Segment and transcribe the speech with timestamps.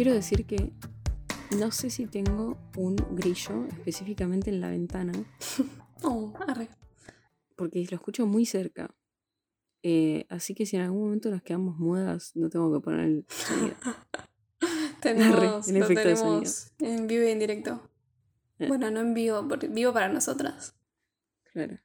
[0.00, 0.72] Quiero decir que
[1.58, 5.12] no sé si tengo un grillo específicamente en la ventana.
[6.02, 6.70] Oh, arre.
[7.54, 8.94] Porque lo escucho muy cerca.
[9.82, 13.26] Eh, así que si en algún momento nos quedamos mudas, no tengo que poner el
[13.28, 13.76] sonido.
[15.02, 17.90] tenemos, el lo efecto de tenemos en vivo y en directo.
[18.58, 18.68] Eh.
[18.68, 20.74] Bueno, no en vivo, vivo para nosotras.
[21.52, 21.78] Claro.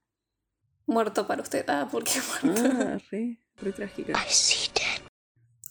[0.86, 1.66] Muerto para usted.
[1.67, 2.63] Ah, ¿por qué muerto?
[2.80, 4.13] Ah, re, re trágica.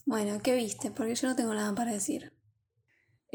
[0.07, 0.91] Bueno, ¿qué viste?
[0.91, 2.35] Porque yo no tengo nada para decir.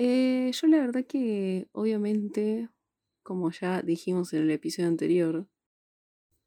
[0.01, 2.69] Eh, yo la verdad que, obviamente,
[3.21, 5.49] como ya dijimos en el episodio anterior,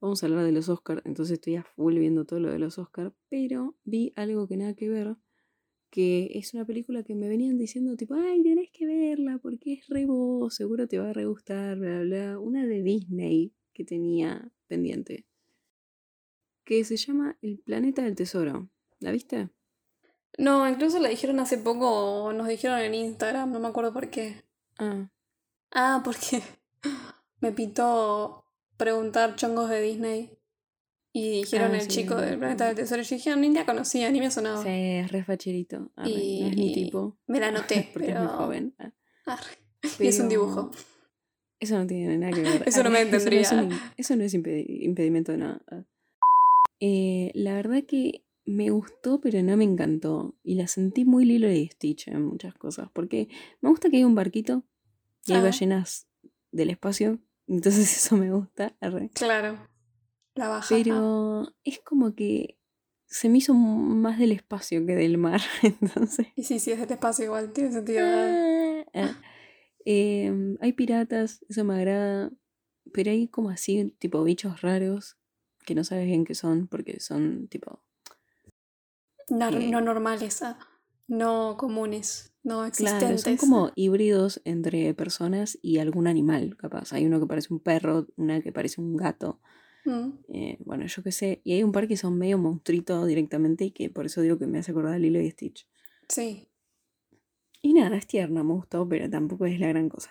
[0.00, 2.78] vamos a hablar de los Oscars, entonces estoy a full viendo todo lo de los
[2.78, 5.18] Oscars, pero vi algo que nada que ver,
[5.90, 9.86] que es una película que me venían diciendo tipo, ay, tenés que verla porque es
[9.86, 12.38] re vos, seguro te va a re gustar, bla, bla, bla.
[12.38, 15.26] Una de Disney que tenía pendiente,
[16.64, 18.70] que se llama El Planeta del Tesoro.
[18.98, 19.50] ¿La viste?
[20.38, 21.88] No, incluso la dijeron hace poco,
[22.24, 24.42] o nos dijeron en Instagram, no me acuerdo por qué.
[24.78, 25.08] Ah,
[25.74, 26.42] Ah, porque
[27.40, 28.44] me pitó
[28.76, 30.38] preguntar chongos de Disney.
[31.14, 33.02] Y dijeron Ah, el sí, chico del Planeta del Tesoro.
[33.02, 34.62] Y yo dije, "Ah, ni la conocía, ni me sonaba.
[34.62, 35.90] sí, es re facherito.
[35.96, 37.18] Arre, Y- no es mi tipo.
[37.26, 38.20] Me la anoté, porque pero...
[38.20, 38.74] es muy joven.
[39.26, 39.38] Ah.
[39.98, 40.70] Y es un dibujo.
[41.60, 42.62] Eso no tiene nada que ver.
[42.66, 45.60] Eso no me Eso no es, un eso no es impedi- impedimento de nada.
[45.70, 45.82] Ah.
[46.80, 50.36] Eh, la verdad que me gustó, pero no me encantó.
[50.42, 52.88] Y la sentí muy Lilo y Stitch en muchas cosas.
[52.92, 53.28] Porque
[53.60, 54.64] me gusta que hay un barquito
[55.26, 55.44] y hay Ah.
[55.44, 56.08] ballenas
[56.50, 57.18] del espacio.
[57.46, 58.76] Entonces eso me gusta.
[58.80, 59.10] arre.
[59.14, 59.58] Claro.
[60.34, 60.74] La baja.
[60.74, 62.58] Pero es como que
[63.06, 65.40] se me hizo más del espacio que del mar.
[65.62, 66.26] Entonces.
[66.36, 68.00] Y sí, sí, es del espacio igual, tiene sentido.
[68.02, 69.20] Ah, ah.
[69.84, 72.30] Em, hay piratas, eso me agrada,
[72.92, 75.18] pero hay como así, tipo bichos raros,
[75.66, 77.82] que no sabes bien qué son, porque son tipo...
[79.28, 79.70] No, Eh.
[79.70, 80.58] no normales, ah,
[81.08, 83.00] no comunes, no existentes.
[83.02, 86.92] Claro, son como híbridos entre personas y algún animal, capaz.
[86.92, 89.40] Hay uno que parece un perro, una que parece un gato,
[89.84, 90.10] Mm.
[90.28, 91.40] eh, bueno, yo qué sé.
[91.44, 94.46] Y hay un par que son medio monstruitos directamente y que por eso digo que
[94.46, 95.68] me hace acordar a Lilo y Stitch.
[96.08, 96.48] Sí.
[97.62, 100.10] Y nada, es tierna, me gustó, pero tampoco es la gran cosa.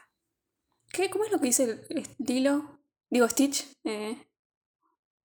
[0.92, 1.10] ¿Qué?
[1.10, 2.80] ¿Cómo es lo que dice el Lilo?
[3.10, 3.66] Digo, Stitch.
[3.86, 4.18] Eh,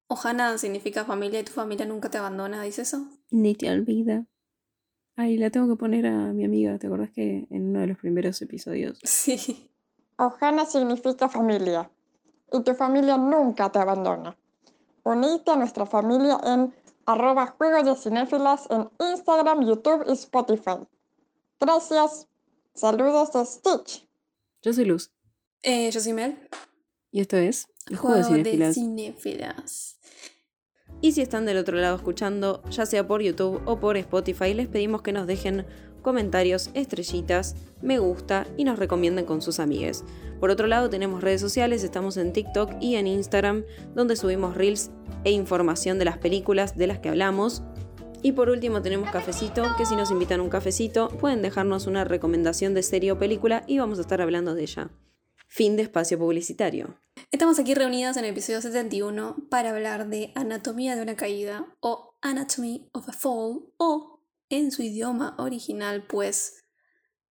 [0.09, 3.09] Ohana significa familia y tu familia nunca te abandona, ¿dice eso?
[3.31, 4.27] Ni te olvida.
[5.17, 6.79] Ay, la tengo que poner a mi amiga.
[6.79, 9.01] ¿Te acordás que en uno de los primeros episodios?
[9.03, 9.71] Sí.
[10.19, 11.91] Ohana significa familia
[12.53, 14.37] y tu familia nunca te abandona.
[15.03, 16.73] Unite a nuestra familia en
[17.07, 20.79] arroba juegos de cinéfilas en Instagram, YouTube y Spotify.
[21.61, 22.29] Gracias.
[22.75, 24.09] Saludos de Stitch.
[24.63, 25.11] Yo soy Luz.
[25.63, 26.49] Eh, yo soy Mel.
[27.11, 28.75] Y esto es El Juego de Juego Cinéfilas.
[28.75, 29.99] cinéfilas.
[31.01, 34.69] Y si están del otro lado escuchando, ya sea por YouTube o por Spotify, les
[34.69, 35.67] pedimos que nos dejen
[36.03, 40.05] comentarios, estrellitas, me gusta y nos recomienden con sus amigues.
[40.41, 43.65] Por otro lado, tenemos redes sociales, estamos en TikTok y en Instagram,
[43.95, 44.91] donde subimos reels
[45.25, 47.63] e información de las películas de las que hablamos.
[48.23, 52.05] Y por último tenemos Cafecito, que si nos invitan a un cafecito, pueden dejarnos una
[52.05, 54.91] recomendación de serie o película y vamos a estar hablando de ella.
[55.49, 57.01] Fin de espacio publicitario.
[57.31, 62.15] Estamos aquí reunidas en el episodio 71 para hablar de Anatomía de una caída o
[62.21, 66.63] Anatomy of a Fall o en su idioma original pues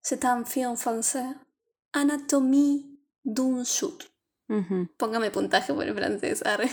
[0.01, 1.35] c'est un film français
[1.93, 4.05] Anatomie d'une chute.
[4.97, 6.69] Póngame puntaje por el francés, arre.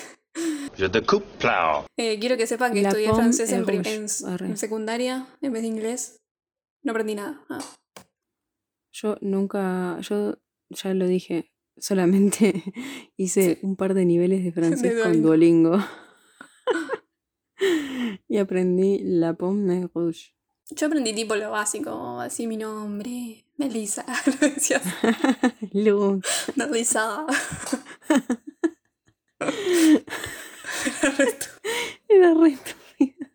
[0.76, 1.84] Je te coupe plow.
[1.98, 4.06] Eh, quiero que sepan que La estudié francés en, en-
[4.50, 6.20] en secundaria en vez de inglés.
[6.82, 7.44] No aprendí nada.
[7.50, 7.60] Ah.
[8.92, 10.38] Yo nunca, yo
[10.74, 12.62] ya lo dije, solamente
[13.16, 15.78] hice un par de niveles de francés con Duolingo.
[18.28, 20.34] y aprendí la pomme rouge.
[20.70, 24.82] Yo aprendí tipo lo básico, así mi nombre, Melissa, lo decías,
[25.72, 26.24] Luz.
[26.56, 27.26] Melissa.
[32.08, 33.32] Era re estúpida.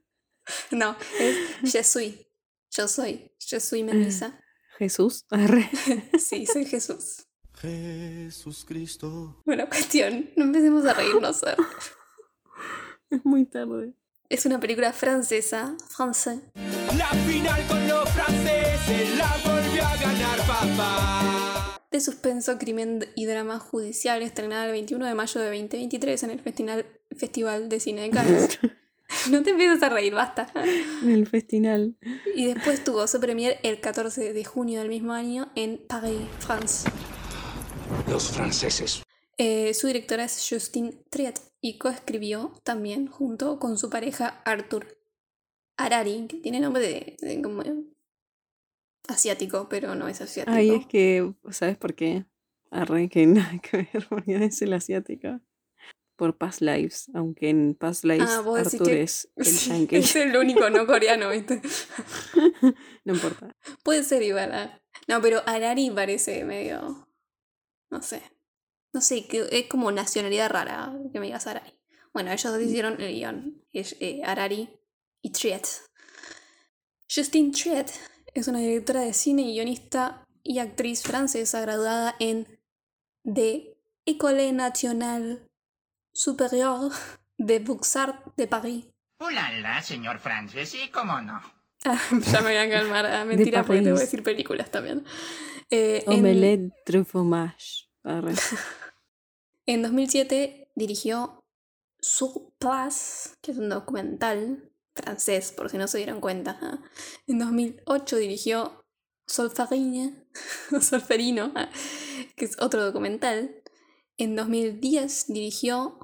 [0.71, 2.15] no, es je suis.
[2.71, 3.31] Yo soy.
[3.39, 4.39] Yo soy Melissa.
[4.77, 5.25] Jesús.
[5.29, 5.69] Arre.
[6.19, 7.26] Sí, soy Jesús.
[7.61, 9.41] Jesús Cristo.
[9.45, 11.43] Bueno, cuestión, no empecemos a reírnos.
[11.43, 11.55] ¿eh?
[13.09, 13.93] Es muy tarde.
[14.29, 16.41] Es una película francesa, francés,
[16.97, 21.81] La final con los franceses la volvió a ganar papá.
[21.89, 26.39] de suspenso, crimen y drama judicial, estrenada el 21 de mayo de 2023 en el
[26.41, 28.59] Festival, Festival de Cine de Cannes.
[29.31, 30.51] no te empieces a reír, basta.
[31.01, 31.95] En el festinal.
[32.35, 36.89] Y después tuvo su premier el 14 de junio del mismo año en Paris, France.
[38.09, 39.03] Los franceses.
[39.37, 44.97] Eh, su directora es Justine Triet y coescribió también junto con su pareja Arthur
[45.77, 47.63] Harari, que tiene nombre de, de como
[49.07, 50.55] asiático, pero no es asiático.
[50.55, 52.25] Ay, es que, ¿sabes por qué?
[52.71, 55.39] Arre, que nada que ver, porque es el asiático.
[56.15, 59.95] Por Past Lives, aunque en Past Lives Ah, vos decís Arthur que- es el yankee.
[59.97, 61.61] es el único no coreano, ¿viste?
[63.05, 63.55] no importa.
[63.83, 64.51] Puede ser igual.
[64.51, 64.81] ah.
[65.07, 67.06] No, pero Arari parece medio.
[67.89, 68.21] No sé.
[68.93, 71.73] No sé, que es como nacionalidad rara que me digas Arari.
[72.13, 73.63] Bueno, ellos dos hicieron el guion.
[73.73, 74.69] Es, eh, Arari
[75.21, 75.67] y Triet.
[77.13, 77.91] Justine Triet
[78.33, 82.59] es una directora de cine, guionista y actriz francesa graduada en
[83.23, 85.45] de École Nationale
[86.13, 86.95] Supérieure
[87.37, 88.85] de Beaux-Arts de Paris.
[89.19, 91.56] Ulala, señor Francis, sí, cómo no.
[92.31, 93.05] Ya me voy a calmar.
[93.05, 95.03] Ah, mentira, porque te voy a decir películas también.
[95.69, 96.73] Eh, Omelette.
[98.03, 98.33] Arre.
[99.69, 101.43] En 2007 dirigió
[101.99, 106.57] Sur Place, que es un documental francés, por si no se dieron cuenta.
[106.61, 106.79] ¿ah?
[107.27, 108.85] En 2008 dirigió
[109.27, 110.13] Solferino,
[110.81, 111.69] Solferino ¿ah?
[112.37, 113.61] que es otro documental.
[114.17, 115.99] En 2010 dirigió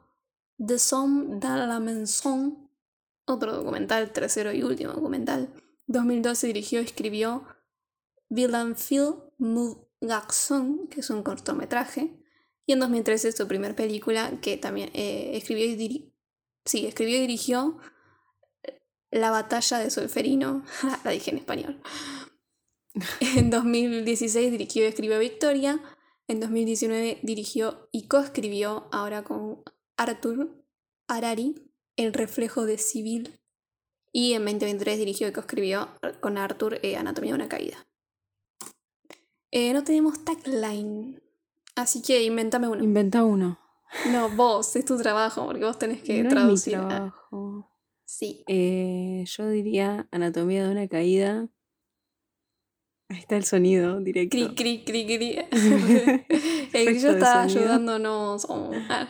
[0.57, 2.69] The Somme dans la Maison,
[3.25, 5.53] otro documental, tercero y último documental.
[5.87, 7.45] 2012 dirigió y escribió
[8.29, 12.19] Villanville Mou Garçon, que es un cortometraje.
[12.65, 16.13] Y en 2013 su primera película, que también eh, escribió y diri-
[16.65, 17.77] sí, escribió y dirigió
[19.11, 20.63] La batalla de Solferino.
[21.03, 21.81] La dije en español.
[23.35, 25.81] En 2016 dirigió y escribió Victoria.
[26.27, 29.63] En 2019 dirigió y coescribió, ahora con
[29.97, 30.63] Arthur
[31.07, 31.55] Harari,
[31.95, 33.39] El reflejo de Civil.
[34.15, 35.89] Y en 2023 dirigió y coescribió
[36.21, 37.87] con Arthur eh, Anatomía de una caída.
[39.49, 41.19] Eh, no tenemos tagline.
[41.75, 42.83] Así que inventame uno.
[42.83, 43.59] Inventa uno.
[44.11, 46.75] No, vos, es tu trabajo, porque vos tenés que no es mi traducir.
[46.75, 47.69] Ah, trabajo.
[48.05, 48.43] Sí.
[48.47, 51.49] Eh, yo diría Anatomía de una caída.
[53.09, 54.37] Ahí está el sonido directo.
[54.37, 55.37] Cri, cri, cri, cri.
[56.73, 58.45] El grillo está ayudándonos.
[58.47, 59.07] Oh, ah.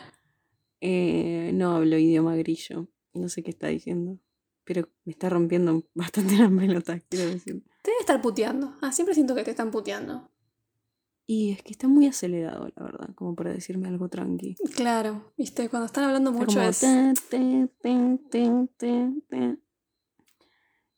[0.80, 2.88] Eh, no hablo idioma grillo.
[3.12, 4.18] No sé qué está diciendo.
[4.64, 7.62] Pero me está rompiendo bastante las pelotas, quiero decir.
[7.82, 8.76] Te debe estar puteando.
[8.80, 10.30] Ah, siempre siento que te están puteando.
[11.26, 14.56] Y es que está muy acelerado, la verdad, como para decirme algo tranqui.
[14.74, 16.82] Claro, viste, cuando están hablando Está mucho como es.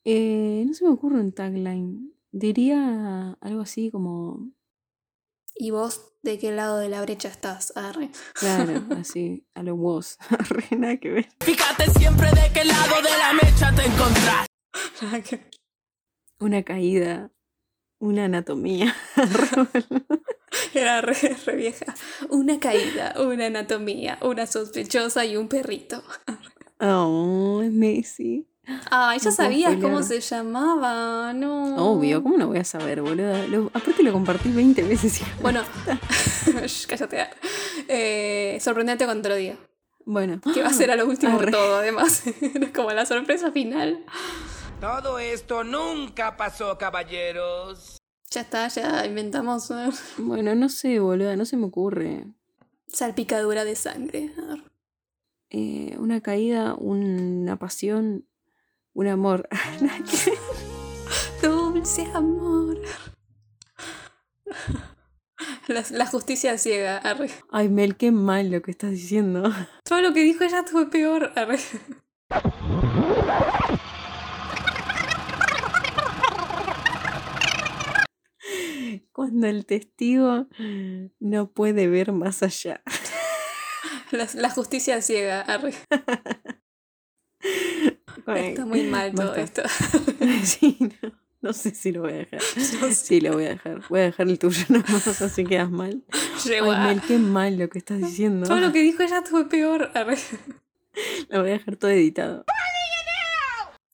[0.08, 2.12] Eh, no se me ocurre un tagline.
[2.32, 4.50] Diría algo así como.
[5.58, 7.72] ¿Y vos de qué lado de la brecha estás?
[7.76, 8.10] Arre.
[8.34, 10.18] Claro, así, a lo vos.
[10.50, 11.28] Re nada que ver.
[11.40, 14.46] Fíjate siempre de qué lado de la mecha te encontrás.
[16.38, 17.30] Una caída,
[17.98, 18.94] una anatomía.
[20.74, 21.14] Era re,
[21.46, 21.94] re vieja.
[22.28, 26.02] Una caída, una anatomía, una sospechosa y un perrito.
[26.80, 28.46] oh, es Messi.
[28.90, 31.76] Ay, ya No sabías cómo se llamaba, no.
[31.76, 33.46] Obvio, ¿cómo no voy a saber, boludo?
[33.48, 35.20] Lo- aparte lo compartí 20 veces.
[35.20, 35.30] hijo.
[35.40, 35.62] Bueno,
[36.88, 37.20] cállate.
[37.20, 37.30] ah.
[37.88, 39.56] Eh, sorprendente cuando te lo diga.
[40.04, 40.40] Bueno.
[40.54, 41.52] Que va a ser a lo último de Arre.
[41.52, 42.22] todo, además.
[42.54, 44.04] Era como la sorpresa final.
[44.80, 47.98] Todo esto nunca pasó, caballeros.
[48.30, 49.72] Ya está, ya inventamos
[50.18, 52.24] Bueno, no sé, boludo, no se me ocurre.
[52.88, 54.32] salpicadura de sangre.
[55.50, 58.26] Eh, una caída, una pasión,
[58.96, 59.46] un amor.
[61.42, 62.80] Dulce amor.
[65.68, 67.28] La, la justicia ciega, arre.
[67.50, 69.52] Ay, Mel, qué mal lo que estás diciendo.
[69.84, 71.58] Todo lo que dijo ella fue peor, arre.
[79.12, 80.46] Cuando el testigo
[81.20, 82.82] no puede ver más allá.
[84.10, 85.74] La, la justicia ciega, arre.
[88.34, 89.62] Está muy mal todo esto.
[90.44, 92.40] Sí, no, no sé si lo voy a dejar.
[92.92, 93.82] Sí, lo voy a dejar.
[93.88, 96.02] Voy a dejar el tuyo nomás, así quedas mal.
[96.44, 96.60] Ay,
[96.94, 98.46] Mel, qué mal lo que estás diciendo.
[98.46, 99.90] Todo lo que dijo ella fue peor.
[101.28, 102.44] Lo voy a dejar todo editado.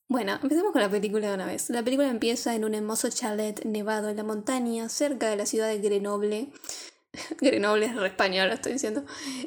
[0.09, 1.71] Bueno, empecemos con la película de una vez.
[1.71, 5.69] La película empieza en un hermoso chalet nevado en la montaña, cerca de la ciudad
[5.69, 6.49] de Grenoble.
[7.41, 9.05] Grenoble es re español, lo estoy diciendo.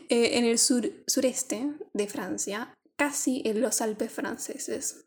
[0.10, 5.06] eh, en el sur, sureste de Francia, casi en los Alpes franceses.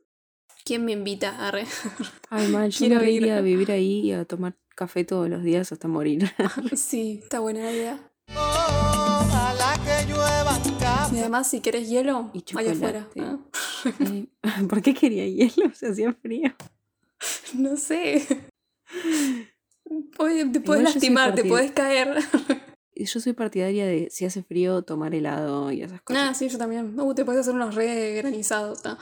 [0.65, 1.67] ¿Quién me invita a re?
[2.31, 3.31] Ay, mal, yo Quiero me ir.
[3.33, 6.31] a vivir ahí y a tomar café todos los días hasta morir.
[6.77, 8.11] sí, está buena la idea.
[11.13, 13.09] Y además, si querés hielo, Y allá afuera.
[13.19, 13.39] Ah,
[14.69, 15.73] ¿Por qué quería hielo?
[15.75, 16.55] Se hacía frío.
[17.55, 18.27] No sé.
[20.17, 22.19] Puede- te puedes lastimar, te puedes caer.
[23.05, 26.23] Yo soy partidaria de si hace frío, tomar helado y esas cosas.
[26.23, 26.99] Ah, sí, yo también.
[26.99, 28.85] Uh, te puedes hacer unos re granizados.
[28.85, 28.99] ¿no?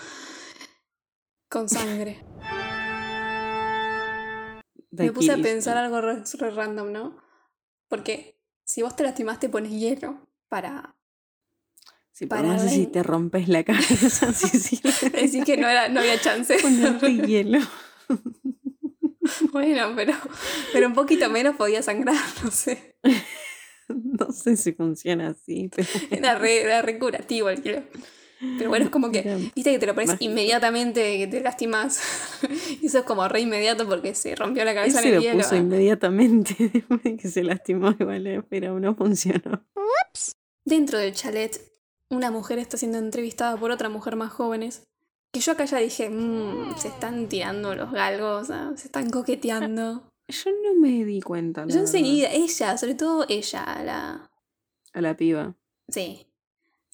[1.49, 2.25] Con sangre.
[4.91, 5.81] me puse a pensar ¿no?
[5.81, 7.17] algo re, re random, ¿no?
[7.88, 10.97] Porque si vos te lastimaste pones hielo para
[12.17, 14.81] Sí, pero no sé si te rompes la cabeza, sí, sí.
[15.12, 16.57] decir que no, era, no había chance.
[16.62, 17.59] Ponerte hielo.
[19.53, 20.15] bueno, pero,
[20.73, 22.97] pero un poquito menos podía sangrar, no sé.
[24.19, 27.83] No sé si funciona así, pero Era re, era re curativo el hielo.
[28.59, 29.23] Pero bueno, es como que,
[29.55, 32.00] viste que te lo pones inmediatamente que te lastimas.
[32.83, 35.19] Y eso es como re inmediato porque se rompió la él cabeza se en lo
[35.21, 35.38] el hielo.
[35.43, 39.64] puso inmediatamente después de que se lastimó igual, eh, pero no funcionó.
[40.66, 41.61] Dentro del chalet,
[42.11, 44.83] una mujer está siendo entrevistada por otra mujer más jóvenes.
[45.33, 50.07] Que yo acá ya dije, "Mm, se están tirando los galgos, ah, se están coqueteando.
[50.28, 51.62] Yo no me di cuenta.
[51.62, 54.30] Yo verdad, enseguida, ella, sobre todo ella, la.
[54.92, 55.54] A la piba.
[55.88, 56.26] Sí.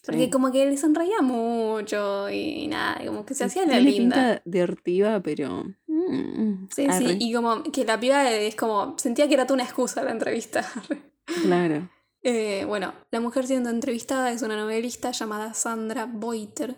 [0.05, 0.31] Porque Sí.
[0.31, 4.43] como que le sonreía mucho y nada, como que se hacía la linda.
[4.45, 5.65] de hortiva, pero.
[5.87, 9.55] mm, Sí, arre, sí, y como que la piba es como, sentía que era toda
[9.55, 10.69] una excusa la entrevista.
[11.43, 11.89] Claro.
[12.25, 16.77] Eh, bueno, la mujer siendo entrevistada es una novelista llamada Sandra Boiter,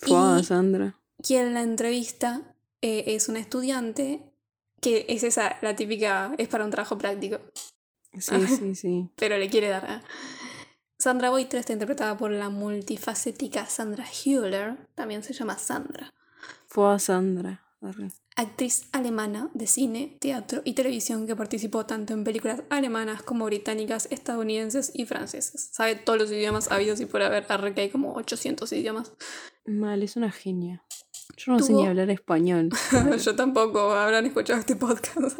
[0.00, 0.94] Fue Y- Sandra.
[1.22, 4.22] quien la entrevista eh, es una estudiante
[4.80, 7.38] que es esa, la típica, es para un trabajo práctico,
[8.18, 9.10] Sí, sí, sí.
[9.16, 9.84] pero le quiere dar.
[9.86, 10.02] a-
[10.98, 16.12] Sandra Boiter está interpretada por la multifacética Sandra Hüller, también se llama Sandra.
[16.66, 17.62] Fue Sandra.
[17.80, 18.08] arre.
[18.34, 24.08] actriz alemana de cine, teatro y televisión que participó tanto en películas alemanas como británicas,
[24.10, 25.68] estadounidenses y francesas.
[25.72, 29.12] Sabe todos los idiomas habidos y por haber, arre que hay como 800 idiomas.
[29.66, 30.82] Mal, es una genia.
[31.36, 32.70] Yo no sé Tuvo- ni hablar español.
[33.24, 35.38] Yo tampoco, habrán escuchado este podcast.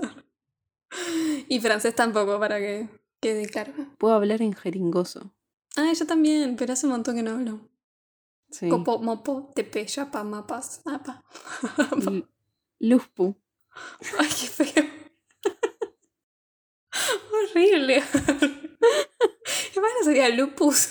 [1.48, 2.88] y francés tampoco, para que
[3.20, 3.72] quede claro.
[3.98, 5.32] Puedo hablar en jeringoso.
[5.76, 7.60] Ah, yo también, pero hace un montón que no hablo.
[8.50, 8.68] Sí.
[8.68, 11.22] Copo, mopo, tepe, chapa, mapas, apa.
[12.80, 13.36] Luzpu.
[14.18, 14.84] Ay, qué feo.
[17.32, 18.02] Horrible.
[19.74, 20.90] Hermano sería lupus.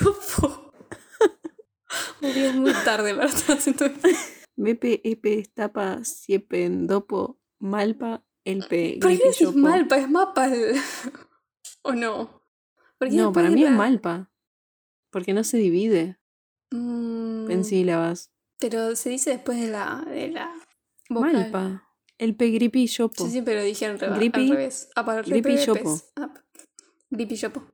[0.00, 0.59] Lupus.
[2.22, 3.84] Es muy tarde esto.
[4.56, 9.56] Mepe, Epe, Estapa, Siepen, Dopo, Malpa, Elpe, ¿Por qué Gripiyopo.
[9.58, 9.96] malpa?
[9.96, 10.50] Es mapa.
[11.82, 12.42] ¿O no?
[13.10, 14.30] No, para mí es Malpa.
[15.10, 16.18] Porque no se divide
[16.72, 18.30] Mm, en sílabas.
[18.58, 20.54] Pero se dice después de la, de la
[21.08, 21.32] vocal.
[21.32, 21.88] Malpa.
[22.18, 23.24] Elpe, Gripi, Yopo.
[23.24, 24.90] Sí, sí, pero dije al, reva- Gripi- al revés.
[24.94, 25.98] Ah, para Gripi yopo.
[26.16, 26.32] Ah,
[27.10, 27.64] Gripi yopo.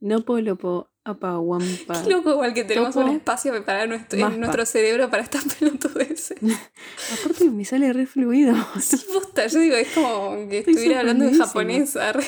[0.00, 2.02] Nopo, Lopo, Apa, Wampa.
[2.04, 5.22] Qué loco igual que tenemos Topo, un espacio preparado en nuestro, en nuestro cerebro para
[5.22, 6.38] estas pelotudeces.
[7.20, 8.54] Aparte me sale re fluido.
[8.80, 11.90] Sí, posta, yo digo, es como que Estoy estuviera hablando en japonés.
[11.90, 12.24] Soy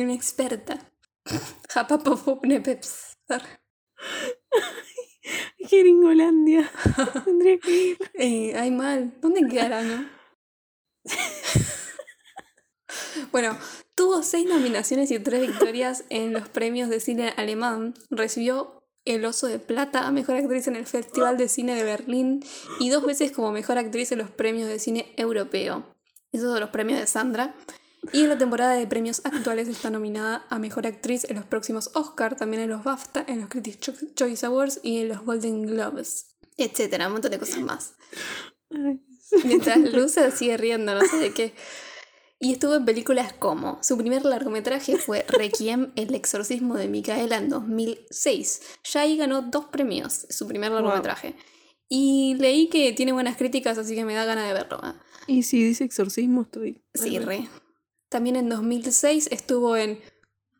[0.00, 0.78] una experta.
[1.68, 3.18] Japapopopnepeps.
[3.28, 3.60] arre.
[5.58, 6.70] Jeringolandia.
[7.24, 7.98] Tendría que ir.
[8.14, 9.14] Eh, ay, mal.
[9.20, 10.06] ¿Dónde quedará, no?
[13.30, 13.58] Bueno,
[13.94, 17.94] tuvo seis nominaciones y tres victorias en los premios de cine alemán.
[18.10, 22.44] Recibió el Oso de Plata a Mejor Actriz en el Festival de Cine de Berlín
[22.78, 25.94] y dos veces como Mejor Actriz en los premios de cine europeo.
[26.30, 27.54] Esos son los premios de Sandra.
[28.12, 31.90] Y en la temporada de premios actuales está nominada a Mejor Actriz en los próximos
[31.94, 35.62] Oscar, también en los BAFTA, en los Critics' Cho- Choice Awards y en los Golden
[35.62, 37.94] Globes, etcétera, un montón de cosas más.
[39.44, 41.54] Mientras Luz se sigue riendo, no sé de qué.
[42.42, 47.48] Y estuvo en películas como su primer largometraje fue Requiem, El exorcismo de Micaela en
[47.48, 48.62] 2006.
[48.82, 51.36] Ya ahí ganó dos premios, su primer largometraje.
[51.88, 54.80] Y leí que tiene buenas críticas, así que me da ganas de verlo.
[54.84, 54.92] ¿eh?
[55.28, 56.82] Y si dice exorcismo, estoy.
[56.94, 57.48] Sí, re.
[58.08, 60.00] También en 2006 estuvo en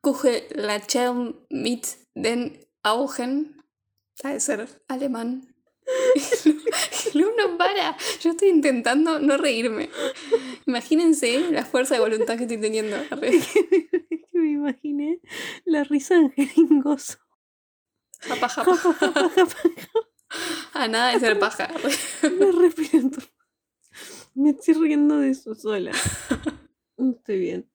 [0.01, 1.85] Kuche Lachem mit
[2.15, 3.61] den Augen.
[4.23, 5.53] Ha de ser alemán.
[7.15, 7.97] Lu no para.
[8.21, 9.91] Yo estoy intentando no reírme.
[10.67, 12.97] Imagínense la fuerza de voluntad que estoy teniendo.
[14.33, 15.21] Que me imaginé
[15.67, 17.19] la risa en jeringoso.
[18.21, 18.79] Japa, japa.
[20.73, 21.69] A nada de ser paja.
[22.23, 23.11] Me respiro.
[24.35, 25.93] Me estoy riendo de eso sola.
[26.97, 27.71] Estoy bien.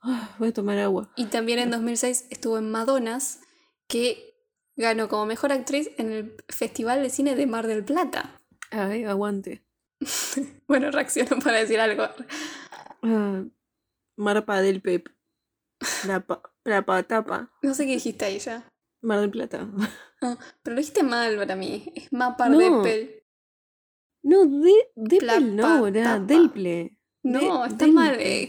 [0.00, 1.12] Ah, voy a tomar agua.
[1.16, 3.40] Y también en 2006 estuvo en Madonas,
[3.86, 4.34] que
[4.76, 8.41] ganó como mejor actriz en el Festival de Cine de Mar del Plata.
[8.72, 9.64] Ay, aguante.
[10.66, 12.04] Bueno, reacciono para decir algo.
[13.02, 13.44] Ah,
[14.16, 15.08] Marpa del Pep.
[16.06, 17.52] La, pa, la patapa.
[17.62, 18.68] No sé qué dijiste ahí ya.
[19.02, 19.68] Mar del Plata.
[20.22, 21.92] Ah, pero lo dijiste mal para mí.
[21.96, 22.58] Es Mapar No.
[22.58, 23.24] de Pel.
[24.24, 26.20] No, de, de pel no, era.
[26.20, 26.98] Delple.
[27.24, 28.16] No, De- está mal.
[28.20, 28.48] Eh,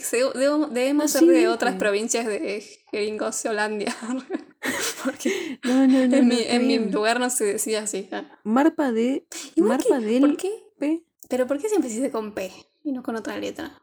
[0.71, 2.61] debemos ser de otras provincias de
[2.91, 3.93] Jeringos, Holandia.
[5.03, 6.15] Porque No, no, no.
[6.17, 8.07] en, mi, en mi lugar no se decía así.
[8.11, 8.23] ah.
[8.43, 9.27] Marpa de.
[9.55, 10.21] Igual que- Marpa del.
[10.21, 10.51] ¿Por qué?
[10.79, 11.03] P.
[11.29, 12.51] Pero ¿por qué siempre se dice con P
[12.83, 13.81] y no con otra letra?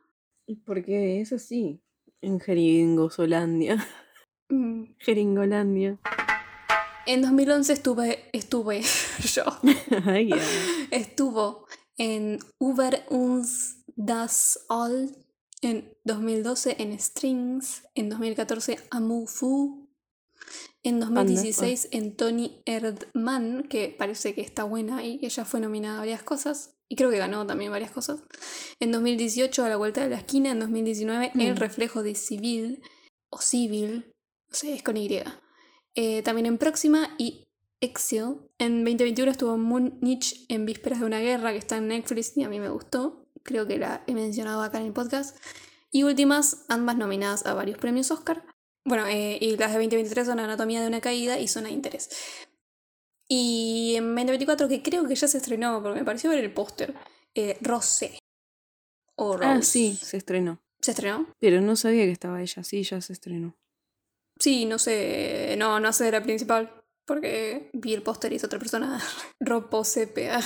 [0.65, 1.81] Porque es así.
[2.23, 3.87] En Jeringosolandia.
[4.49, 4.85] Mm.
[4.99, 5.99] Jeringolandia.
[7.07, 8.83] En 2011 estuve, estuve
[9.35, 9.45] yo,
[10.91, 15.17] estuvo en Uber uns das All,
[15.63, 19.80] en 2012 en Strings, en 2014 Amu Fu,
[20.83, 26.01] en 2016 en Tony Erdmann, que parece que está buena y ella fue nominada a
[26.01, 28.23] varias cosas, y creo que ganó también varias cosas.
[28.81, 31.57] En 2018 A la vuelta de la esquina, en 2019 El Mm.
[31.57, 32.83] reflejo de Civil,
[33.31, 34.13] o Civil,
[34.49, 35.23] no sé, es con Y.
[35.95, 37.47] Eh, también en Próxima y
[37.81, 38.37] Exil.
[38.59, 42.49] En 2021 estuvo Múnich en Vísperas de una Guerra, que está en Netflix y a
[42.49, 43.27] mí me gustó.
[43.43, 45.37] Creo que la he mencionado acá en el podcast.
[45.91, 48.45] Y últimas, ambas nominadas a varios premios Oscar.
[48.85, 52.09] Bueno, eh, y las de 2023 son Anatomía de una Caída y Zona de Interés.
[53.29, 56.95] Y en 2024, que creo que ya se estrenó, porque me pareció ver el póster,
[57.35, 58.19] eh, Rosé.
[59.17, 59.47] O Rose.
[59.47, 60.61] Ah, sí, se estrenó.
[60.81, 61.29] ¿Se estrenó?
[61.39, 62.65] Pero no sabía que estaba ella.
[62.65, 63.55] Sí, ya se estrenó.
[64.39, 68.45] Sí, no sé, no, no sé de la principal, porque vi el póster y es
[68.45, 68.99] otra persona,
[69.41, 70.41] Ropo Sepia.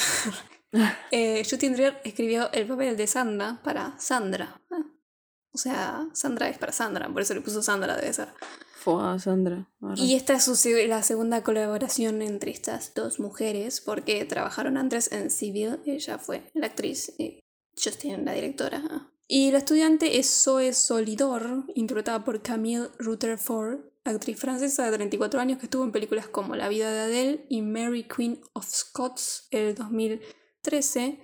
[1.13, 4.61] eh, Justin Trier escribió el papel de Sandra para Sandra.
[4.71, 4.94] Ah.
[5.55, 8.29] O sea, Sandra es para Sandra, por eso le puso Sandra, debe ser.
[8.81, 9.69] Fue a Sandra.
[9.81, 10.03] arre.
[10.03, 10.55] Y esta es su
[10.89, 16.67] la segunda colaboración entre estas dos mujeres, porque trabajaron antes en Civil, ella fue la
[16.67, 17.41] actriz y
[17.83, 19.11] Justin la directora.
[19.27, 25.59] Y la estudiante es Zoe Solidor, interpretada por Camille Rutherford, actriz francesa de 34 años
[25.59, 29.75] que estuvo en películas como La vida de Adele y Mary Queen of Scots el
[29.75, 31.21] 2013,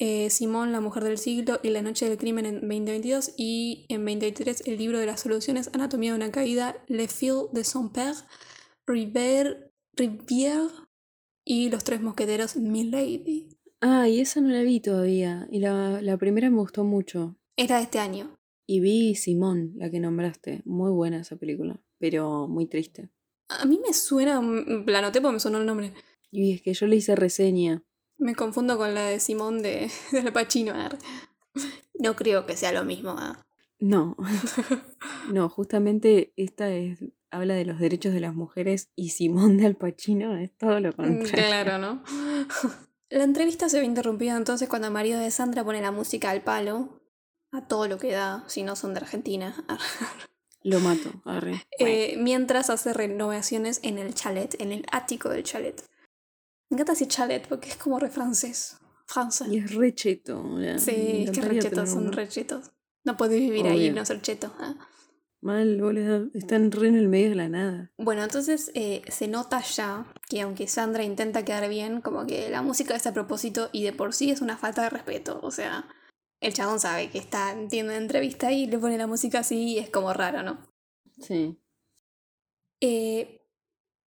[0.00, 3.98] eh, Simón, la mujer del siglo y La noche del crimen en 2022 y en
[3.98, 8.16] 2023 el libro de las soluciones Anatomía de una caída, Le Fil de son père,
[8.86, 9.60] Rivière,
[11.44, 13.48] y Los tres mosqueteros Milady.
[13.82, 15.46] Ah, y esa no la vi todavía.
[15.50, 17.36] Y la, la primera me gustó mucho.
[17.56, 18.38] Era de este año.
[18.66, 20.62] Y vi Simón, la que nombraste.
[20.64, 21.78] Muy buena esa película.
[21.98, 23.10] Pero muy triste.
[23.48, 25.92] A mí me suena, mm, la anoté porque me sonó el nombre.
[26.30, 27.84] Y es que yo le hice reseña.
[28.20, 30.72] Me confundo con la de Simón de, de Al Pacino.
[30.74, 30.98] arre.
[31.98, 33.14] No creo que sea lo mismo.
[33.18, 33.44] ah.
[33.78, 34.14] No.
[35.32, 36.98] no, justamente esta es,
[37.30, 40.90] habla de los derechos de las mujeres y Simón de Al Pacino es todo lo
[40.90, 41.46] Mm, contrario.
[41.46, 42.02] Claro, ¿no?
[43.08, 46.42] La entrevista se ve interrumpida entonces cuando el marido de Sandra pone la música al
[46.44, 47.00] palo,
[47.50, 49.64] a todo lo que da, si no son de Argentina,
[50.62, 51.60] Lo mato, arre.
[51.80, 55.82] Eh, mientras hace renovaciones en el chalet, en el ático del chalet.
[56.70, 58.78] Me encanta decir chalet porque es como re francés.
[59.06, 59.48] Francés.
[59.50, 60.42] Y es re cheto.
[60.42, 62.12] me Sí, es que rechetos tener son uno.
[62.12, 62.70] rechetos.
[63.04, 64.54] No puedes vivir ahí y no ser cheto.
[64.58, 64.76] ah.
[65.42, 66.28] Mal, boludo.
[66.34, 67.92] Están re en el medio de la nada.
[67.96, 72.62] Bueno, entonces eh, se nota ya que aunque Sandra intenta quedar bien, como que la
[72.62, 75.40] música es a propósito y de por sí es una falta de respeto.
[75.42, 75.88] O sea,
[76.40, 79.90] el chabón sabe que está entiende entrevista y le pone la música así y es
[79.90, 80.60] como raro, ¿no?
[81.20, 81.58] Sí.
[82.80, 83.40] Eh,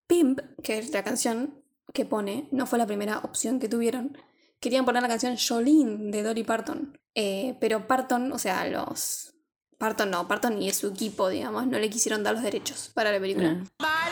[0.07, 1.62] Pimp, que es la canción
[1.93, 4.17] que pone, no fue la primera opción que tuvieron.
[4.59, 6.99] Querían poner la canción Jolene de Dolly Parton.
[7.15, 9.35] Eh, pero Parton, o sea, los.
[9.77, 13.19] Parton no, Parton y su equipo, digamos, no le quisieron dar los derechos para la
[13.19, 13.63] película.
[13.79, 14.09] Ah,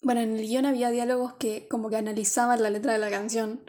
[0.00, 3.60] Bueno, en el guion había diálogos que como que analizaban la letra de la canción.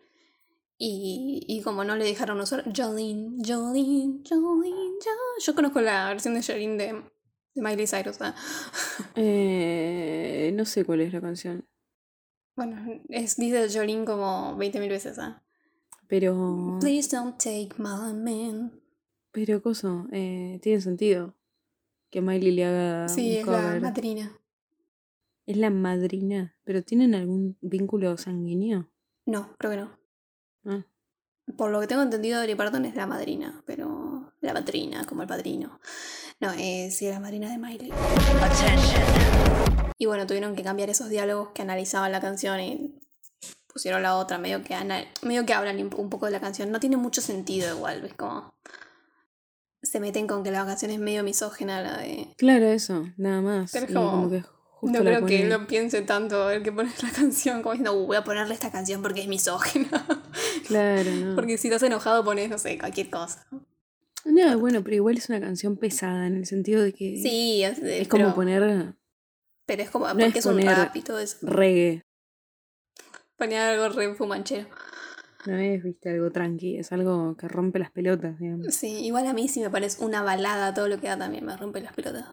[0.78, 5.40] Y, y como no le dejaron usar Jolene, Jolene, Jolene, Jolene.
[5.40, 7.04] Yo conozco la versión de Jolene de,
[7.54, 8.22] de Miley Cyrus.
[8.22, 8.36] ¿ah?
[9.16, 11.66] eh, no sé cuál es la canción.
[12.56, 15.20] Bueno, es, dice Jolene como 20.000 veces.
[15.20, 15.44] ¿ah?
[16.08, 16.78] Pero.
[16.80, 18.80] Please don't take my man.
[19.32, 21.36] Pero, coso, eh, tiene sentido
[22.12, 23.10] que Miley le haga.
[23.10, 24.40] Sí, un es la madrina.
[25.48, 26.56] Es la madrina.
[26.64, 28.90] ¿Pero tienen algún vínculo sanguíneo?
[29.26, 29.98] No, creo que no.
[30.66, 30.86] Ah,
[31.58, 35.28] Por lo que tengo entendido, Dolly Parton es la madrina, pero la madrina, como el
[35.28, 35.80] padrino.
[36.40, 37.92] No, es sí, la madrina de Miley.
[39.98, 43.00] Y bueno, tuvieron que cambiar esos diálogos que analizaban la canción y
[43.68, 44.76] pusieron la otra, medio que,
[45.22, 46.72] medio que hablan un poco de la canción.
[46.72, 48.14] No tiene mucho sentido igual, ¿ves?
[48.14, 48.54] Como
[49.82, 52.28] se meten con que la canción es medio misógena, la de...
[52.38, 53.72] claro, eso, nada más.
[53.72, 57.62] Pero como- que justo no creo que lo piense tanto el que pone la canción,
[57.62, 60.06] como diciendo, "Uh, voy a ponerle esta canción porque es misógina.
[60.68, 61.36] Claro, no.
[61.36, 63.46] porque si estás enojado pones, no sé, cualquier cosa.
[64.26, 67.80] No, bueno, pero igual es una canción pesada en el sentido de que Sí, es,
[67.80, 68.96] es como pero, poner
[69.66, 71.38] pero es como, no porque es es, un poner rap y todo eso.
[71.42, 72.02] reggae.
[73.38, 74.68] Ponía algo re fumanchero.
[75.46, 78.74] No es, viste, algo tranqui, es algo que rompe las pelotas, digamos.
[78.74, 81.58] Sí, igual a mí si me pones una balada, todo lo que da también me
[81.58, 82.26] rompe las pelotas.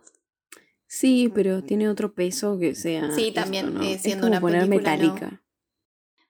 [0.87, 3.11] Sí, pero tiene otro peso que sea.
[3.12, 3.83] Sí, esto, también, ¿no?
[3.83, 5.03] eh, Es como una poner película, ¿no?
[5.14, 5.42] metálica.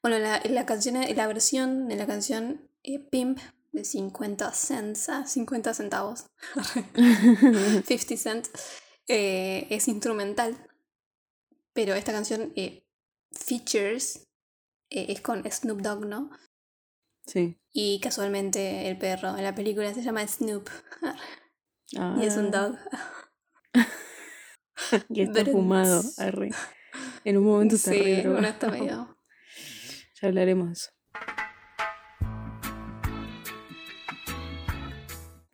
[0.02, 3.38] Bueno, la, la canción, la versión de la canción eh, Pimp
[3.72, 6.26] de 50 cents, ah, 50 centavos,
[7.84, 8.50] 50 cents,
[9.08, 10.56] eh, es instrumental.
[11.72, 12.84] Pero esta canción, eh,
[13.32, 14.26] Features,
[14.90, 16.30] eh, es con Snoop Dogg, ¿no?
[17.26, 17.60] Sí.
[17.72, 20.68] Y casualmente el perro en la película se llama Snoop.
[21.92, 22.78] Y es un Ah, dog.
[25.10, 25.52] Y está Brents.
[25.52, 26.02] fumado.
[26.18, 26.50] arre.
[27.24, 28.32] En un momento está re Sí, drogado.
[28.32, 29.18] bueno, está medio.
[30.20, 30.90] Ya hablaremos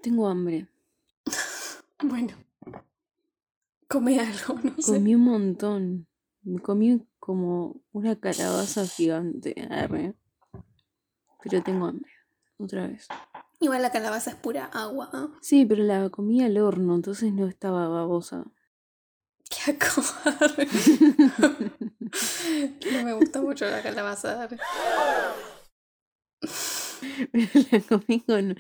[0.07, 0.69] Tengo hambre.
[2.01, 2.35] Bueno.
[3.89, 4.93] Come algo, no sé.
[4.93, 6.07] Comí un montón.
[6.43, 9.67] Me comí como una calabaza gigante.
[9.69, 10.15] arre.
[11.43, 12.13] Pero tengo hambre.
[12.59, 13.09] Otra vez.
[13.59, 15.11] Igual la calabaza es pura agua.
[15.13, 15.27] ¿ah?
[15.41, 18.45] Sí, pero la comí al horno, entonces no estaba babosa.
[19.51, 20.03] Qué asco.
[22.93, 24.49] no me gusta mucho la calabaza.
[27.73, 28.57] la comí con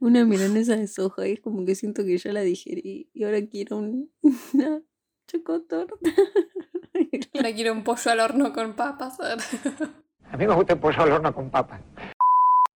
[0.00, 3.40] una milanesa de soja y es como que siento que ya la digerí y ahora
[3.46, 4.10] quiero un,
[4.52, 4.82] una
[5.26, 5.96] chocotorta.
[7.34, 9.18] Ahora quiero un pollo al horno con papas.
[9.20, 11.80] A mí me gusta el pollo al horno con papas.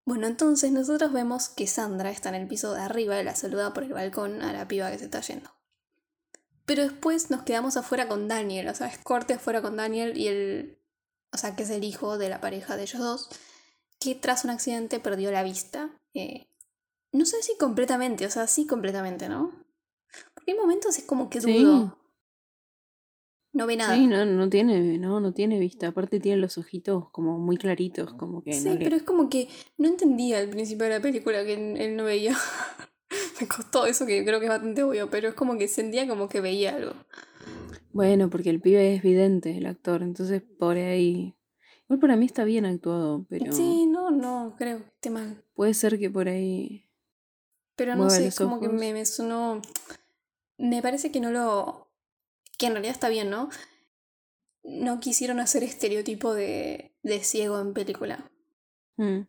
[0.05, 3.73] Bueno, entonces nosotros vemos que Sandra está en el piso de arriba y la saluda
[3.75, 5.51] por el balcón a la piba que se está yendo.
[6.65, 10.29] Pero después nos quedamos afuera con Daniel, o sea, es corte afuera con Daniel y
[10.29, 10.79] el.
[11.33, 13.29] O sea, que es el hijo de la pareja de ellos dos,
[14.01, 15.91] que tras un accidente perdió la vista.
[16.15, 16.47] eh,
[17.13, 19.53] no sé si completamente, o sea, sí completamente, ¿no?
[20.35, 21.63] Porque hay momentos es como que Sí.
[21.63, 21.99] dudo.
[23.53, 23.95] No ve nada.
[23.95, 25.89] Sí, no, no tiene, no, no tiene vista.
[25.89, 29.29] Aparte tiene los ojitos como muy claritos, como que Sí, no le- pero es como
[29.31, 32.37] que no entendía al principio de la película que él él no veía.
[33.41, 36.29] Me costó eso que creo que es bastante obvio, pero es como que sentía como
[36.29, 36.93] que veía algo.
[37.93, 41.35] Bueno, porque el pibe es vidente, el actor, entonces por ahí.
[41.89, 45.43] Igual para mí está bien actuado, pero Sí, no, no, creo que esté mal.
[45.55, 46.85] puede ser que por ahí.
[47.77, 49.63] Pero no sé, es como que me, me sonó.
[50.59, 51.89] Me parece que no lo.
[52.59, 53.49] que en realidad está bien, ¿no?
[54.65, 58.31] No quisieron hacer estereotipo de, de ciego en película.
[58.97, 59.21] Mm.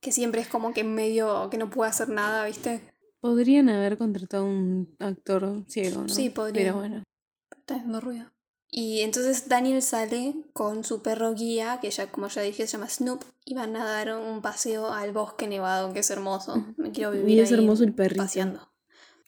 [0.00, 2.82] Que siempre es como que medio que no puede hacer nada, ¿viste?
[3.20, 6.08] Podrían haber contratado un actor ciego, ¿no?
[6.08, 6.64] Sí, podrían.
[6.66, 7.02] Pero bueno.
[7.56, 8.32] Está haciendo ruido.
[8.74, 12.88] Y entonces Daniel sale con su perro guía, que ya, como ya dije, se llama
[12.88, 16.56] Snoop, y van a dar un paseo al bosque nevado, que es hermoso.
[16.78, 18.22] Me quiero vivir Y es ahí hermoso el perrito.
[18.22, 18.72] paseando.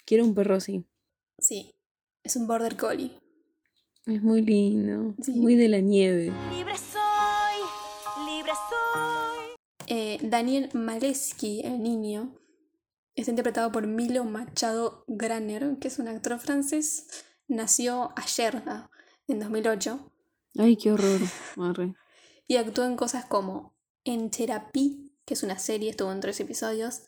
[0.07, 0.87] Quiero un perro así.
[1.38, 1.74] Sí,
[2.22, 3.20] es un border collie.
[4.07, 5.14] Es muy lindo.
[5.22, 5.33] Sí.
[5.33, 6.33] Muy de la nieve.
[6.50, 9.57] Libre soy, libre soy.
[9.88, 12.35] Eh, Daniel Maleski, el niño,
[13.14, 17.09] está interpretado por Milo Machado Graner, que es un actor francés.
[17.46, 18.88] Nació ayer, ah,
[19.28, 20.10] en 2008,
[20.58, 21.20] Ay, qué horror.
[21.58, 21.94] Arre.
[22.46, 27.02] y actuó en cosas como En Therapy, que es una serie, estuvo en tres episodios,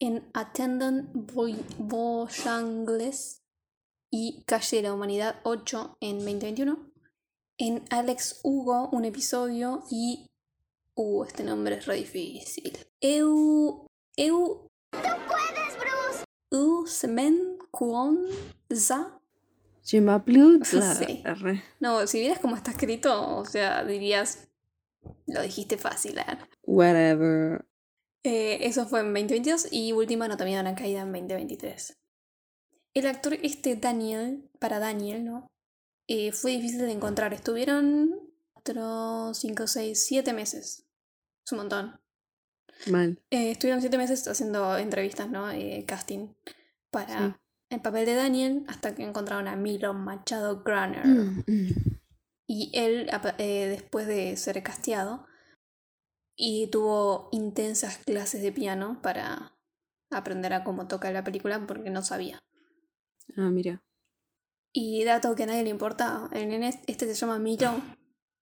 [0.00, 3.42] en Attendant Voy- Voyangles
[4.10, 6.90] y Calle de la Humanidad 8 en 2021,
[7.58, 10.26] en Alex Hugo, un episodio, y...
[10.94, 12.76] Uh, este nombre es re difícil.
[13.00, 13.86] Eu...
[14.16, 14.68] Eu...
[16.50, 18.26] U Semen Kwon
[18.70, 19.21] Za.
[19.84, 20.64] Je m'appelle.
[20.64, 21.22] Sí.
[21.80, 24.48] No, si vieras cómo está escrito, o sea, dirías...
[25.26, 26.38] Lo dijiste fácil, ¿eh?
[26.64, 27.64] Whatever.
[28.22, 31.98] Eh, eso fue en 2022 y última anatomía de una caída en 2023.
[32.94, 35.50] El actor este Daniel, para Daniel, ¿no?
[36.06, 37.34] Eh, fue difícil de encontrar.
[37.34, 38.14] Estuvieron
[38.52, 40.86] 4, 5, 6, 7 meses.
[41.44, 42.00] Es un montón.
[42.86, 43.20] Mal.
[43.30, 45.50] Eh, estuvieron 7 meses haciendo entrevistas, ¿no?
[45.50, 46.28] Eh, casting
[46.90, 47.41] para Sí.
[47.72, 51.06] El papel de Daniel hasta que encontraron a Milo Machado Graner.
[51.06, 51.68] Mm, mm.
[52.46, 53.08] Y él,
[53.38, 55.26] eh, después de ser casteado,
[56.36, 59.56] y tuvo intensas clases de piano para
[60.10, 62.42] aprender a cómo toca la película porque no sabía.
[63.36, 63.82] Ah, mira.
[64.72, 67.80] Y dato que a nadie le importa, el nene este se llama Milo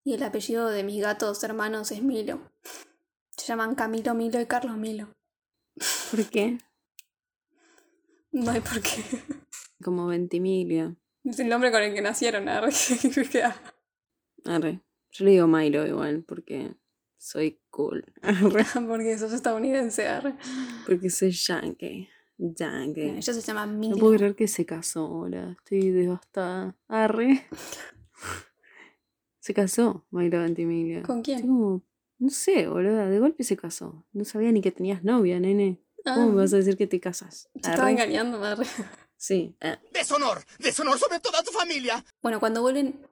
[0.05, 2.53] y el apellido de mis gatos hermanos es Milo.
[3.37, 5.13] Se llaman Camilo Milo y Carlos Milo.
[6.11, 6.59] ¿Por qué?
[8.33, 9.03] No hay por qué.
[9.83, 10.95] Como Ventimiglia.
[11.25, 12.49] Es el nombre con el que nacieron.
[12.49, 12.71] arre.
[14.45, 14.81] Arre.
[15.11, 16.75] Yo le digo Milo igual, porque
[17.19, 18.05] soy cool.
[18.23, 18.65] Arre.
[18.89, 20.07] porque sos estadounidense.
[20.09, 20.35] arre.
[20.87, 22.09] Porque soy yankee.
[22.39, 23.11] Yankee.
[23.19, 23.97] Ellos se llaman No Milo.
[23.99, 25.57] puedo creer que se casó ahora.
[25.59, 26.77] Estoy devastada.
[26.89, 27.47] Arre.
[29.43, 31.03] Se casó, Milo Ventimiglia.
[31.03, 31.41] ¿Con quién?
[31.43, 31.83] Como-
[32.19, 33.09] no sé, boluda.
[33.09, 34.05] De golpe se casó.
[34.13, 35.81] No sabía ni que tenías novia, nene.
[36.05, 37.49] ¿Cómo me vas a decir que te casas?
[37.61, 38.67] Te estaba engañando, arre.
[39.17, 39.55] Sí.
[39.61, 42.05] ah, Deshonor, deshonor sobre toda tu familia.
[42.23, 43.07] Bueno, cuando vuelven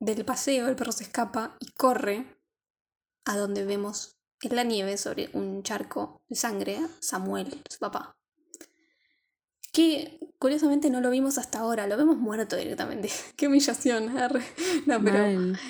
[0.00, 2.24] del paseo, el perro se escapa y corre
[3.24, 8.16] a donde vemos en la nieve sobre un charco de sangre a Samuel, su papá.
[9.72, 13.08] Que curiosamente no lo vimos hasta ahora, lo vemos muerto directamente.
[13.36, 14.18] Qué humillación.
[14.18, 14.42] arre.
[14.86, 15.60] No, pero mal.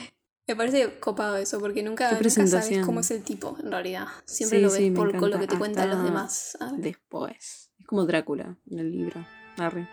[0.52, 4.06] Me parece copado eso, porque nunca, nunca sabes cómo es el tipo, en realidad.
[4.24, 6.56] Siempre Sí, lo ves sí, por con lo que te cuentan los demás.
[6.60, 6.76] arre.
[6.78, 7.70] Después.
[7.78, 9.24] Es como Drácula en el libro.
[9.58, 9.88] Arre.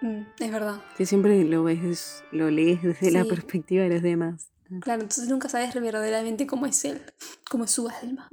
[0.00, 0.80] Mm, es verdad.
[0.96, 4.50] Que siempre lo ves, lo lees desde la perspectiva de los demás.
[4.82, 7.00] Claro, entonces nunca sabes verdaderamente cómo es él,
[7.50, 8.28] cómo es su alma.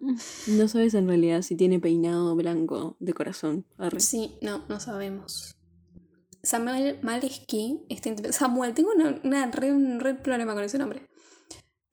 [0.48, 3.66] No sabes en realidad si tiene peinado blanco de corazón.
[3.78, 4.00] Arre.
[4.02, 5.56] Sí, no, no sabemos.
[6.44, 11.08] Samuel Maleski está interpre- Samuel, tengo una, una re- un re problema con ese nombre.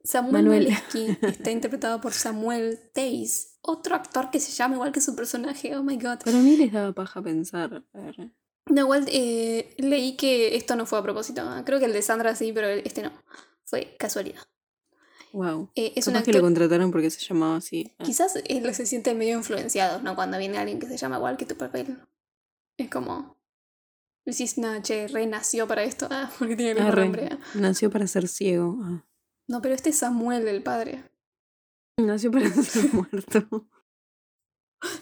[0.04, 0.64] Samuel Manuel.
[0.64, 5.76] Maleski está interpretado por Samuel Tays, otro actor que se llama igual que su personaje.
[5.76, 6.18] Oh my god.
[6.24, 7.84] Para mí les daba paja pensar.
[7.92, 8.30] Arre.
[8.70, 11.42] No, igual eh, leí que esto no fue a propósito.
[11.42, 11.62] ¿eh?
[11.64, 13.10] Creo que el de Sandra sí, pero este no.
[13.64, 14.40] Fue casualidad.
[15.32, 15.70] Wow.
[15.74, 16.42] Eh, es Capaz que lo actor.
[16.48, 17.90] contrataron porque se llamaba así.
[17.98, 18.04] Ah.
[18.04, 20.14] Quizás él se siente medio influenciado, ¿no?
[20.14, 21.98] Cuando viene alguien que se llama igual que tu papel.
[22.76, 23.36] Es como.
[24.24, 26.06] Decís, no, che, re nació para esto.
[26.10, 27.02] Ah, porque tiene el mismo Arre.
[27.04, 27.28] nombre.
[27.32, 27.38] ah.
[27.54, 28.78] Nació para ser ciego.
[28.82, 29.04] Ah.
[29.52, 31.04] No, pero este es Samuel, el padre.
[31.98, 33.68] Nació para ser muerto.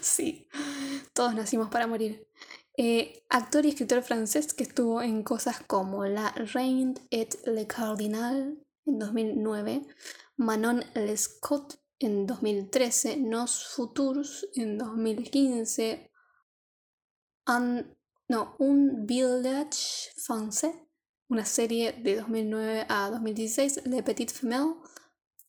[0.01, 0.49] Sí.
[1.13, 2.27] Todos nacimos para morir.
[2.75, 8.61] Eh, actor y escritor francés que estuvo en cosas como La Reine et le Cardinal
[8.85, 9.87] en 2009,
[10.35, 16.11] Manon Lescaut en 2013, Nos Futurs en 2015,
[17.47, 20.75] Un, no, Un Village Français,
[21.31, 24.75] una serie de 2009 a 2016, Le Petite Femelle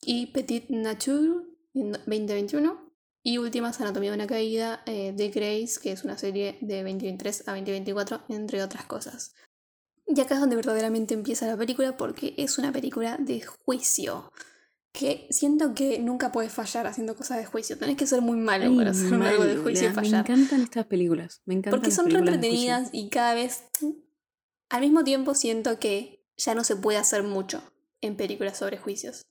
[0.01, 2.93] y Petite Nature en 2021.
[3.25, 7.49] Y últimas, Anatomía de una caída eh, de Grace, que es una serie de 2023
[7.49, 9.35] a 2024, entre otras cosas.
[10.07, 14.33] Y acá es donde verdaderamente empieza la película, porque es una película de juicio.
[14.93, 17.79] Que siento que nunca puedes fallar haciendo cosas de juicio.
[17.79, 20.03] Tenés que ser muy malo Ay, para hacer algo de juicio y mala.
[20.03, 20.31] Me fallar.
[20.31, 21.41] encantan estas películas.
[21.45, 23.65] Me encantan Porque son re de entretenidas y cada vez.
[24.73, 27.63] Al mismo tiempo siento que ya no se puede hacer mucho
[28.01, 29.27] en películas sobre juicios.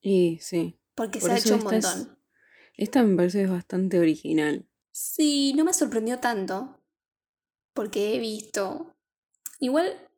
[0.00, 0.80] Y sí.
[0.94, 2.18] Porque Por se ha hecho un es- montón.
[2.78, 4.66] Esta me parece bastante original.
[4.90, 6.82] Sí, no me sorprendió tanto.
[7.74, 8.96] Porque he visto.
[9.60, 10.08] Igual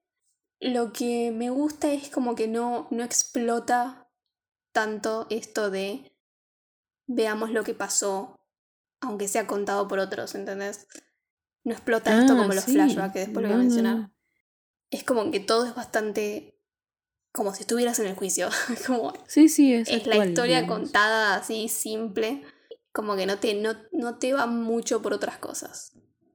[0.61, 4.09] lo que me gusta es como que no, no explota
[4.73, 6.13] tanto esto de
[7.07, 8.41] veamos lo que pasó,
[9.01, 10.87] aunque sea contado por otros, ¿entendés?
[11.65, 12.73] No explota esto Ah, como los sí.
[12.73, 13.97] flashbacks, que después lo voy a mencionar.
[13.97, 14.14] no.
[14.95, 16.55] Es como que todo es bastante.
[17.33, 18.49] como si estuvieras en el juicio.
[18.87, 20.79] como Sí, sí, es, es la historia digamos.
[20.83, 22.45] contada así simple,
[22.93, 25.93] como que no te, no, no te va mucho por otras cosas.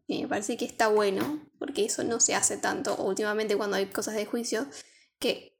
[0.08, 3.86] Y me parece que está bueno, porque eso no se hace tanto últimamente cuando hay
[3.86, 4.67] cosas de juicio,
[5.19, 5.58] que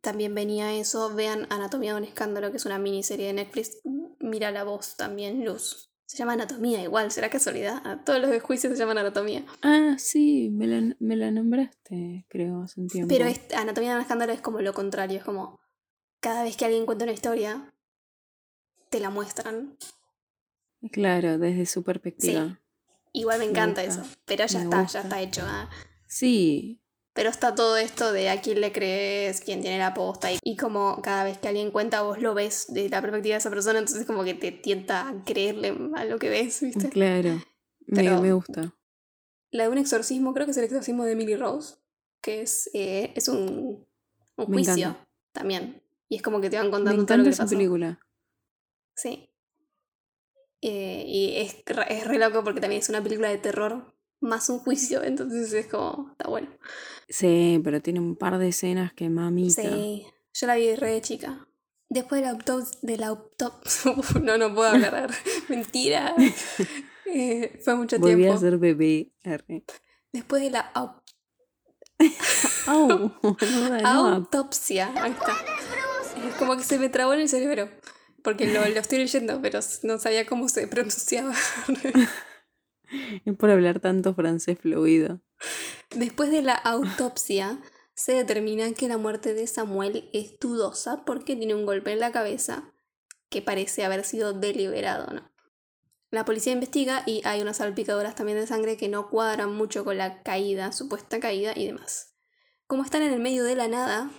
[0.00, 3.78] también venía eso, vean Anatomía de un escándalo, que es una miniserie de Netflix,
[4.20, 5.87] mira la voz también, Luz.
[6.08, 7.86] Se llama Anatomía igual, será casualidad.
[7.86, 9.44] A todos los de juicio se llaman Anatomía.
[9.60, 13.08] Ah, sí, me la, me la nombraste, creo, hace un tiempo.
[13.14, 15.60] Pero Anatomía de un escándalo es como lo contrario, es como
[16.20, 17.74] cada vez que alguien cuenta una historia,
[18.88, 19.76] te la muestran
[20.92, 22.58] Claro, desde su perspectiva.
[23.12, 24.02] Igual me encanta eso.
[24.24, 24.98] Pero ya me está, gusta.
[25.00, 25.42] ya está hecho.
[25.44, 25.68] ah.
[26.06, 26.80] Sí,
[27.18, 30.30] Pero está todo esto de a quién le crees, quién tiene la posta.
[30.30, 33.38] Y, y como cada vez que alguien cuenta, vos lo ves desde la perspectiva de
[33.38, 36.88] esa persona, entonces como que te tienta a creerle a lo que ves, ¿viste?
[36.90, 37.30] claro.
[37.86, 38.72] Me, Pero- me gusta.
[39.50, 41.74] La de un exorcismo, creo que es el exorcismo de Emily Rose,
[42.22, 43.84] que es, eh, es un,
[44.36, 45.08] un juicio encanta.
[45.32, 45.82] también.
[46.08, 47.56] Y es como que te van Me contando todo lo que esa pasó.
[47.56, 47.98] película.
[48.94, 49.28] Sí.
[50.60, 51.56] Eh, y es,
[51.88, 55.66] es re loco porque también es una película de terror más un juicio, entonces es
[55.66, 56.48] como, está bueno.
[57.08, 59.62] Sí, pero tiene un par de escenas que mamita.
[59.62, 61.44] Sí, yo la vi re de chica.
[61.90, 65.10] Después de la autopsia, de la autopsia, no, no puedo hablar,
[65.48, 66.14] mentira.
[67.06, 68.34] Eh, fue mucho Volví tiempo.
[68.34, 69.10] a ser bebé.
[70.12, 71.02] Después de la au-
[72.66, 72.88] Au,
[73.22, 75.34] boluda, no, autopsia, ahí está.
[76.28, 77.70] Es como que se me trabó en el cerebro,
[78.22, 81.34] porque lo, lo estoy leyendo, pero no sabía cómo se pronunciaba.
[83.24, 85.20] Es por hablar tanto francés fluido.
[85.94, 87.60] Después de la autopsia,
[87.94, 92.12] se determina que la muerte de Samuel es dudosa porque tiene un golpe en la
[92.12, 92.72] cabeza
[93.28, 95.30] que parece haber sido deliberado, ¿no?
[96.10, 99.98] La policía investiga y hay unas salpicaduras también de sangre que no cuadran mucho con
[99.98, 102.14] la caída, supuesta caída y demás.
[102.66, 104.10] Como están en el medio de la nada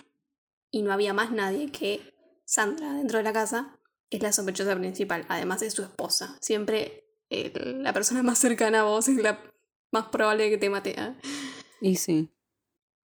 [0.69, 2.01] y no había más nadie que
[2.45, 3.79] Sandra dentro de la casa,
[4.09, 6.37] es la sospechosa principal, además de su esposa.
[6.41, 9.39] Siempre la persona más cercana a vos es la
[9.91, 10.95] más probable que te mate.
[10.99, 11.15] ¿eh?
[11.81, 12.29] Y sí.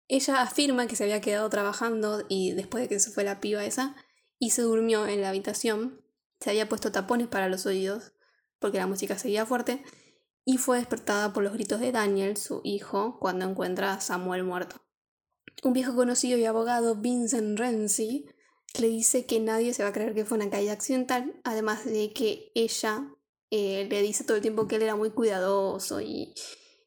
[0.08, 3.64] Ella afirma que se había quedado trabajando y después de que se fue la piba
[3.64, 3.96] esa,
[4.38, 6.02] y se durmió en la habitación,
[6.40, 8.12] se había puesto tapones para los oídos,
[8.58, 9.82] porque la música seguía fuerte,
[10.44, 14.82] y fue despertada por los gritos de Daniel, su hijo, cuando encuentra a Samuel muerto.
[15.62, 18.26] Un viejo conocido y abogado, Vincent Renzi,
[18.78, 22.12] le dice que nadie se va a creer que fue una caída accidental, además de
[22.12, 23.13] que ella
[23.56, 26.34] eh, le dice todo el tiempo que él era muy cuidadoso y,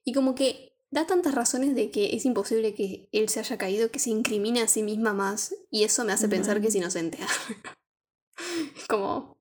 [0.03, 3.89] y como que da tantas razones de que es imposible que él se haya caído
[3.91, 7.19] que se incrimine a sí misma más y eso me hace pensar que es inocente.
[8.89, 9.37] Como...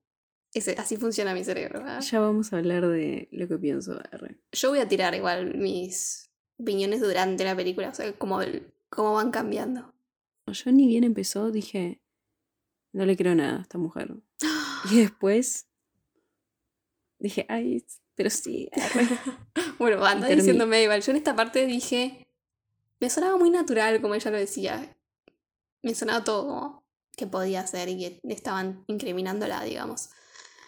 [0.53, 1.79] ese- así funciona mi cerebro.
[1.79, 2.01] ¿verdad?
[2.01, 3.99] Ya vamos a hablar de lo que pienso.
[4.11, 4.37] R.
[4.51, 9.13] Yo voy a tirar igual mis opiniones durante la película, o sea, como el- cómo
[9.13, 9.93] van cambiando.
[10.47, 12.01] Yo ni bien empezó, dije,
[12.93, 14.15] no le creo nada a esta mujer.
[14.91, 15.66] Y después
[17.19, 17.83] dije, ay,
[18.15, 18.69] pero sí.
[18.73, 19.07] arre".
[19.79, 21.01] Bueno, anda diciéndome igual.
[21.01, 22.23] Yo en esta parte dije.
[22.99, 24.97] Me sonaba muy natural, como ella lo decía.
[25.83, 26.83] Me sonaba todo
[27.15, 30.09] que podía ser y que estaban incriminándola, digamos.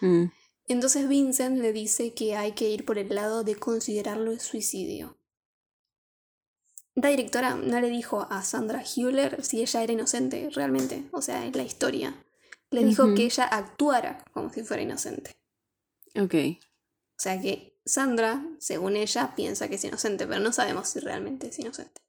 [0.00, 0.24] Mm,
[0.66, 5.16] Entonces Vincent le dice que hay que ir por el lado de considerarlo suicidio.
[6.96, 11.46] La directora no le dijo a Sandra Hewler si ella era inocente realmente, o sea,
[11.46, 12.14] en la historia.
[12.70, 15.36] Le dijo que ella actuara como si fuera inocente.
[16.14, 16.34] Ok.
[16.34, 21.48] O sea que Sandra, según ella, piensa que es inocente, pero no sabemos si realmente
[21.48, 22.00] es inocente.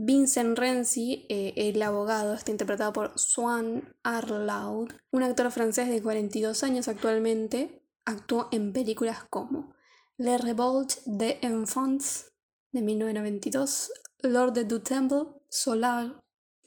[0.00, 6.62] Vincent Renzi, eh, el abogado, está interpretado por Swan Arlaud, un actor francés de 42
[6.62, 7.82] años actualmente.
[8.04, 9.74] Actuó en películas como
[10.16, 12.32] Le Revolt des Enfants
[12.70, 13.90] de 1992,
[14.20, 16.22] Lord du Temple, Solar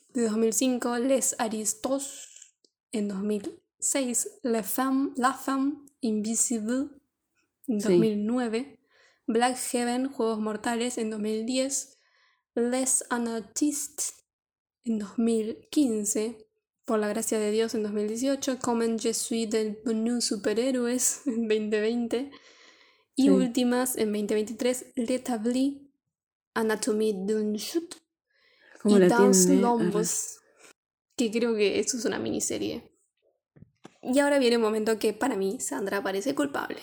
[0.10, 2.58] de 2005, Les Aristos
[2.92, 3.08] en
[3.82, 6.90] 2006, La Femme, La Femme Invisible
[7.68, 7.88] en Sí.
[7.88, 8.78] 2009,
[9.28, 11.98] Black Heaven, Juegos Mortales en 2010,
[12.56, 14.14] Les Anartistes
[14.86, 16.48] en 2015,
[16.86, 22.32] Por la gracia de Dios en 2018, Comme je suis del Bonus Superhéroes en 2020
[23.16, 23.30] y Sí.
[23.30, 25.92] últimas en 2023, L'Établi,
[26.56, 27.98] Anatomie d'une chute
[28.82, 29.62] ¿Cómo y tiene?
[29.62, 30.40] l'Ombres,
[31.16, 32.91] que creo que eso es una miniserie.
[34.02, 36.80] Y ahora viene un momento que para mí Sandra parece culpable.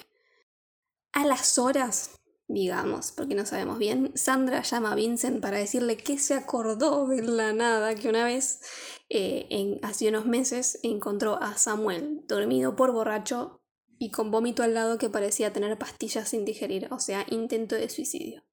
[1.13, 6.19] A las horas, digamos, porque no sabemos bien, Sandra llama a Vincent para decirle que
[6.19, 8.61] se acordó de la nada que una vez,
[9.09, 13.61] eh, en, hace unos meses, encontró a Samuel dormido por borracho
[13.99, 17.89] y con vómito al lado que parecía tener pastillas sin digerir, o sea, intento de
[17.89, 18.45] suicidio.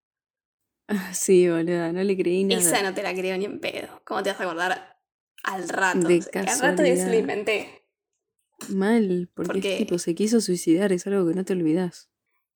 [0.88, 2.62] Ah, Sí, boluda, no le creí nada.
[2.62, 4.02] Esa no te la creo ni en pedo.
[4.06, 5.00] ¿Cómo te vas a acordar
[5.44, 6.08] al rato?
[6.08, 7.08] De O sea, al rato es casualidad.
[7.08, 7.85] lo inventé.
[8.70, 12.10] Mal, porque, Porque- es tipo, se quiso suicidar, es algo que no te olvidas.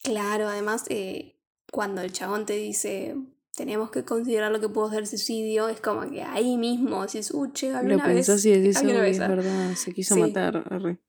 [0.04, 1.38] Claro, además, eh,
[1.72, 3.16] cuando el chabón te dice
[3.56, 7.52] tenemos que considerar lo que pudo ser suicidio, es como que ahí mismo decís, uh,
[7.52, 9.28] che, había Lo pensás y decís, había una "Uy, vez, es ah".
[9.28, 10.22] verdad, se quiso Sí.
[10.22, 10.64] matar.
[10.70, 11.00] arre".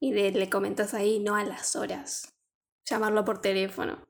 [0.00, 2.34] Y de- le comentas ahí, no a las horas.
[2.90, 4.04] Llamarlo por teléfono.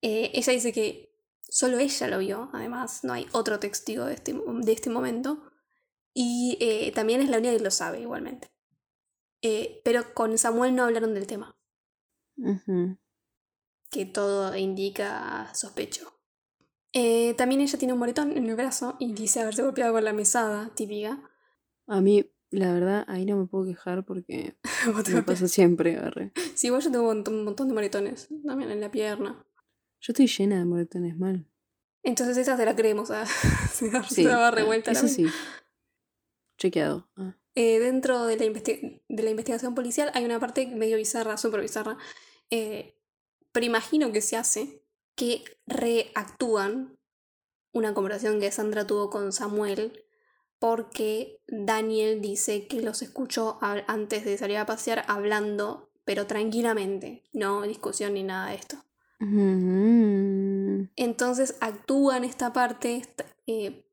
[0.00, 1.12] Eh, ella dice que
[1.48, 5.45] solo ella lo vio, además, no hay otro testigo de este, de este momento.
[6.18, 8.48] Y eh, también es la única que lo sabe igualmente.
[9.42, 11.58] Eh, pero con Samuel no hablaron del tema,
[13.90, 16.18] que todo indica sospecho.
[16.94, 20.14] Eh, también ella tiene un moretón en el brazo y dice haberse golpeado con la
[20.14, 21.22] mesada típica.
[21.86, 24.56] A mí, la verdad, ahí no me puedo quejar porque
[25.12, 25.98] me pasa siempre.
[25.98, 26.32] arre.
[26.54, 29.44] Sí, igual yo tengo un montón, un montón de moretones también en la pierna.
[30.00, 31.46] Yo estoy llena de moretones mal.
[32.02, 33.26] Entonces esa se la creemos, a
[33.70, 35.26] se da- Sí, se ah, revuelta Eso sí.
[36.58, 37.08] Chequeado.
[37.16, 37.36] Ah.
[37.54, 41.96] Eh, dentro de la, de la investigación policial hay una parte medio bizarra, súper bizarra,
[42.50, 42.98] eh,
[43.52, 44.82] pero imagino que se hace
[45.14, 46.98] que reactúan
[47.72, 50.04] una conversación que Sandra tuvo con Samuel
[50.58, 57.62] porque Daniel dice que los escuchó antes de salir a pasear hablando, pero tranquilamente, no
[57.62, 58.76] discusión ni nada de esto.
[60.96, 63.02] Entonces actúan esta parte
[63.46, 63.85] eh,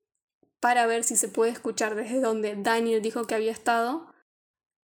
[0.64, 4.08] para ver si se puede escuchar desde donde Daniel dijo que había estado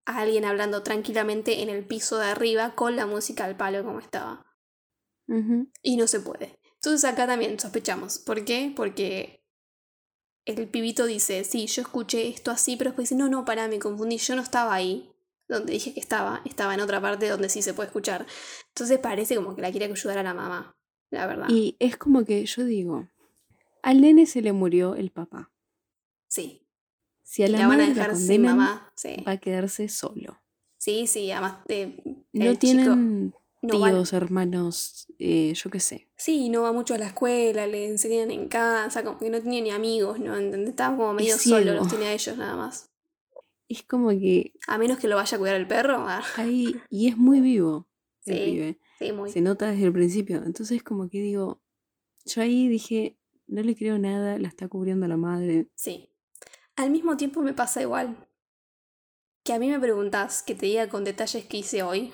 [0.05, 3.99] a alguien hablando tranquilamente en el piso de arriba con la música al palo como
[3.99, 4.45] estaba.
[5.81, 6.59] Y no se puede.
[6.73, 8.19] Entonces acá también sospechamos.
[8.19, 8.73] ¿Por qué?
[8.75, 9.47] Porque
[10.43, 13.79] el pibito dice, sí, yo escuché esto así, pero después dice, no, no, pará, me
[13.79, 15.09] confundí, yo no estaba ahí.
[15.47, 18.27] Donde dije que estaba, estaba en otra parte donde sí se puede escuchar.
[18.67, 20.75] Entonces parece como que la quiere ayudar a la mamá,
[21.09, 21.47] la verdad.
[21.47, 23.07] Y es como que yo digo,
[23.81, 25.53] al nene se le murió el papá.
[26.29, 26.65] Sí.
[27.23, 28.93] Si a la la van a madre la dejar sin mamá.
[28.95, 29.15] Sí.
[29.27, 30.41] va a quedarse solo.
[30.77, 32.01] Sí, sí, además eh,
[32.31, 36.07] No chico- tienen no tíos, hermanos, eh, yo qué sé.
[36.15, 39.61] Sí, no va mucho a la escuela, le enseñan en casa, como que no tenía
[39.61, 40.37] ni amigos, ¿no?
[40.37, 42.89] Estaba como medio solo, los tenía a ellos nada más.
[43.67, 45.97] Es como que A menos que lo vaya a cuidar el perro.
[46.07, 47.87] ah, ahí, y es muy vivo
[48.25, 48.43] el Sí.
[48.51, 48.79] pibe.
[48.97, 49.29] sí, muy.
[49.31, 50.41] Se nota desde el principio.
[50.45, 51.61] Entonces como que digo,
[52.25, 53.17] yo ahí dije,
[53.47, 55.67] no le creo nada, la está cubriendo la madre.
[55.75, 56.08] Sí.
[56.79, 58.15] Al mismo tiempo me pasa igual.
[59.43, 62.13] Que a mí me preguntás que te diga con detalles que hice hoy.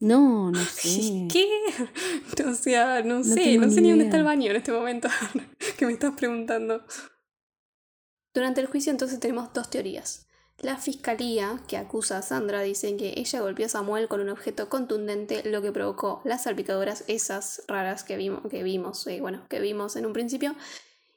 [0.00, 1.28] No, no sé.
[1.30, 1.48] ¿Qué?
[2.44, 5.08] O sea, no, No sé, no sé ni dónde está el baño en este momento
[5.78, 6.84] que me estás preguntando.
[8.34, 10.26] Durante el juicio entonces tenemos dos teorías.
[10.58, 14.68] La fiscalía, que acusa a Sandra, dice que ella golpeó a Samuel con un objeto
[14.68, 19.60] contundente, lo que provocó las salpicaduras esas raras que vimos, que vimos, eh, bueno, que
[19.60, 20.56] vimos en un principio,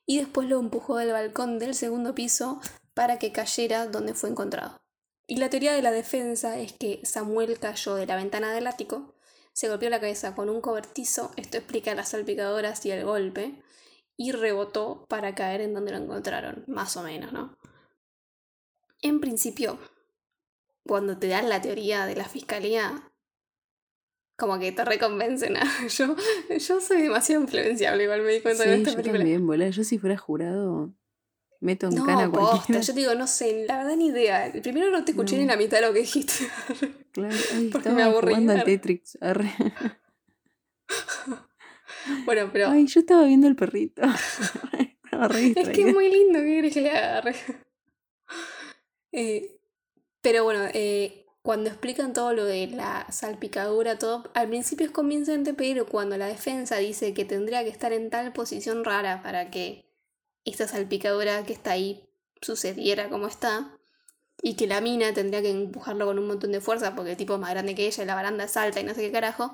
[0.07, 2.59] y después lo empujó del balcón del segundo piso
[2.95, 4.81] para que cayera donde fue encontrado.
[5.27, 9.13] Y la teoría de la defensa es que Samuel cayó de la ventana del ático,
[9.53, 13.61] se golpeó la cabeza con un cobertizo, esto explica las salpicaduras y el golpe,
[14.15, 17.57] y rebotó para caer en donde lo encontraron, más o menos, ¿no?
[19.01, 19.77] En principio,
[20.87, 23.06] cuando te dan la teoría de la fiscalía,
[24.37, 25.57] como que te reconvencen.
[25.57, 25.67] ¿ah?
[25.89, 26.15] Yo,
[26.57, 29.19] yo soy demasiado influenciable, igual me di cuenta Sí, en esta yo película.
[29.19, 29.69] también, boludo.
[29.69, 30.93] Yo si fuera jurado,
[31.59, 32.81] meto en No, cana a posta, cualquiera.
[32.81, 34.51] yo te digo, no sé, la verdad ni idea.
[34.61, 35.41] Primero no te escuché No.
[35.41, 36.33] ni la mitad de lo que dijiste.
[37.17, 38.63] Claro, ay, porque me aburrí, jugando al.
[38.63, 39.17] Tetris.
[39.21, 39.51] arre.
[42.25, 44.03] bueno, pero Ay, yo estaba viendo el perrito.
[45.35, 47.35] Es que es muy lindo, ¿qué querés que le agarre?
[49.11, 49.59] Eh,
[50.21, 55.53] pero bueno, eh, cuando explican todo lo de la salpicadura, todo, al principio es convincente,
[55.53, 59.85] pero cuando la defensa dice que tendría que estar en tal posición rara para que
[60.43, 62.03] esta salpicadura que está ahí
[62.41, 63.79] sucediera como está,
[64.41, 67.35] y que la mina tendría que empujarlo con un montón de fuerza porque el tipo
[67.35, 69.53] es más grande que ella y la baranda es alta y no sé qué carajo.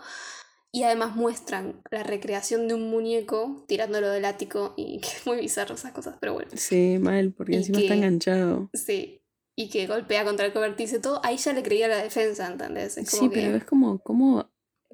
[0.72, 5.38] Y además muestran la recreación de un muñeco tirándolo del ático y que es muy
[5.38, 6.50] bizarro esas cosas, pero bueno.
[6.56, 8.72] Sí, mal, porque Y encima está enganchado.
[8.74, 9.23] Sí.
[9.56, 12.98] Y que golpea contra el cobertizo y todo, ahí ya le creía la defensa, ¿entendés?
[12.98, 14.50] Es Sí, que- pero es como, ¿cómo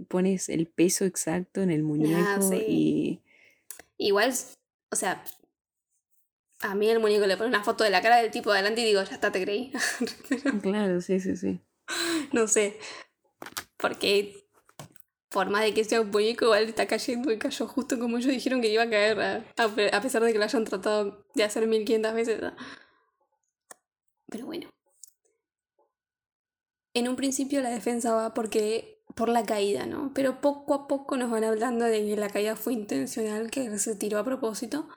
[0.07, 2.15] pones el peso exacto en el muñeco?
[2.17, 2.65] Ah, sí.
[2.67, 3.21] Y
[4.07, 4.33] Igual,
[4.91, 5.23] o sea,
[6.61, 8.85] a mí el muñeco le pone una foto de la cara del tipo adelante y
[8.85, 9.71] digo, ya está, te creí.
[10.61, 11.61] Claro, sí, sí, sí.
[12.33, 12.77] no sé.
[13.77, 14.45] Porque
[15.29, 18.31] por más de que sea un muñeco, igual está cayendo y cayó justo como ellos
[18.31, 21.25] dijeron que iba a caer, a, a pe- a pesar de que lo hayan tratado
[21.35, 22.41] de hacer 1500 veces.
[22.41, 22.53] ¿no?
[24.29, 24.69] Pero bueno.
[26.93, 30.11] En un principio la defensa va porque por la caída, ¿no?
[30.13, 33.95] Pero poco a poco nos van hablando de que la caída fue intencional, que se
[33.95, 34.87] tiró a propósito.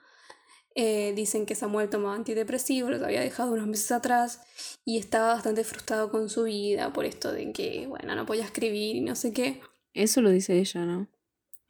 [0.75, 4.41] Eh, dicen que Samuel tomaba antidepresivos, los había dejado unos meses atrás
[4.85, 8.95] y estaba bastante frustrado con su vida por esto de que, bueno, no podía escribir
[8.95, 9.61] y no sé qué.
[9.93, 11.07] Eso lo dice ella, ¿no?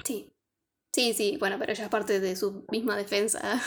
[0.05, 0.31] Sí.
[0.93, 3.61] Sí, sí, bueno, pero ella es parte de su misma defensa.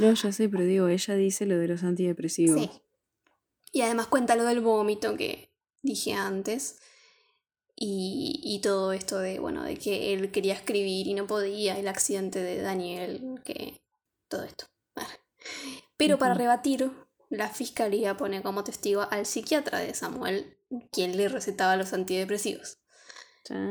[0.00, 2.58] No, ya sé, pero digo, ella dice lo de los antidepresivos.
[2.58, 2.70] Sí.
[3.74, 5.50] Y además cuenta lo del vómito que
[5.82, 6.78] dije antes.
[7.74, 11.88] Y, y todo esto de, bueno, de que él quería escribir y no podía, el
[11.88, 13.82] accidente de Daniel, que
[14.28, 14.66] todo esto.
[15.96, 16.92] Pero para rebatir,
[17.30, 20.56] la fiscalía pone como testigo al psiquiatra de Samuel,
[20.92, 22.78] quien le recetaba los antidepresivos.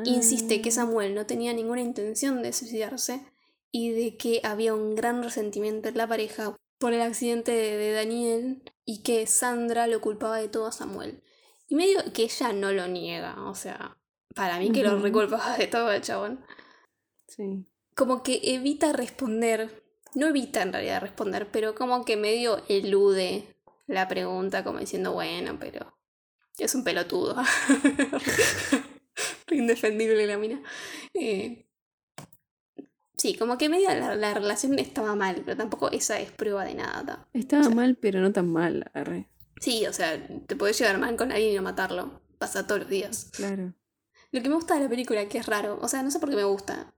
[0.03, 0.73] Insiste que Ah.
[0.73, 3.25] Samuel no tenía ninguna intención de suicidarse
[3.71, 8.61] y de que había un gran resentimiento en la pareja por el accidente de, Daniel
[8.83, 11.23] y que Sandra lo culpaba de todo a Samuel.
[11.69, 13.97] Y medio que ella no lo niega, o sea,
[14.35, 16.45] para mí que lo reculpaba de todo el chabón.
[17.25, 17.65] Sí.
[17.95, 19.81] Como que evita responder,
[20.13, 23.47] no evita en realidad responder, pero como que medio elude
[23.87, 25.97] la pregunta como diciendo, bueno, pero
[26.57, 27.37] es un pelotudo.
[29.49, 30.61] Indefendible la mina.
[31.13, 31.65] Eh,
[33.23, 36.75] sí, como que media la, la relación estaba mal, pero tampoco esa es prueba de
[36.75, 37.27] nada.
[37.33, 38.91] Estaba O sea- mal, pero no tan mal.
[38.93, 39.29] Arre.
[39.61, 42.21] Sí, o sea, te puedes llevar mal con alguien y no matarlo.
[42.37, 43.29] Pasa todos los días.
[43.33, 43.73] Claro.
[44.31, 46.29] Lo que me gusta de la película, que es raro, o sea, no sé por
[46.29, 46.93] qué me gusta.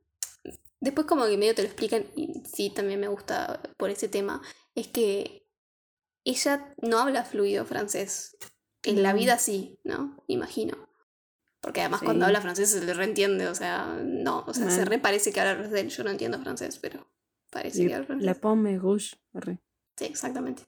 [0.80, 4.42] Después como que medio te lo explican, y sí, también me gusta por ese tema,
[4.74, 5.48] es que
[6.24, 8.36] ella no habla fluido francés.
[8.84, 10.24] En la vida sí, ¿no?
[10.28, 10.85] Imagino.
[11.66, 12.06] Porque además Sí.
[12.06, 14.86] cuando habla francés se le reentiende, o sea, no, o sea, se Mal.
[14.86, 15.98] re parece que habla francés.
[15.98, 17.08] Yo no entiendo francés, pero
[17.50, 18.26] parece Y que habla francés.
[18.26, 19.16] la pomme rouge.
[19.34, 19.58] Arre.
[19.98, 20.62] Sí, exactamente.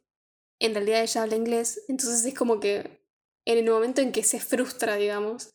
[0.59, 2.99] En realidad ella habla inglés, entonces es como que
[3.45, 5.53] en el momento en que se frustra, digamos,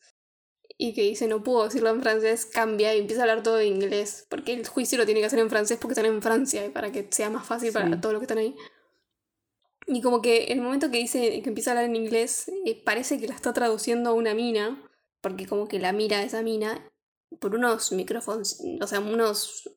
[0.77, 3.67] y que dice no puedo decirlo en francés, cambia y empieza a hablar todo en
[3.75, 6.69] inglés, porque el juicio lo tiene que hacer en francés porque están en Francia y
[6.69, 7.73] para que sea más fácil Sí.
[7.73, 8.55] para todos los que están ahí.
[9.87, 13.19] Y como que el momento que dice que empieza a hablar en inglés, eh, parece
[13.19, 14.81] que la está traduciendo a una mina,
[15.23, 16.91] porque como que la mira esa mina
[17.39, 19.69] por unos micrófonos, o sea, unos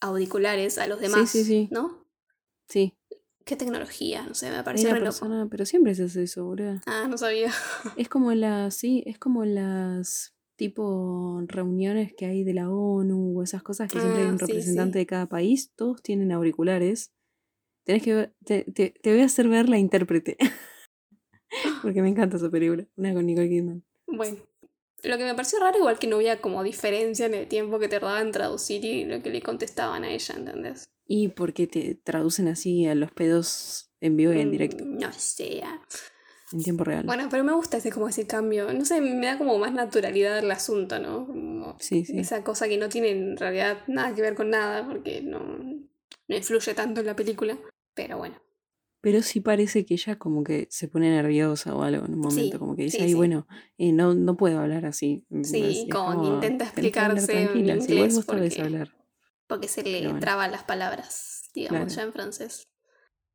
[0.00, 1.68] auriculares a los demás, sí, sí.
[1.70, 2.04] ¿no?
[2.68, 2.94] Sí.
[3.44, 4.24] ¿Qué tecnología?
[4.26, 5.00] No sé, me loco.
[5.04, 6.80] persona, pero siempre se hace eso, boludo.
[6.86, 7.50] Ah, no sabía.
[7.96, 13.42] Es como las, sí, es como las tipo reuniones que hay de la ONU o
[13.42, 15.02] esas cosas que siempre hay Ah, un sí, representante sí.
[15.02, 17.12] de cada país, todos tienen auriculares.
[17.84, 20.36] Tenés que ver, te, te- te voy a hacer ver la intérprete.
[21.82, 23.84] Porque me encanta esa película, una con Nicole Kidman.
[24.06, 24.38] Bueno,
[25.02, 27.88] lo que me pareció raro igual que no había como diferencia en el tiempo que
[27.88, 30.90] tardaba en traducir y lo que le contestaban a ella, ¿entendés?
[31.06, 35.12] Y porque te traducen así a los pedos en vivo y en directo, Mm, No
[35.12, 35.62] sé.
[36.52, 37.04] en tiempo real.
[37.04, 38.72] Bueno, pero me gusta ese como ese cambio.
[38.72, 41.26] No sé, me da como más naturalidad el asunto, ¿no?
[41.26, 42.18] Como sí, sí.
[42.18, 46.36] esa cosa que no tiene en realidad nada que ver con nada, porque no, no
[46.36, 47.56] influye tanto en la película.
[47.94, 48.40] Pero bueno.
[49.02, 52.52] Pero sí parece que ella como que se pone nerviosa o algo en un momento,
[52.52, 53.14] Sí, como que dice, sí, ay, sí.
[53.14, 53.46] bueno,
[53.78, 55.24] eh, no, no puedo hablar así.
[55.42, 58.94] Sí, como que intenta "Tenés que hablar explicarse en si inglés vos porque- hablar.
[59.46, 60.20] porque se le bueno.
[60.20, 61.94] traban las palabras, digamos, Claro.
[61.94, 62.68] ya en francés.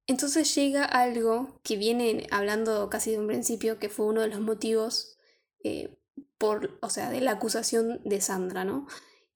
[0.08, 4.40] Entonces llega algo que viene hablando casi de un principio, que fue uno de los
[4.42, 5.18] motivos
[5.64, 5.98] eh,
[6.38, 8.86] por, o sea, de la acusación de Sandra, ¿no?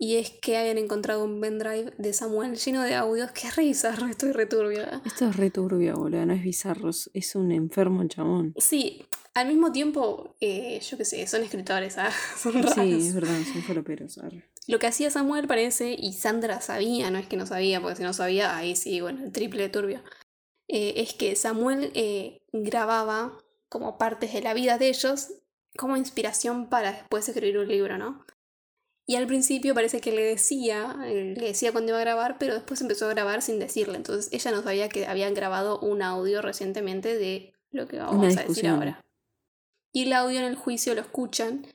[0.01, 3.63] Y es que habían encontrado un pendrive de Samuel lleno de audios, que es re
[3.65, 5.01] bizarro, estoy returbia.
[5.05, 8.53] Esto es re turbio, boludo, no es bizarro, es- un enfermo chabón.
[8.57, 12.11] Sí, al mismo tiempo, eh, yo qué sé, son escritores, ¿ah?
[12.41, 12.73] son raros.
[12.73, 14.17] Sí, es verdad, son faloperos.
[14.19, 14.43] arre.
[14.67, 18.03] Lo que hacía Samuel parece, y Sandra sabía, no es que no sabía, porque si
[18.03, 20.01] no sabía, ahí sí, bueno, el triple de turbio.
[20.69, 23.37] eh, es que Samuel eh, grababa
[23.69, 25.29] como partes de la vida de ellos
[25.77, 28.23] como inspiración para después escribir un libro, ¿no?
[29.09, 32.53] Y al principio parece que le decía, eh, le decía cuando iba a grabar, pero
[32.53, 33.95] después empezó a grabar sin decirle.
[33.95, 38.43] Entonces ella no sabía que habían grabado un audio recientemente de lo que vamos a
[38.43, 39.01] decir ahora.
[39.91, 41.65] Y el audio en el juicio lo escuchan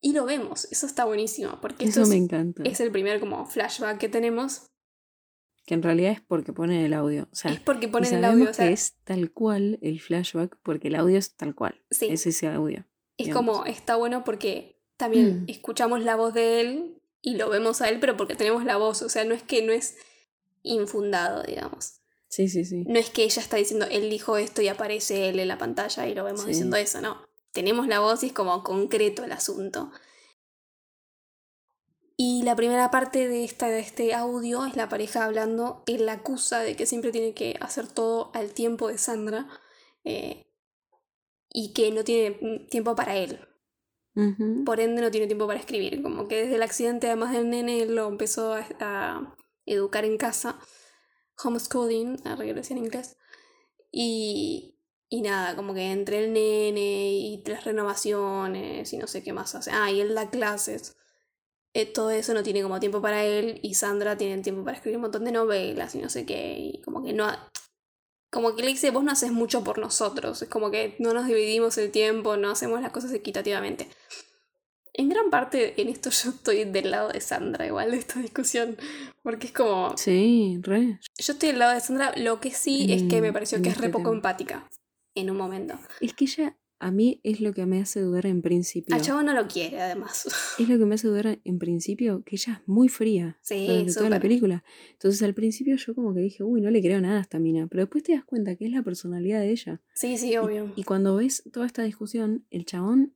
[0.00, 0.68] y lo vemos.
[0.70, 2.62] Eso está buenísimo, porque Eso esto me es- encanta.
[2.62, 4.68] es el primer como flashback que tenemos.
[5.66, 7.26] Que en realidad es porque ponen el audio.
[7.32, 8.50] O sea, es porque ponen el audio.
[8.50, 11.82] O sea, que es tal cual el flashback, porque el audio es tal cual.
[11.90, 12.86] sí, Es ese audio.
[13.16, 13.56] es digamos.
[13.58, 15.48] como, está bueno porque también Mm.
[15.48, 19.00] escuchamos la voz de él y lo vemos a él, pero porque tenemos la voz.
[19.00, 19.96] O sea, no es que no es
[20.62, 22.00] infundado, digamos.
[22.28, 22.84] Sí, sí, sí.
[22.86, 26.06] No es que ella está diciendo, él dijo esto y aparece él en la pantalla
[26.06, 26.48] y lo vemos Sí.
[26.48, 27.26] diciendo eso, no.
[27.52, 29.90] Tenemos la voz y es como concreto el asunto.
[32.16, 35.84] Y la primera parte de, esta, de este audio es la pareja hablando.
[35.86, 39.46] Él la acusa de que siempre tiene que hacer todo al tiempo de Sandra
[40.04, 40.44] eh,
[41.50, 43.40] y que no tiene tiempo para él.
[44.64, 46.02] Por ende, no tiene tiempo para escribir.
[46.02, 50.58] Como que desde el accidente, además del nene, lo empezó a, educar en casa.
[51.42, 53.16] Homeschooling, a regresar en inglés.
[53.92, 54.76] Y,
[55.08, 59.54] y nada, como que entre el nene y las renovaciones y no sé qué más
[59.54, 59.70] hace.
[59.72, 60.96] Ah, y él da clases.
[61.74, 63.60] Eh, todo eso no tiene como tiempo para él.
[63.62, 66.58] Y Sandra tiene tiempo para escribir un montón de novelas y no sé qué.
[66.58, 67.24] Y como que no.
[67.26, 67.48] ha-
[68.30, 70.42] Como que le dice, vos no haces mucho por nosotros.
[70.42, 73.88] Es como que no nos dividimos el tiempo, no hacemos las cosas equitativamente.
[74.92, 78.76] En gran parte en esto yo estoy del lado de Sandra, igual de esta discusión.
[79.22, 79.96] Porque es como.
[79.96, 80.98] Sí, re.
[81.18, 83.68] Yo estoy del lado de Sandra, lo que sí es que me En- pareció que
[83.68, 84.16] es este re poco tema.
[84.16, 84.68] empática
[85.14, 85.78] en un momento.
[86.00, 88.94] Es que ella, a mí es lo que me hace dudar en principio.
[88.94, 90.28] A Chavo no lo quiere, además.
[90.58, 93.94] Es lo que me hace dudar en principio, que ella es muy fría Sí, durante
[93.94, 94.62] toda la película.
[94.92, 97.66] Entonces al principio yo como que dije, uy, no le creo nada a esta mina.
[97.68, 99.80] Pero después te das cuenta que es la personalidad de ella.
[99.94, 100.72] Sí, sí, obvio.
[100.76, 103.14] Y cuando ves toda esta discusión, el chabón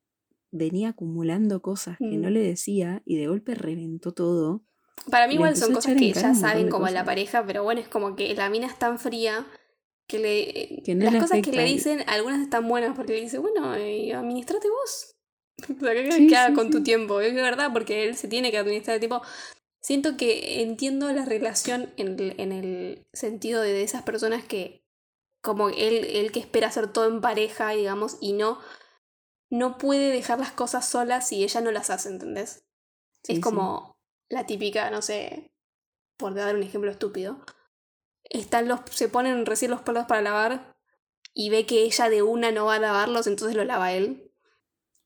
[0.50, 2.32] venía acumulando cosas que no Mm.
[2.32, 4.64] le decía y de golpe reventó todo.
[5.10, 7.04] Para mí igual son cosas que ya saben como la cosas.
[7.06, 9.46] pareja, pero bueno, es como que la mina es tan fría
[10.06, 10.94] que le...
[10.94, 14.14] No las le cosas que le dicen, algunas están buenas porque le dice, bueno, eh,
[14.14, 15.16] administrate vos.
[15.68, 17.20] O sea, ¿qué Sí, que sí, con tu tiempo?
[17.20, 19.22] Es verdad, porque él se tiene que administrar el tiempo.
[19.80, 24.84] Siento que entiendo la relación en el, en el sentido de esas personas que,
[25.40, 28.58] como él, él que espera hacer todo en pareja, digamos, y no,
[29.50, 32.64] no puede dejar las cosas solas si ella no las hace, ¿entendés?
[33.28, 33.98] Es como
[34.28, 35.52] la típica, no sé,
[36.16, 37.44] por dar un ejemplo estúpido.
[38.32, 40.74] Están los, se ponen recién los platos para lavar
[41.34, 44.28] y ve que ella de una no va a lavarlos, entonces lo lava él.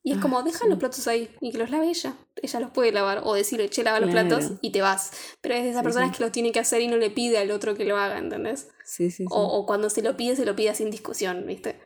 [0.02, 0.68] Y es Ah, como, deja sí.
[0.68, 2.14] los platos ahí y que los lave ella.
[2.40, 3.22] Ella los puede lavar.
[3.24, 5.10] O decirle, che, lava los platos y te vas.
[5.40, 6.16] Pero es de esas Sí, personas sí.
[6.18, 8.68] que lo tiene que hacer y no le pide al otro que lo haga, ¿entendés?
[8.84, 9.26] Sí, sí, sí.
[9.30, 11.80] O, o cuando se lo pide, se lo pide sin discusión, ¿viste?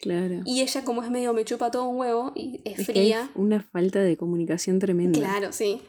[0.00, 0.40] claro.
[0.46, 3.30] Y ella, como es medio me chupa todo un huevo y es, es fría.
[3.34, 5.18] una falta de comunicación tremenda.
[5.20, 5.82] Claro, sí.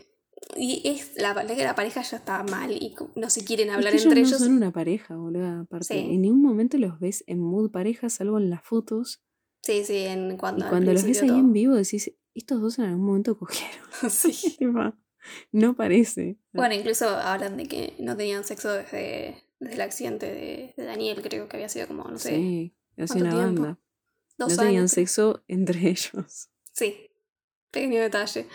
[0.57, 3.91] Y es la, la, la pareja ya está mal y no se quieren Es hablar
[3.91, 4.39] que ellos entre no ellos.
[4.39, 5.61] son una pareja, boludo.
[5.61, 5.99] Aparte, Sí.
[5.99, 9.21] en ningún momento los ves en mood pareja, salvo en las fotos.
[9.63, 12.85] Sí, sí, en cuando y cuando los ves ahí en vivo decís, estos dos en
[12.85, 13.79] algún momento cogieron.
[14.09, 14.57] sí.
[15.51, 16.37] No parece.
[16.53, 21.21] Bueno, incluso hablan de que no tenían sexo desde, desde el accidente de, de Daniel,
[21.21, 23.61] creo que había sido como, no sé, Sí, hace ¿cuánto una tiempo?
[23.61, 23.79] banda.
[24.37, 24.57] dos no años.
[24.57, 26.49] tenían sexo entre ellos.
[26.73, 26.95] Sí,
[27.69, 28.47] pequeño detalle.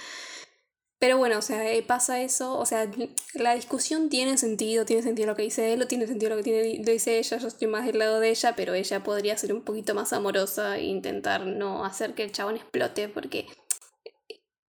[0.99, 2.91] Pero bueno, o sea, eh, pasa eso, o sea,
[3.35, 6.43] la discusión tiene sentido, tiene sentido lo que dice él, o tiene sentido lo que
[6.43, 9.53] tiene, lo dice ella, yo estoy más del lado de ella, pero ella podría ser
[9.53, 13.47] un poquito más amorosa e intentar no hacer que el chabón explote, porque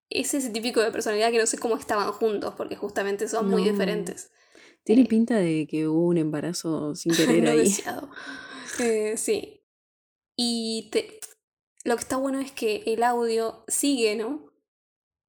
[0.09, 3.63] es ese típico de personalidad que no sé cómo estaban juntos, porque justamente son muy
[3.63, 4.31] diferentes.
[4.83, 5.07] Tiene Eh.
[5.07, 7.59] pinta de que hubo un embarazo sin querer no ahí.
[7.59, 8.09] deseado.
[8.79, 9.61] Eh, sí.
[10.35, 11.19] Y te-
[11.83, 14.44] lo que está bueno es que el audio sigue, ¿no?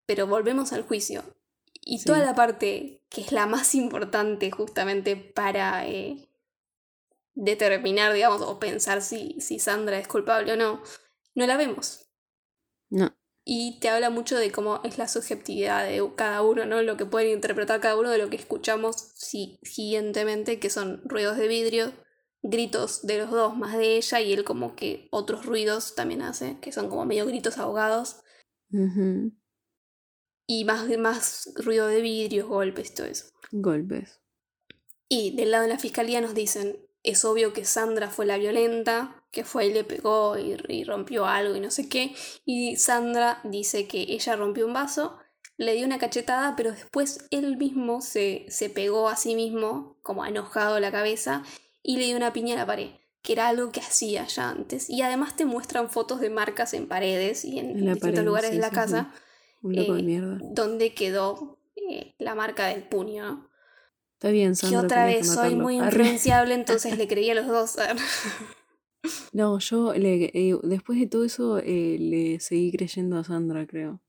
[0.06, 1.24] Pero volvemos al juicio.
[1.82, 2.06] Y Sí.
[2.06, 6.28] toda la parte que es la más importante justamente para eh,
[7.34, 10.82] determinar, digamos, o pensar si, si Sandra es culpable o no,
[11.34, 12.08] no la vemos.
[12.90, 13.14] No.
[13.44, 16.82] Y te habla mucho de cómo es la subjetividad de cada uno, ¿no?
[16.82, 21.36] Lo que pueden interpretar cada uno de lo que escuchamos si- siguientemente, que son ruidos
[21.36, 21.92] de vidrio,
[22.42, 26.58] gritos de los dos más de ella y él como que otros ruidos también hace,
[26.60, 28.16] que son como medio gritos ahogados.
[30.46, 33.26] Y más, más ruido de vidrios, golpes y todo eso.
[33.50, 34.20] Golpes.
[35.08, 39.24] Y del lado de la fiscalía nos dicen, es obvio que Sandra fue la violenta,
[39.30, 42.14] que fue y le pegó y, y rompió algo y no sé qué.
[42.44, 45.18] Y Sandra dice que ella rompió un vaso,
[45.56, 50.26] le dio una cachetada, pero después él mismo se, se pegó a sí mismo, como
[50.26, 51.42] enojado la cabeza,
[51.82, 52.90] y le dio una piña a la pared,
[53.22, 54.90] que era algo que hacía ya antes.
[54.90, 58.50] Y además te muestran fotos de marcas en paredes y en, En distintos pared, lugares
[58.50, 59.12] sí, de la sí, casa
[59.66, 60.38] Un loco de eh, mierda.
[60.42, 63.50] donde quedó eh, la marca del puño, ¿no?
[64.14, 64.80] Está bien, Que Sandra.
[64.80, 67.76] otra tenías vez que soy muy influenciable, entonces le creía a los dos.
[69.32, 74.00] No, yo le- eh, después de todo eso le seguí creyendo a Sandra, creo.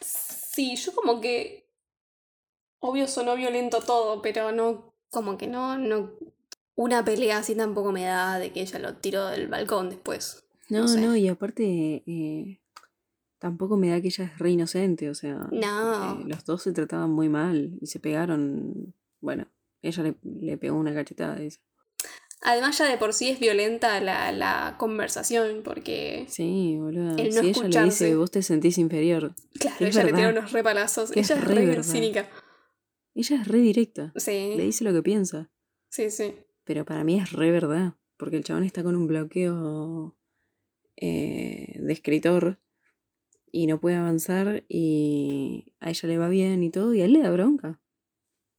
[0.00, 1.68] Sí, yo como que.
[2.80, 4.94] Obvio sonó violento todo, pero no.
[5.10, 6.12] Como que no, no.
[6.76, 10.44] Una pelea así tampoco me da de que ella lo tiró del balcón después.
[10.68, 12.60] No, No y aparte eh,
[13.44, 16.20] tampoco me da que ella es re inocente, o sea, No.
[16.20, 18.94] eh, los dos se trataban muy mal y se pegaron.
[19.20, 19.46] Bueno,
[19.82, 21.60] ella le, le pegó una cachetada, dice.
[22.40, 26.24] Además, ya de por sí es violenta la, la conversación, porque.
[26.28, 27.16] Sí, boludo.
[27.18, 29.34] El no si ella le dice, vos te sentís inferior.
[29.60, 31.10] Claro, ella le tira unos repalazos.
[31.14, 32.26] Es Ella es re re cínica.
[33.14, 34.10] Ella es re directa.
[34.14, 35.50] Le Sí, dice lo que piensa.
[35.90, 36.34] sí, sí.
[36.64, 37.92] Pero para mí es re verdad.
[38.16, 40.16] Porque el chabón está con un bloqueo
[40.96, 42.58] eh, de escritor
[43.54, 47.12] y no puede avanzar y a ella le va bien y todo y a él
[47.12, 47.80] le da bronca.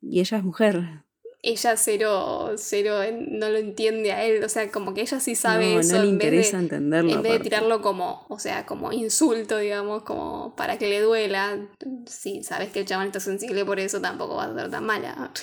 [0.01, 1.03] Y ella es mujer.
[1.41, 4.41] Ella cero, cero no lo entiende a él.
[4.41, 5.97] O sea, como que ella sí sabe no, eso.
[5.97, 7.11] no le en vez de- interesa entenderlo.
[7.11, 11.67] En vez de tirarlo como, o sea, como insulto, digamos, como para que le duela,
[12.05, 15.33] si sabes que el chabón está sensible por eso, tampoco va a ser tan mala.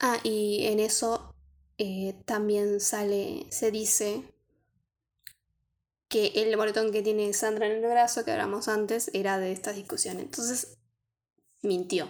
[0.00, 1.34] Ah, y en eso
[1.76, 4.31] eh, también sale, se dice
[6.12, 9.72] que el moretón que tiene Sandra en el brazo, que hablamos antes, era de esta
[9.72, 10.20] discusión.
[10.20, 10.78] Entonces,
[11.62, 12.08] mintió.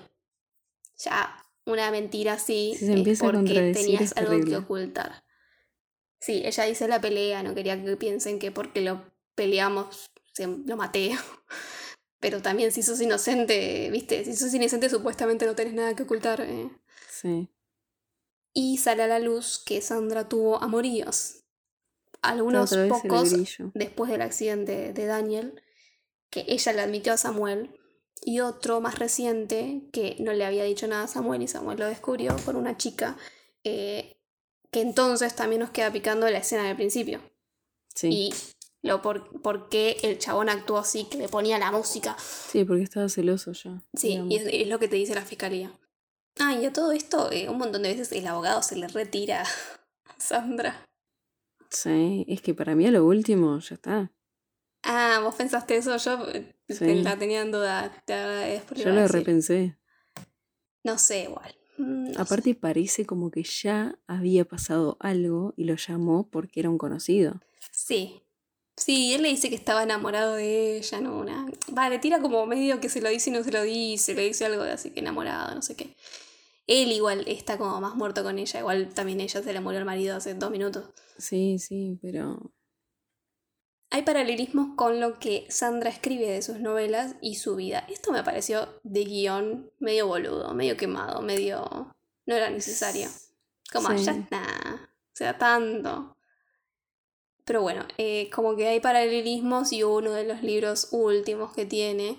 [0.99, 5.25] Ya, una mentira así Si se es porque tenías es algo que ocultar.
[6.21, 9.05] Sí, ella dice la pelea, no quería que piensen que porque lo
[9.37, 11.13] peleamos se- lo maté.
[12.21, 16.41] Pero también si sos inocente, viste, si sos inocente supuestamente no tenés nada que ocultar.
[16.41, 16.71] eh.
[17.09, 17.49] Sí.
[18.53, 21.42] Y sale a la luz que Sandra tuvo amoríos.
[22.23, 23.35] Algunos pocos
[23.75, 25.61] después del accidente de Daniel,
[26.31, 27.71] que ella le admitió a Samuel,
[28.25, 31.87] y otro más reciente que no le había dicho nada a Samuel y Samuel lo
[31.87, 33.17] descubrió con una chica,
[33.65, 34.17] eh,
[34.71, 37.21] que entonces también nos queda picando la escena del principio.
[37.95, 38.09] Sí.
[38.09, 38.35] Y
[38.83, 42.17] lo por, por qué el chabón actuó así, que le ponía la música.
[42.19, 43.83] Sí, porque estaba celoso ya.
[43.95, 44.33] Sí, digamos.
[44.33, 45.73] y es, es lo que te dice la fiscalía.
[46.39, 49.43] Ah, y a todo esto, eh, un montón de veces el abogado se le retira
[49.43, 49.47] a
[50.19, 50.85] Sandra.
[51.73, 54.13] Sí, es que para mí a lo último ya está.
[54.85, 57.03] Ah, vos pensaste eso, yo eh, Sí.
[57.03, 57.93] la tenía en duda.
[58.77, 59.79] Yo lo repensé.
[60.85, 61.55] No sé, igual.
[61.79, 62.21] Mm, sé.
[62.21, 67.41] Aparte parece como que ya había pasado algo y lo llamó porque era un conocido.
[67.71, 68.21] Sí.
[68.77, 71.47] Sí, él le dice que estaba enamorado de ella, no una.
[71.69, 74.47] Vale, tira como medio que se lo dice y no se lo dice, le dice
[74.47, 75.95] algo de así que enamorado, no sé qué.
[76.67, 79.85] Él igual está como más muerto con ella, igual también ella se le murió el
[79.85, 80.89] marido hace dos minutos.
[81.19, 82.53] Sí, sí, pero
[83.91, 87.85] Hay paralelismos con lo que Sandra escribe de sus novelas y su vida.
[87.91, 91.95] Esto me pareció de guion medio boludo, medio quemado, medio...
[92.25, 93.09] No era necesario.
[93.71, 94.05] Como, Sí.
[94.05, 94.43] ya está.
[94.87, 96.17] O sea, tanto.
[97.45, 102.19] Pero bueno, eh, como que hay paralelismos y uno de los libros últimos que tiene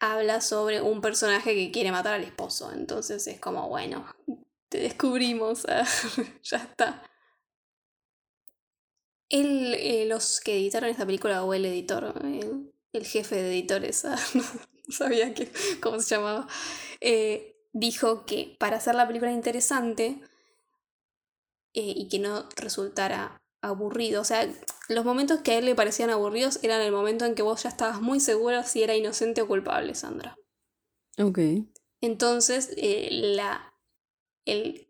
[0.00, 2.72] habla sobre un personaje que quiere matar al esposo.
[2.72, 4.06] Entonces es como, bueno,
[4.68, 5.66] te descubrimos,
[6.42, 7.02] ya está.
[9.28, 14.04] Él, eh, los que editaron esta película, o el editor, el, el jefe de editores,
[14.06, 14.42] ah, no
[14.92, 16.48] sabía que, cómo se llamaba,
[17.00, 20.20] eh, dijo que para hacer la película interesante
[21.74, 24.48] eh, y que no resultara aburrido, o sea,
[24.88, 27.68] los momentos que a él le parecían aburridos eran el momento en que vos ya
[27.68, 30.36] estabas muy seguro si era inocente o culpable, Sandra.
[31.18, 31.38] Ok.
[32.00, 33.74] Entonces, eh, la,
[34.46, 34.88] el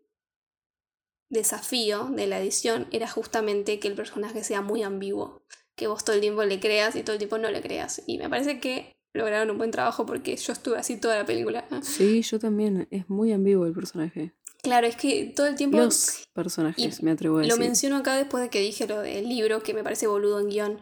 [1.29, 5.43] desafío de la edición era justamente que el personaje sea muy ambiguo,
[5.75, 8.01] que vos todo el tiempo le creas y todo el tiempo no le creas.
[8.07, 11.67] Y me parece que lograron un buen trabajo porque yo estuve así toda la película.
[11.81, 12.87] Sí, yo también.
[12.91, 14.33] Es muy ambiguo el personaje.
[14.63, 15.77] Claro, es que todo el tiempo...
[15.77, 17.59] Los personajes, me atrevo a Lo decir.
[17.61, 20.79] menciono acá después de que dije lo del libro, que me parece boludo en guion,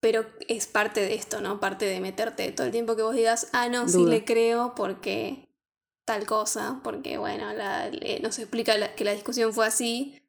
[0.00, 1.58] pero es parte de esto, ¿no?
[1.58, 5.48] Parte de meterte todo el tiempo que vos digas, ah, no, sí le creo porque
[6.04, 10.20] tal cosa, porque bueno, la, le- nos explica la- que la discusión fue así,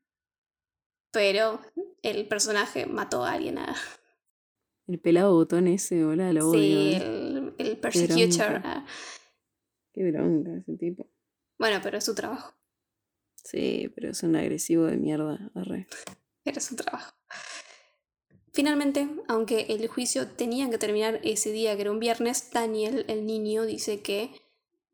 [1.12, 1.60] pero
[2.02, 3.58] el personaje mató a alguien.
[3.60, 3.76] A,
[4.88, 6.60] El pelado botón ese, hola, lo odio.
[6.62, 6.98] sí, eh.
[6.98, 8.50] el, el persecutor.
[8.52, 8.62] bronca.
[8.66, 8.86] ah.
[9.94, 11.08] Qué bronca ese tipo.
[11.60, 12.54] Bueno, pero es su trabajo.
[13.44, 15.52] Sí, pero es un agresivo de mierda.
[15.56, 15.88] Arre.
[16.46, 17.14] Era su trabajo.
[18.52, 23.26] Finalmente, aunque el juicio tenía que terminar ese día, que era un viernes, Daniel, el
[23.26, 24.32] niño, dice que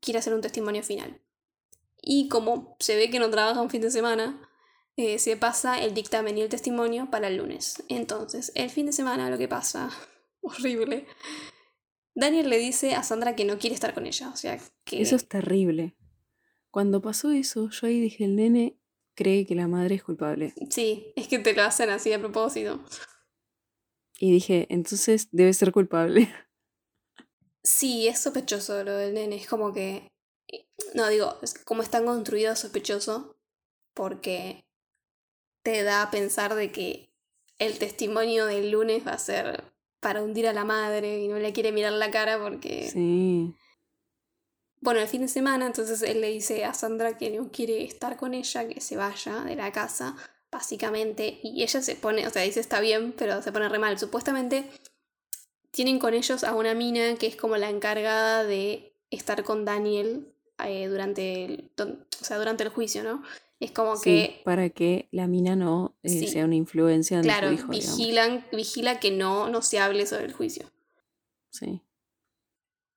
[0.01, 1.21] quiere hacer un testimonio final.
[2.01, 4.39] Y como se ve que no trabaja un fin de semana,
[4.97, 7.83] eh, se pasa el dictamen y el testimonio para el lunes.
[7.89, 9.89] Entonces, el fin de semana lo que pasa,
[10.41, 11.07] horrible.
[12.13, 15.01] Daniel le dice a Sandra que no quiere estar con ella, o sea, que...
[15.01, 15.95] Eso es terrible.
[16.75, 18.77] Cuando pasó eso, yo ahí dije, el nene
[19.15, 20.53] cree que la madre es culpable.
[20.69, 22.83] Sí, es que te lo hacen así a propósito.
[24.19, 26.27] Y dije, entonces debe ser culpable.
[27.63, 29.37] Sí, es sospechoso lo del nene.
[29.37, 30.11] Es como que.
[30.93, 33.37] No, digo, es como está construido es sospechoso.
[33.93, 34.65] Porque
[35.63, 37.09] te da a pensar de que
[37.57, 39.63] el testimonio del lunes va a ser
[40.01, 42.89] para hundir a la madre y no le quiere mirar la cara porque.
[42.89, 43.55] Sí.
[44.85, 48.15] Bueno, el fin de semana, entonces él le dice a Sandra que no quiere estar
[48.15, 50.15] con ella, que se vaya de la casa,
[50.51, 51.39] básicamente.
[51.43, 53.99] Y ella se pone, o sea, dice está bien, pero se pone re mal.
[53.99, 54.69] Supuestamente
[55.71, 60.31] tienen con ellos a una mina que es como la encargada de estar con Daniel
[60.63, 63.23] eh, durante, el, don- o sea, durante el juicio, ¿no?
[63.59, 66.27] Es como Sí, que, para que la mina no eh, Sí.
[66.27, 67.97] sea una influencia en claro, su hijo, digamos.
[67.97, 70.69] vigilan, vigila que no, no se hable sobre el juicio.
[71.49, 71.81] Sí.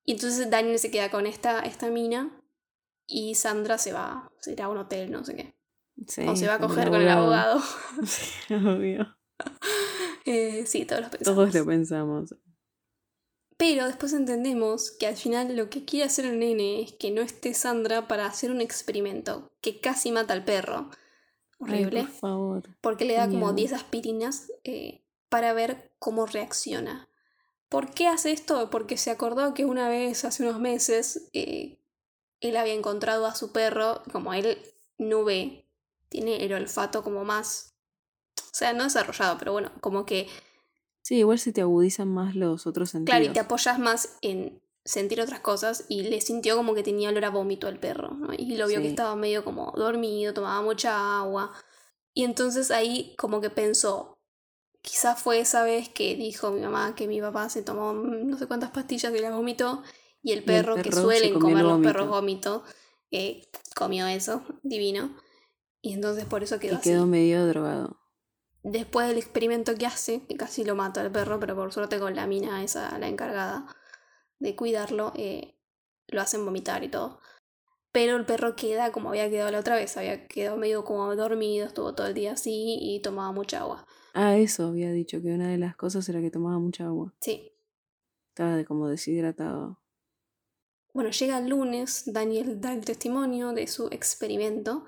[0.08, 2.30] Y entonces Daniel se queda con esta, esta mina
[3.06, 5.54] y Sandra se va, se irá a un hotel, no sé qué.
[6.06, 7.60] sí, o se va a coger con el abogado.
[8.06, 9.14] Sí, obvio.
[10.24, 11.36] Eh, sí, todos los pensamos.
[11.36, 12.34] Todos lo pensamos.
[13.58, 17.22] Pero después entendemos que al final lo que quiere hacer el nene es que no
[17.22, 20.90] esté Sandra para hacer un experimento que casi mata al perro.
[21.58, 22.00] Horrible.
[22.00, 22.62] Ay, por favor.
[22.80, 23.54] porque le da como miedo.
[23.54, 27.07] 10 aspirinas eh, para ver cómo reacciona.
[27.68, 28.70] ¿Por qué hace esto?
[28.70, 31.78] Porque se acordó que una vez, hace unos meses, eh,
[32.40, 34.58] él había encontrado a su perro, como él
[34.96, 35.66] no ve,
[36.08, 37.74] tiene el olfato como más,
[38.38, 40.28] o sea, no desarrollado, pero bueno, como que,
[41.02, 43.16] Sí, igual se te agudizan más los otros sentidos.
[43.18, 47.08] claro, y te apoyas más en sentir otras cosas y le sintió como que tenía
[47.08, 48.34] olor a vómito al perro, ¿no?
[48.36, 51.52] Y lo vio que estaba medio como dormido, tomaba mucha agua.
[52.12, 54.17] Y entonces ahí como que pensó,
[54.88, 58.38] quizás fue esa vez que dijo mi mamá que mi papá se tomó mm, no
[58.38, 59.82] sé cuántas pastillas y las vomitó
[60.22, 61.88] y el perro, que perro suelen comer los vómito.
[61.92, 62.64] perros vómito
[63.10, 65.16] eh, comió eso, divino.
[65.80, 66.90] Y entonces por eso quedó y así.
[66.90, 68.00] quedó medio drogado.
[68.62, 72.16] Después del experimento que hace, que casi lo mata al perro, pero por suerte con
[72.16, 73.66] la mina esa, la encargada
[74.40, 75.56] de cuidarlo, eh,
[76.08, 77.20] lo hacen vomitar y todo.
[77.92, 81.66] Pero el perro queda como había quedado la otra vez, había quedado medio como dormido,
[81.66, 83.86] estuvo todo el día así y tomaba mucha agua.
[84.14, 87.14] Ah, eso había dicho, que una de las cosas era que tomaba mucha agua.
[87.20, 87.52] Sí.
[88.30, 89.80] Estaba de como deshidratado.
[90.92, 94.84] Bueno, llega el lunes, Daniel da el testimonio de su experimento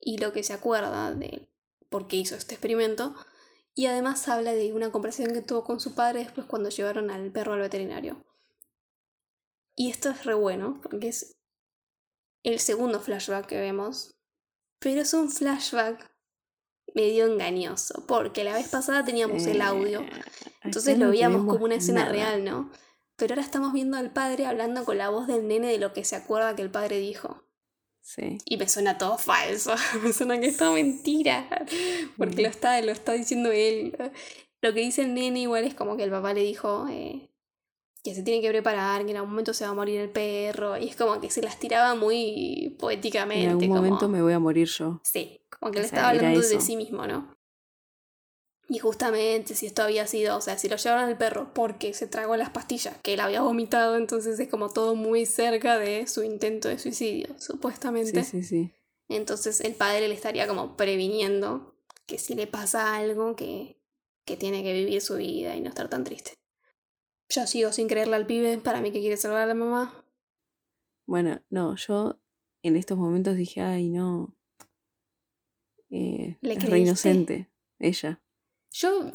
[0.00, 1.48] y lo que se acuerda de
[1.88, 3.14] por qué hizo este experimento.
[3.74, 7.30] Y además habla de una conversación que tuvo con su padre después cuando llevaron al
[7.30, 8.24] perro al veterinario.
[9.74, 11.36] Y esto es re bueno, porque es
[12.42, 14.14] el segundo flashback que vemos.
[14.78, 16.10] Pero es un flashback
[16.96, 20.04] medio engañoso, porque la vez pasada teníamos el audio.
[20.64, 22.12] Entonces lo veíamos como una escena nada.
[22.12, 22.72] real, ¿no?
[23.16, 26.04] Pero ahora estamos viendo al padre hablando con la voz del nene de lo que
[26.04, 27.44] se acuerda que el padre dijo.
[28.00, 28.38] Sí.
[28.46, 31.48] Y me suena todo falso, me suena que es todo mentira,
[32.16, 33.94] porque lo está, lo está diciendo él.
[34.62, 37.30] Lo que dice el nene igual es como que el papá le dijo eh,
[38.08, 40.76] que se tiene que preparar, que en algún momento se va a morir el perro,
[40.78, 43.42] y es como que se las tiraba muy poéticamente.
[43.44, 45.00] En algún como- momento me voy a morir yo.
[45.02, 47.36] Sí, como que le sea, estaba hablando de sí mismo, ¿no?
[48.68, 52.06] Y justamente si esto había sido, o sea, si lo llevaron al perro porque se
[52.06, 56.22] tragó las pastillas que él había vomitado, entonces es como todo muy cerca de su
[56.22, 58.22] intento de suicidio, supuestamente.
[58.24, 58.72] Sí, sí, sí.
[59.08, 61.74] Entonces el padre le estaría como previniendo
[62.06, 63.80] que si le pasa algo que,
[64.24, 66.34] que tiene que vivir su vida y no estar tan triste.
[67.28, 70.04] Yo sigo sin creerle al pibe, para mí que quiere salvar a la mamá.
[71.06, 72.18] Bueno, no, yo
[72.62, 74.36] en estos momentos dije, ay, no.
[75.90, 77.48] Eh, ¿Le es re inocente.
[77.78, 78.20] Ella.
[78.72, 79.12] Yo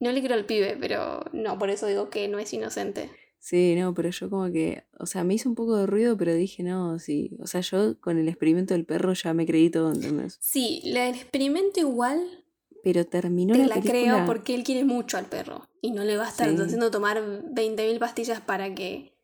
[0.00, 3.10] no le creo al pibe, pero no, por eso digo que no es inocente.
[3.38, 6.32] Sí, no, pero yo como que, o sea, me hizo un poco de ruido, pero
[6.34, 7.36] dije, no, sí.
[7.40, 10.38] O sea, yo con el experimento del perro ya me creí todo, ¿entendés?
[10.40, 12.41] Sí, la del experimento igual
[12.82, 13.92] Pero terminó te la, la película.
[14.02, 16.56] creo porque él quiere mucho al perro y no le va a estar Sí.
[16.60, 19.16] haciendo tomar 20.000 pastillas para que...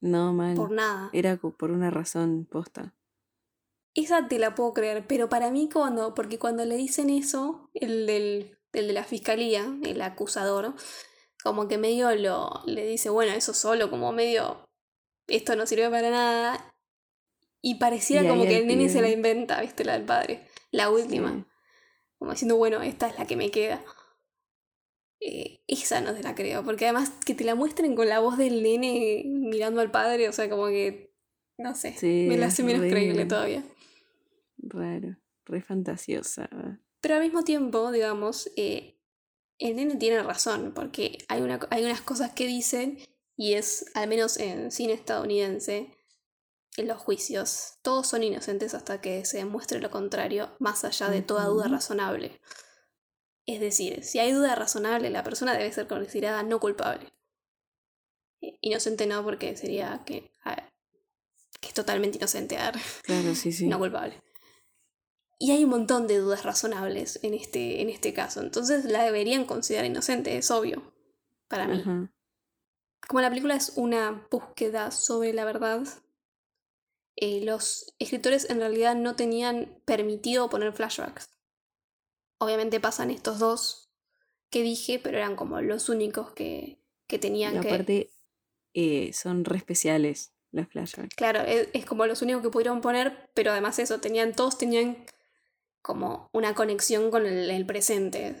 [0.00, 0.54] No, mal.
[0.56, 1.10] por nada.
[1.12, 2.94] Era por una razón posta.
[3.94, 8.06] Esa te la puedo creer, pero para mí cuando, porque cuando le dicen eso, el
[8.06, 10.74] del, el de la fiscalía, el acusador,
[11.44, 14.68] como que medio lo, le dice, bueno, eso solo, como medio,
[15.28, 16.74] esto no sirve para nada.
[17.62, 20.90] Y pareciera Y como que el nene se la inventa, viste, la del padre, la
[20.90, 21.32] última.
[21.32, 21.44] Sí.
[22.24, 23.84] Como diciendo, bueno, esta es la que me queda.
[25.20, 28.38] Eh, esa no te la creo, porque además que te la muestren con la voz
[28.38, 31.14] del nene mirando al padre, o sea, como que,
[31.58, 33.62] no sé, Sí, me la hace menos re- creíble todavía.
[34.56, 35.16] Raro.
[35.44, 36.48] Re fantasiosa.
[37.02, 38.98] Pero al mismo tiempo, digamos, eh,
[39.58, 42.98] el nene tiene razón, porque hay, una, hay unas cosas que dicen,
[43.36, 45.90] y es, al menos en cine estadounidense,
[46.76, 51.22] en los juicios, todos son inocentes hasta que se demuestre lo contrario, más allá de
[51.22, 52.40] toda duda razonable.
[53.46, 57.12] Es decir, si hay duda razonable, la persona debe ser considerada no culpable.
[58.40, 60.72] Eh, Inocente no, porque sería que, ver,
[61.60, 63.66] que es totalmente inocente, ver, Claro, sí, sí.
[63.66, 64.20] no culpable.
[65.38, 69.44] Y hay un montón de dudas razonables en este, en este caso, entonces la deberían
[69.44, 70.94] considerar inocente, es obvio,
[71.48, 71.82] para mí.
[73.06, 75.82] Como la película es una búsqueda sobre la verdad,
[77.16, 81.30] eh, los escritores en realidad no tenían permitido poner flashbacks.
[82.38, 83.90] Obviamente pasan estos dos
[84.50, 87.68] que dije, pero eran como los únicos que, que tenían Y que...
[87.68, 88.10] aparte,
[88.74, 91.14] eh, son re especiales los flashbacks.
[91.16, 95.04] Claro, es, es como los únicos que pudieron poner, pero además eso, tenían, todos tenían
[95.82, 98.36] como una conexión con el, el presente.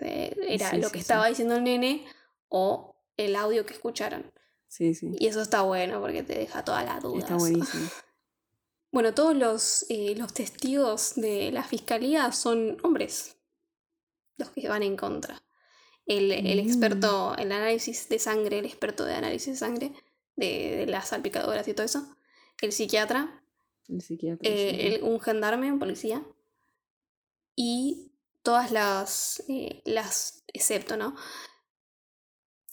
[0.48, 1.02] Era Sí, lo que sí.
[1.02, 2.06] estaba diciendo el nene
[2.48, 4.32] o el audio que escucharon.
[4.68, 5.14] Sí, sí.
[5.18, 7.24] Y eso está bueno porque te deja todas las dudas.
[7.24, 7.88] Está buenísimo.
[8.94, 13.36] Bueno, todos los, eh, los testigos de la fiscalía son hombres,
[14.36, 15.42] los que van en contra.
[16.06, 16.68] El, el Mm.
[16.68, 19.92] experto, el análisis de sangre, el experto de análisis de sangre,
[20.36, 22.16] de, de las salpicadoras y todo eso,
[22.62, 23.42] el psiquiatra,
[23.88, 24.48] El psiquiatra.
[24.48, 26.24] eh, el- un gendarme, un policía,
[27.56, 28.12] y
[28.44, 31.16] todas las, eh, las, excepto, ¿no?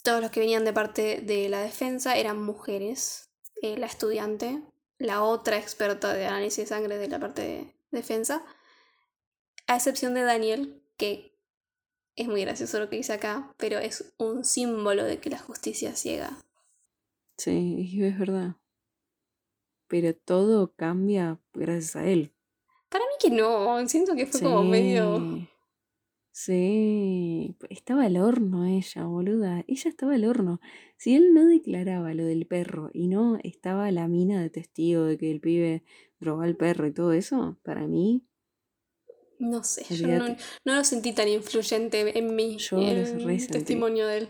[0.03, 3.31] Todos los que venían de parte de la defensa eran mujeres,
[3.63, 4.61] eh, la estudiante,
[5.01, 8.43] la otra experta de análisis de sangre de la parte de defensa,
[9.67, 11.37] a excepción de Daniel, que
[12.15, 15.95] es muy gracioso lo que dice acá, pero es un símbolo de que la justicia
[15.95, 16.37] ciega.
[17.37, 18.55] Sí, es verdad.
[19.87, 22.33] Pero todo cambia gracias a él.
[22.89, 25.47] Para mí que no, siento que fue como medio...
[26.31, 27.55] Sí.
[27.69, 29.63] Estaba al horno ella, boluda.
[29.67, 30.61] Ella estaba al horno.
[30.97, 35.17] Si él no declaraba lo del perro y no estaba la mina de testigo de
[35.17, 35.83] que el pibe
[36.19, 38.25] drogó al perro y todo eso, para mí,
[39.39, 44.19] No sé, yo no, no lo sentí tan influyente en mí, Yo el testimonio de
[44.19, 44.29] él.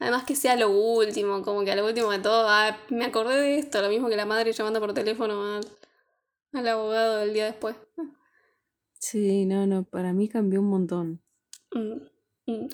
[0.00, 3.36] Además que sea lo último, como que a lo último de todo, ah, me acordé
[3.36, 5.66] de esto, lo mismo que la madre llamando por teléfono al,
[6.52, 7.76] al abogado el día después.
[8.92, 11.22] sí, no, no, para mí cambió un montón.
[11.72, 12.68] Mm, mm.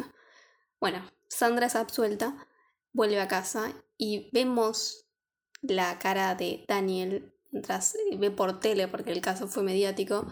[0.80, 2.47] Bueno, Sandra es absuelta,
[2.92, 5.07] vuelve a casa y vemos
[5.62, 10.26] la cara de Daniel mientras eh, ve por tele, porque el caso fue mediático,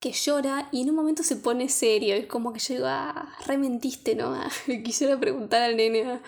[0.00, 2.14] que llora y en un momento se pone serio.
[2.14, 4.36] Es como que yo digo, ah, rementiste, ¿no?
[4.84, 6.22] Quisiera preguntar al nene a,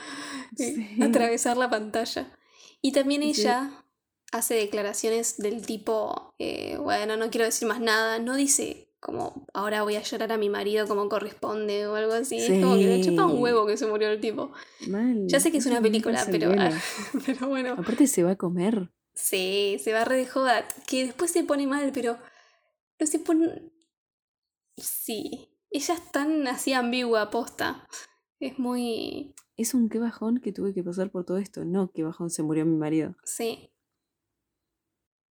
[0.57, 0.97] Sí.
[1.03, 2.33] atravesar la pantalla.
[2.81, 3.43] Y también Sí.
[3.43, 3.85] ella
[4.33, 9.83] hace declaraciones del tipo, eh, bueno, no quiero decir más nada, no dice como ahora
[9.83, 12.39] voy a llorar a mi marido como corresponde o algo así.
[12.39, 14.53] Es como que le chupa un huevo que se murió el tipo.
[14.89, 15.27] Mal.
[15.29, 16.51] Ya sé que es una película, pero,
[17.27, 17.75] pero bueno.
[17.79, 18.91] Aparte se va a comer.
[19.15, 20.67] Sí, se va re de joda.
[20.87, 22.19] Que después se pone mal, pero
[23.01, 23.73] No sé, pon...
[24.77, 25.55] Sí.
[25.71, 27.87] Ella es tan así ambigua, aposta.
[28.41, 29.35] Es muy...
[29.57, 31.65] Es un qué bajón que tuve que pasar por todo esto.
[31.65, 33.17] No, qué bajón se murió mi marido.
[33.25, 33.73] Sí.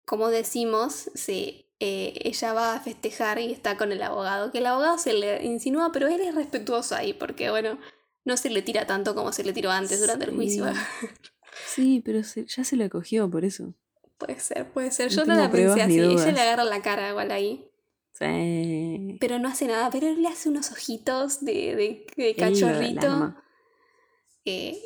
[0.04, 4.66] Como decimos, sí, eh, ella va a festejar y está con el abogado, que el
[4.66, 7.78] abogado se le insinúa, pero él es respetuoso ahí, porque bueno,
[8.24, 10.64] no se le tira tanto como se le tiró antes durante el juicio.
[11.66, 13.72] Sí, pero se- ya se la cogió por eso.
[14.18, 15.10] puede ser, puede ser.
[15.10, 15.98] No Yo no la pensé así.
[16.00, 17.70] Ella le agarra la cara igual ahí.
[18.12, 19.16] Sí.
[19.20, 23.34] Pero no hace nada, pero él le hace unos ojitos de, de, cachorrito.
[24.44, 24.78] eh,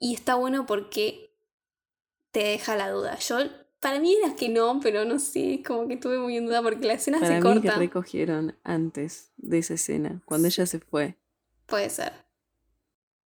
[0.00, 1.32] y está bueno porque
[2.32, 3.16] te deja la duda.
[3.18, 3.38] Yo,
[3.80, 6.86] para mí era que no, pero no sé, como que estuve muy en duda porque
[6.86, 7.78] la escena Para se mí que corta.
[7.78, 11.16] recogieron antes de esa escena, cuando ella se fue.
[11.66, 12.12] Puede ser.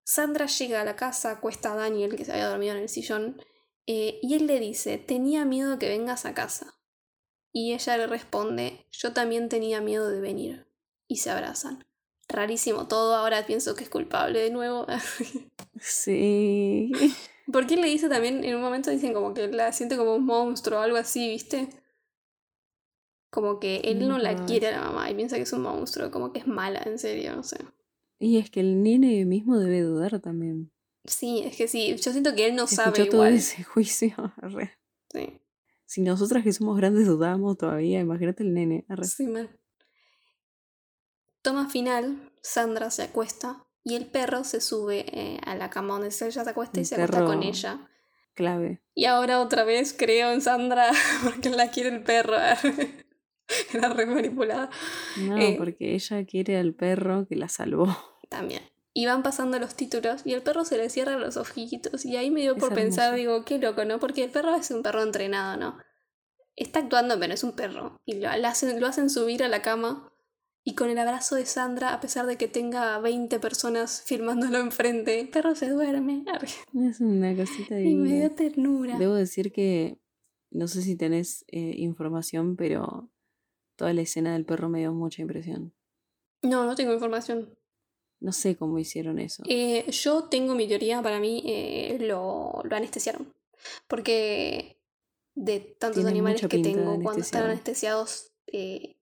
[0.06, 3.42] Sandra llega a la casa, acuesta a Daniel, que se había dormido en el sillón,
[3.88, 6.76] eh, y él le dice, tenía miedo que vengas a casa.
[7.52, 10.68] Y ella le responde, yo también tenía miedo de venir.
[11.08, 11.86] Y se abrazan.
[12.28, 14.86] Rarísimo todo, ahora pienso que es culpable de nuevo.
[15.80, 16.92] Sí.
[17.52, 20.26] Porque él le dice también, en un momento dicen como que la siente como un
[20.26, 21.70] monstruo o algo así, ¿viste?
[23.30, 26.12] Como que él no la quiere a la mamá y piensa que es un monstruo,
[26.12, 27.58] como que es mala, en serio, no sé.
[28.20, 30.72] Y es que el nene mismo debe dudar también.
[31.06, 33.34] Sí, es que sí, yo siento que él no sabe todo igual.
[33.34, 34.16] ese juicio.
[34.38, 34.78] Arre.
[35.12, 35.42] Sí,
[35.86, 38.86] Si nosotras que somos grandes dudamos todavía, imagínate el nene.
[38.88, 39.06] Arre.
[39.06, 39.50] sí, mal.
[41.42, 46.08] Toma final, Sandra se acuesta y el perro se sube eh, a la cama donde
[46.08, 47.90] ella se acuesta y se acuesta con ella.
[48.36, 48.82] Clave.
[48.96, 50.92] Y ahora otra vez creo en Sandra
[51.24, 52.36] porque la quiere el perro.
[53.74, 54.70] Era re manipulada.
[55.18, 55.56] No, Eh.
[55.58, 57.88] porque ella quiere al perro que la salvó.
[58.30, 58.62] También.
[58.96, 62.06] Y van pasando los títulos y el perro se le cierra los ojitos.
[62.06, 64.00] Y ahí me dio Es por pensar, digo, qué loco, ¿no?
[64.00, 65.78] Porque el perro es un perro entrenado, ¿no?
[66.56, 68.00] Está actuando, pero es un perro.
[68.06, 70.13] Y lo, lo hacen, lo hacen subir a la cama.
[70.66, 75.20] Y con el abrazo de Sandra, a pesar de que tenga 20 personas filmándolo enfrente,
[75.20, 76.24] el perro se duerme.
[76.74, 78.98] Es una cosita Y me dio ternura.
[78.98, 80.00] Debo decir que
[80.52, 83.10] no sé si tenés eh, información, pero
[83.76, 85.74] toda la escena del perro me dio mucha impresión.
[86.42, 87.58] No, no tengo información.
[88.22, 89.44] No sé cómo hicieron eso.
[89.48, 93.34] Eh, yo tengo mi teoría, para mí eh, lo, lo anestesiaron.
[93.88, 94.80] Porque
[95.36, 98.02] de tantos animales que de tengo, cuando están anestesiado.
[98.02, 98.98] anestesiados, eh,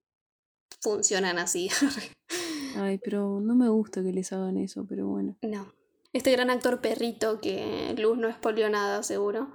[0.82, 1.70] funcionan así.
[2.76, 5.38] Ay, pero no me gusta que les hagan eso, pero bueno.
[5.42, 5.74] no.
[6.14, 9.50] Este gran actor perrito, que Luz no expolió nada, seguro.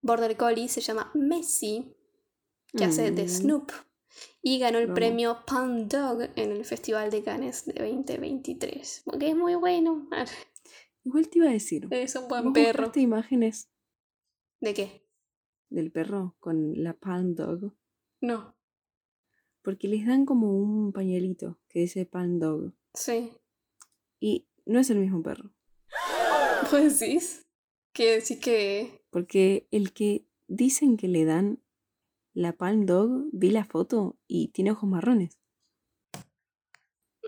[0.00, 1.96] Border Collie se llama Messi,
[2.76, 3.28] que hace de Mm.
[3.28, 3.72] Snoop.
[4.42, 9.02] Y ganó el premio Palm Dog en el Festival de Cannes de 2023.
[9.04, 10.08] Porque es muy bueno.
[11.04, 11.88] Igual te iba a decir.
[11.90, 12.92] Es un buen ¿Vos perro.
[12.94, 13.68] imágenes
[14.60, 15.04] ¿De qué?
[15.68, 17.74] del perro con la Palm Dog?
[18.20, 18.54] No.
[19.62, 22.72] Porque les dan como un pañuelito que dice Palm Dog.
[22.94, 23.32] Sí.
[24.20, 25.52] Y no es el mismo perro.
[26.70, 27.46] ¿Vos decís?
[27.92, 29.02] Que decís que.
[29.10, 31.60] Porque el que dicen que le dan
[32.34, 35.38] la Palm Dog, vi la foto y tiene ojos marrones.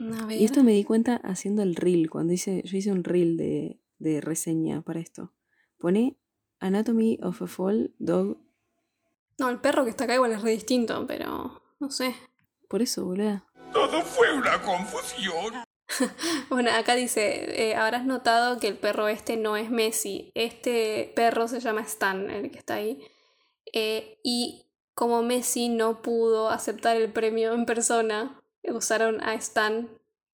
[0.01, 0.41] A ver.
[0.41, 3.81] Y esto me di cuenta haciendo el reel, cuando hice, yo hice un reel de,
[3.99, 5.33] de reseña para esto.
[5.79, 6.19] Pone
[6.59, 8.39] Anatomy of a Fall Dog.
[9.39, 11.64] No, el perro que está acá igual es re distinto, pero.
[11.79, 12.15] No sé.
[12.69, 13.45] Por eso, boluda.
[13.73, 15.55] Todo fue una confusión.
[16.49, 20.33] Bueno, acá dice: eh, Habrás notado que el perro este no es Messi.
[20.35, 23.05] Este perro se llama Stan, el que está ahí.
[23.73, 29.89] Eh, y como Messi no pudo aceptar el premio en persona, usaron a Stan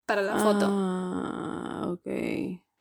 [0.07, 0.67] para la foto.
[0.69, 2.07] Ah, ok.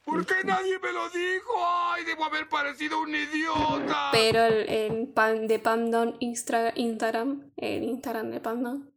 [0.09, 1.51] ¿Por qué nadie me lo dijo?
[1.65, 4.09] ¡Ay, debo haber parecido un idiota!
[4.11, 8.93] Pero el, el pan de Pamdon Instra- Instagram, el Instagram de Pamdon,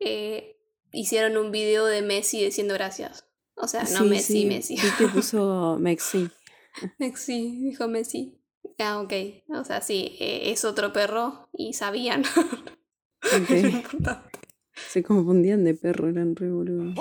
[0.00, 0.56] eh,
[0.92, 3.26] hicieron un video de Messi diciendo gracias.
[3.54, 4.74] O sea, no Sí, Messi, sí, Messi.
[4.76, 6.30] Vi que puso Mexi.
[6.98, 8.36] Messi, dijo Messi.
[8.78, 9.12] Ah, ok.
[9.48, 12.22] O sea, sí, eh, es otro perro y sabían.
[13.22, 13.50] Ok.
[13.50, 14.38] Es importante.
[14.88, 16.94] Se confundían de perro, eran re boludos.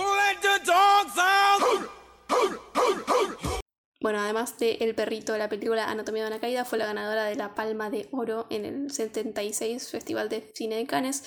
[4.02, 7.26] Bueno, además de El perrito de la película Anatomía de una caída, fue la ganadora
[7.26, 11.26] de la Palma de Oro en el 76 Festival de Cine de Cannes,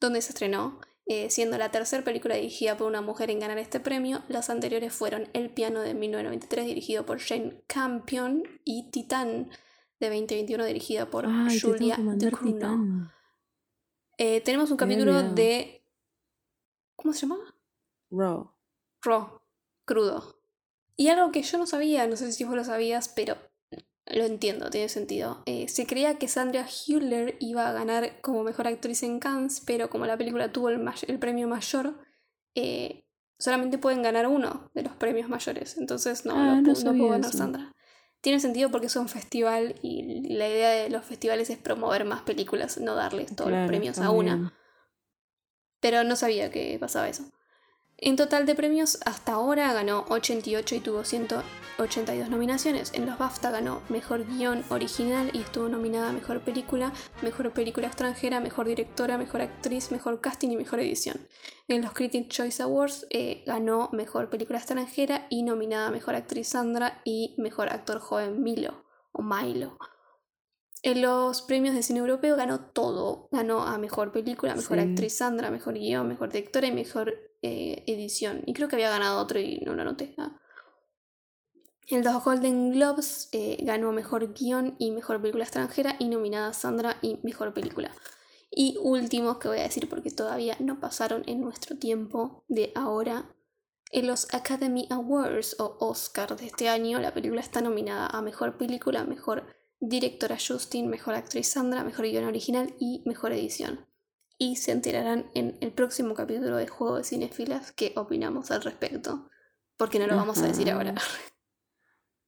[0.00, 3.78] donde se estrenó, eh, siendo la tercera película dirigida por una mujer en ganar este
[3.78, 4.22] premio.
[4.28, 9.50] Las anteriores fueron El piano de 1993, dirigido por Jane Campion, y Titán
[10.00, 12.54] de 2021, dirigida por Ay, te Julia Ducournau.
[12.54, 13.12] Titán.
[14.16, 15.84] Eh, tenemos un capítulo de...
[16.96, 17.54] ¿Cómo se llamaba?
[18.10, 18.50] Raw.
[19.02, 19.42] Raw,
[19.84, 20.33] crudo.
[20.96, 23.36] Y algo que yo no sabía, no sé si vos lo sabías, pero
[24.06, 25.42] lo entiendo, tiene sentido.
[25.46, 29.88] Eh, se creía que Sandra Hüller iba a ganar como mejor actriz en Cannes, pero
[29.88, 31.94] como la película tuvo el, premio mayor,
[32.54, 33.04] eh,
[33.38, 35.78] solamente pueden ganar uno de los premios mayores.
[35.78, 37.38] Entonces no, Ah, no, pudo ganar eso.
[37.38, 37.72] Sandra.
[38.20, 42.22] Tiene sentido porque es un festival y la idea de los festivales es promover más
[42.22, 44.54] películas, no darles todos los premios a una.
[45.80, 47.24] Pero no sabía que pasaba eso.
[48.06, 52.92] En total de premios, hasta ahora ganó 88 y tuvo 182 nominaciones.
[52.92, 56.92] En los BAFTA ganó Mejor Guión Original y estuvo nominada a Mejor Película,
[57.22, 61.16] Mejor Película Extranjera, Mejor Directora, Mejor Actriz, Mejor Casting y Mejor Edición.
[61.66, 66.48] En los Critics Choice Awards eh, ganó Mejor Película Extranjera y nominada a Mejor Actriz
[66.48, 69.78] Sandra y Mejor Actor Joven Milo o Milo.
[70.82, 73.30] En los premios de cine europeo ganó todo.
[73.32, 74.84] Ganó a mejor película, mejor Sí.
[74.90, 77.14] actriz Sandra, mejor guion, mejor directora y mejor
[77.46, 78.42] eh, edición.
[78.46, 80.14] Y creo que había ganado otro y no lo anoté.
[80.16, 80.40] Ah.
[81.88, 87.18] En Golden Globes eh, ganó mejor guion y mejor película extranjera y nominada Sandra y
[87.22, 87.90] mejor película.
[88.50, 93.30] Y últimos que voy a decir porque todavía no pasaron en nuestro tiempo de ahora.
[93.90, 98.56] En los Academy Awards o Oscar de este año, la película está nominada a Mejor
[98.56, 99.44] Película, Mejor
[99.80, 103.86] Directora Justin, Mejor Actriz Sandra, Mejor Guión Original y Mejor Edición.
[104.38, 109.30] Y se enterarán en el próximo capítulo de Juego de Cinefilas qué opinamos al respecto,
[109.76, 110.94] porque no lo vamos a decir ahora.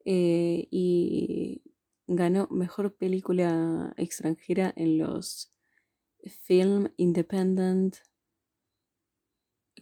[0.08, 1.64] Eh, y
[2.06, 5.50] ganó mejor película extranjera en los
[6.22, 7.96] Film Independent.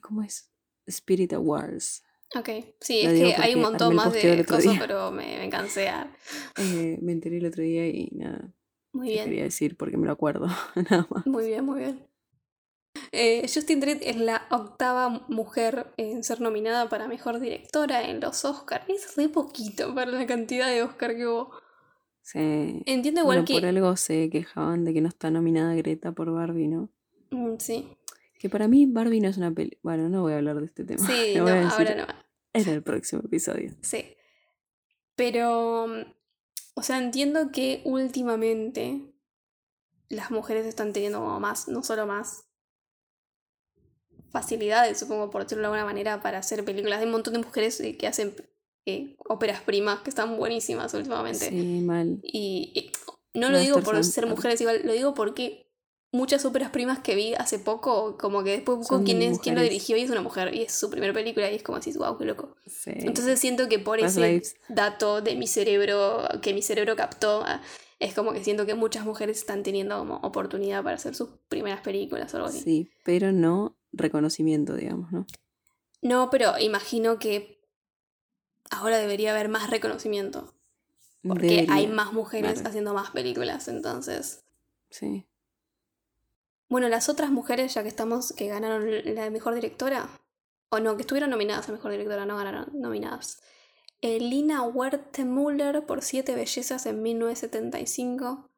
[0.00, 0.50] ¿Cómo es?
[0.86, 2.02] Spirit Awards.
[2.34, 2.48] Ok,
[2.80, 5.90] sí, Lo es que hay un montón más de cosas, pero me, me cansé.
[6.56, 8.52] Eh, me enteré el otro día y nada,
[8.92, 9.24] Muy bien.
[9.26, 10.46] quería decir porque me lo acuerdo,
[10.90, 11.26] nada más.
[11.26, 12.06] Muy bien, muy bien.
[13.12, 18.45] Eh, Justin Dredd es la octava mujer en ser nominada para mejor directora en los
[18.45, 18.84] Oscars.
[18.88, 21.51] Es re poquito para la cantidad de Oscar que hubo.
[22.22, 22.38] Sí.
[22.86, 23.55] Entiendo igual Bueno, que.
[23.55, 26.88] por algo se quejaban de que no está nominada Greta por Barbie, ¿no?
[27.30, 27.88] Mm, sí,
[28.38, 29.78] Que para mí Barbie no es una peli.
[29.82, 31.07] Bueno, no voy a hablar de este tema.
[31.07, 32.07] sí, no, ahora no.
[32.53, 33.72] En el próximo episodio.
[33.82, 34.05] Sí.
[35.16, 35.86] Pero.
[35.88, 36.12] mm,
[36.76, 39.12] O sea, entiendo que últimamente
[40.09, 42.45] las mujeres están teniendo como más, no solo más
[44.35, 46.99] facilidades, supongo, por decirlo de alguna manera, para hacer películas.
[46.99, 48.35] Hay un montón de mujeres eh, que hacen
[48.85, 51.51] eh, óperas primas que están buenísimas últimamente.
[51.51, 52.18] Sí, mal.
[52.24, 55.70] Y, y no lo digo por ser mujeres igual, lo digo porque
[56.11, 59.62] muchas óperas primas que vi hace poco, como que después busco quién es, quién lo
[59.62, 62.18] dirigió y es una mujer, y es su primera película, y es como así, wow,
[62.18, 62.57] qué loco.
[62.66, 62.91] Sí.
[62.93, 64.57] Entonces siento que por ese lives.
[64.68, 67.62] dato de mi cerebro, que mi cerebro captó, ah,
[68.01, 71.80] es como que siento que muchas mujeres están teniendo como oportunidad para hacer sus primeras
[71.82, 72.61] películas o algo así.
[72.61, 75.26] Sí, pero no reconocimiento, digamos, ¿no?
[76.03, 77.62] No, pero imagino que
[78.70, 80.55] ahora debería haber más reconocimiento.
[81.26, 84.45] Porque Debería, hay más mujeres haciendo más películas, entonces.
[84.90, 85.26] Sí.
[86.68, 90.09] Bueno, las otras mujeres, ya que estamos, que ganaron la mejor directora,
[90.68, 93.40] o no, que estuvieron nominadas a mejor directora, no ganaron nominadas.
[94.03, 98.51] Eh, Lina Wertmuller por Siete Bellezas en 1975.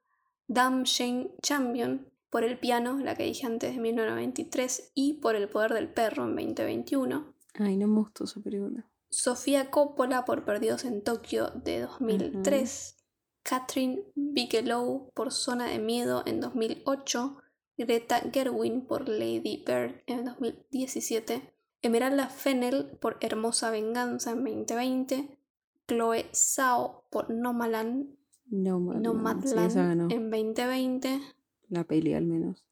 [0.48, 4.92] Dam Jane Champion por El piano, la que dije antes, en 1993.
[4.94, 7.34] Y por El poder del perro en 2021.
[7.54, 8.86] Ay, no me gustó esa película.
[9.08, 12.96] Sofía Coppola por Perdidos en Tokio de 2003.
[13.42, 17.38] Catherine Bigelow por Zona de Miedo en 2008.
[17.78, 21.52] Greta Gerwin por Lady Bird en 2017.
[21.82, 25.38] Emeralda Fennel por Hermosa Venganza en 2020.
[25.86, 28.08] Chloe Zhao por Nomaland,
[28.46, 30.08] No, man, no, sí, Nomadland esa ganó.
[30.10, 31.20] en 2020.
[31.68, 32.64] La peli, al menos.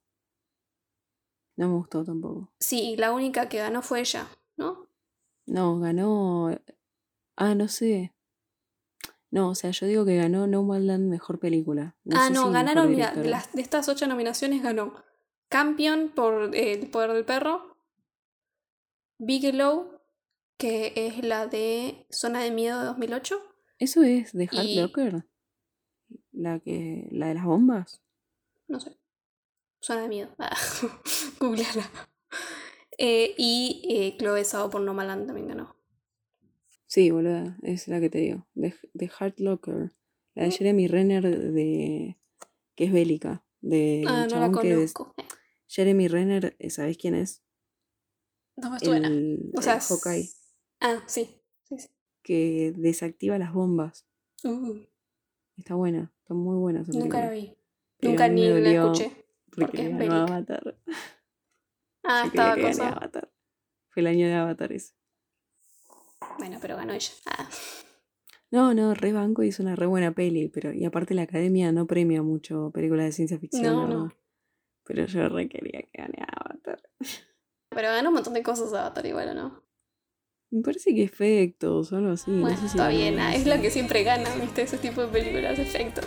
[1.57, 2.53] No me gustó tampoco.
[2.59, 4.27] Sí, la única que ganó fue ella,
[4.57, 4.89] ¿no?
[5.47, 6.51] No, ganó.
[7.37, 8.13] Ah, no sé.
[9.31, 11.97] No, o sea, yo digo que ganó Nomadland mejor película.
[12.05, 14.95] No ah, sé no, si ganaron, mira, de, las, de estas ocho nominaciones ganó
[15.49, 17.77] Campion por eh, El Poder del Perro,
[19.19, 20.01] Bigelow,
[20.57, 23.41] que es la de Zona de Miedo de 2008,
[23.79, 25.27] ¿Eso es de Hard y- Locker?
[26.33, 27.09] La que.
[27.11, 28.01] la de las bombas.
[28.69, 28.97] No sé,
[29.81, 30.57] Zona de Miedo, ah,
[31.41, 31.91] googleala.
[32.97, 35.77] Eh, y eh, Chloe Zhao por Nomaland también ganó.
[36.87, 38.47] Sí, boluda, es la que te digo.
[38.55, 39.93] De, de Hard Locker.
[40.35, 42.19] La de Jeremy Renner de.
[42.77, 43.45] que es bélica.
[43.61, 45.15] De ah, no la conozco.
[45.17, 45.25] Eh,
[45.67, 47.43] Jeremy Renner, eh, ¿sabés quién es?
[48.57, 49.09] No me suena.
[49.09, 50.31] El, o sea, el Hawkeye.
[50.81, 51.43] Ah, sí.
[51.65, 51.89] sí, sí.
[52.23, 54.07] Que desactiva las bombas.
[54.45, 54.79] Uh,
[55.57, 57.57] Está buena, está muy buena nunca la vi.
[58.01, 59.11] Nunca me ni la escuché.
[59.51, 60.25] Porque bélica.
[60.25, 60.77] Avatar.
[62.03, 62.89] Ah, Yo estaba cosa.
[62.91, 63.33] Avatar.
[63.91, 64.95] Fue el año de Avatar ese.
[66.39, 67.13] Bueno, pero ganó ella.
[67.27, 67.49] Ah.
[68.51, 71.87] No, no, re banco es una re buena peli, pero y aparte la academia no
[71.87, 74.15] premia mucho películas de ciencia ficción, No, no.
[74.85, 76.83] Pero yo re quería que gane Avatar.
[77.71, 79.65] Pero ganó un montón de cosas Avatar igual, ¿o no?
[80.51, 82.31] Me parece que efectos o algo así.
[82.31, 84.63] no Bueno, sé si está bien, ah, es lo que siempre gana, ¿viste?
[84.63, 86.07] Ese tipo de películas, efectos.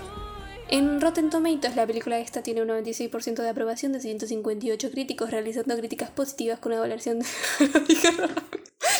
[0.69, 5.77] En Rotten Tomatoes, la película esta tiene un 96% de aprobación de 158 críticos, realizando
[5.77, 7.25] críticas positivas con una valoración de...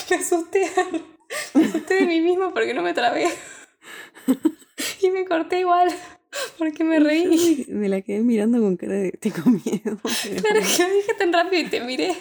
[0.10, 0.72] Me asusté.
[1.54, 3.28] Me asusté de mí misma porque no me trabé.
[5.02, 5.90] Y me corté igual,
[6.58, 7.66] porque me reí.
[7.68, 9.98] me, me la quedé mirando con cara de tengo miedo.
[10.42, 12.16] Claro que lo dije tan rápido y te miré.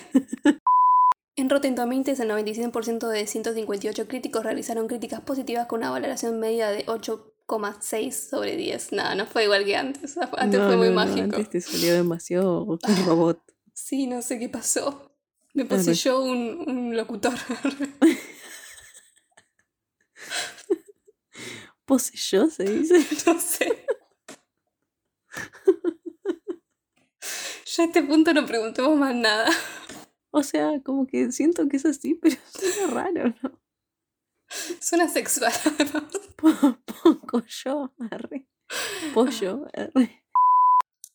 [1.36, 6.68] En Rotten Tomatoes, el 95% de 158 críticos realizaron críticas positivas con una valoración media
[6.70, 6.85] de
[7.47, 8.93] 8,6 sobre 10.
[8.93, 10.16] Nada, no fue igual que antes.
[10.18, 11.36] Antes No, fue muy no, no, mágico.
[11.36, 13.40] Antes te salió demasiado un robot.
[13.73, 15.12] Sí, no sé qué pasó.
[15.55, 17.35] Me poseyó un, un locutor.
[21.86, 22.98] Poseyó, se dice.
[23.27, 23.86] no sé.
[27.64, 29.48] Ya a este punto no preguntemos más nada.
[30.31, 33.59] O sea, como que siento que es así, pero suena raro, ¿no?
[34.80, 35.52] Suena sexual.
[36.36, 38.47] Po- Poco yo, arre.
[39.14, 40.24] Pollo, arre.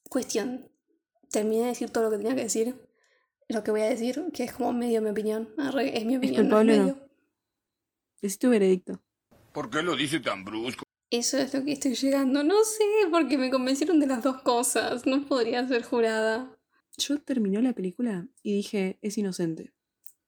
[0.09, 0.69] Cuestión.
[1.29, 2.75] Terminé de decir todo lo que tenía que decir.
[3.49, 5.49] Lo que voy a decir, que es como medio mi opinión.
[5.57, 6.73] Arre, Es mi opinión, no es no?
[6.77, 7.09] medio.
[8.21, 9.01] Decí tu veredicto.
[9.53, 10.83] ¿Por qué lo dice tan brusco?
[11.09, 12.43] Eso es lo que estoy llegando.
[12.43, 15.05] No sé, porque me convencieron de las dos cosas.
[15.05, 16.57] No podría ser jurada.
[16.97, 19.73] Yo terminó la película y dije, es inocente.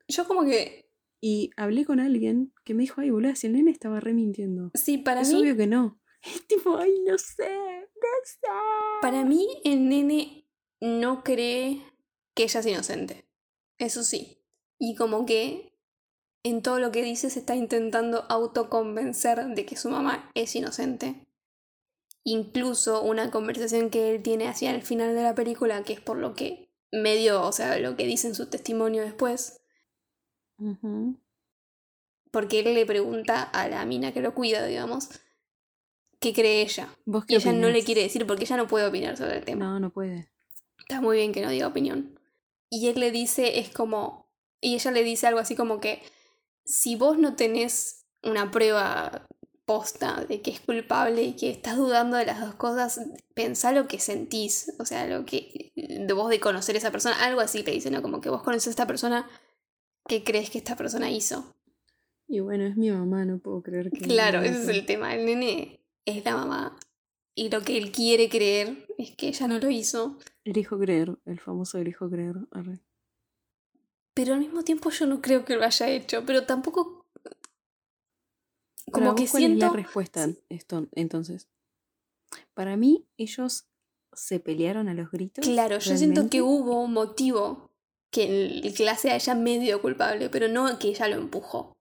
[0.07, 0.82] Yo como que,
[1.25, 4.71] Y hablé con alguien que me dijo, ay, boludo, si el nene estaba re mintiendo.
[4.73, 6.01] sí, para es mí, obvio que no.
[6.21, 8.47] Es tipo, ay, no sé, no sé.
[9.01, 10.49] para mí el nene
[10.81, 11.81] no cree
[12.35, 13.25] que ella es inocente.
[13.77, 14.43] Eso sí.
[14.77, 15.79] Y como que
[16.43, 21.25] en todo lo que dice se está intentando autoconvencer de que su mamá es inocente.
[22.25, 26.17] Incluso una conversación que él tiene hacia el final de la película, que es por
[26.17, 29.62] lo que medio, o sea, lo que dice en su testimonio después,
[32.31, 35.09] Porque él le pregunta a la mina que lo cuida, digamos,
[36.19, 36.89] qué cree ella.
[37.05, 39.65] ¿Vos Y ella no le quiere decir porque ella no puede opinar sobre el tema.
[39.65, 40.29] No, no puede.
[40.79, 42.19] Está muy bien que no diga opinión.
[42.69, 46.01] Y él le dice, es como, y ella le dice algo así como que,
[46.65, 49.27] si vos no tenés una prueba
[49.65, 52.99] posta de que es culpable y que estás dudando de las dos cosas,
[53.33, 57.15] pensá lo que sentís, o sea, lo que, de vos de conocer a esa persona,
[57.23, 58.01] algo así le dice, ¿no?
[58.01, 59.29] Como que vos conoces a esta persona,
[60.07, 61.55] ¿qué crees que esta persona hizo?
[62.27, 63.99] Y bueno, es mi mamá, no puedo creer que...
[64.01, 66.77] Claro, ese es el tema, el nene es la mamá.
[67.35, 70.17] Y lo que él quiere creer es que ella no lo hizo.
[70.43, 72.35] Elijo creer, el famoso elijo creer.
[72.51, 72.79] arre.
[74.13, 76.23] Pero al mismo tiempo yo no creo que lo haya hecho.
[76.25, 77.07] Pero tampoco.
[77.23, 77.35] Para
[78.91, 79.65] Como vos, que ¿cuál es siento.
[79.67, 81.47] la respuesta esto, entonces?
[82.53, 83.65] Para mí, ellos
[84.13, 85.43] se pelearon a los gritos.
[85.43, 87.62] Claro, yo siento que hubo un motivo
[88.13, 91.73] que la hace a ella medio culpable, pero no que ella lo empujó.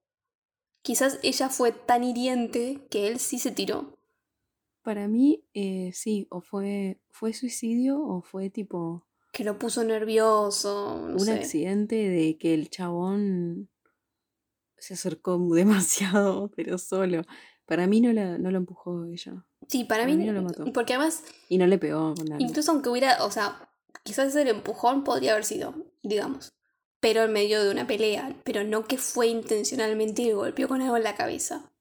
[0.82, 3.94] Quizás ella fue tan hiriente que él sí se tiró.
[4.82, 11.06] Para mí, eh, sí, o fue, fue suicidio o fue tipo Que lo puso nervioso.
[11.06, 11.34] No un sé.
[11.34, 13.68] accidente de que el chabón
[14.76, 17.22] se acercó demasiado, pero solo.
[17.64, 19.46] Para mí no, la, no lo empujó ella.
[19.68, 20.16] Sí, para, Para mí.
[20.16, 20.64] mí no lo mató.
[20.72, 23.24] Porque además, Y no le pegó con incluso aunque hubiera.
[23.24, 23.71] O sea,
[24.04, 26.52] quizás el empujón podría haber sido, digamos.
[27.00, 28.36] Pero en medio de una pelea.
[28.44, 31.72] Pero no que fue intencionalmente y le golpeó con algo en la cabeza.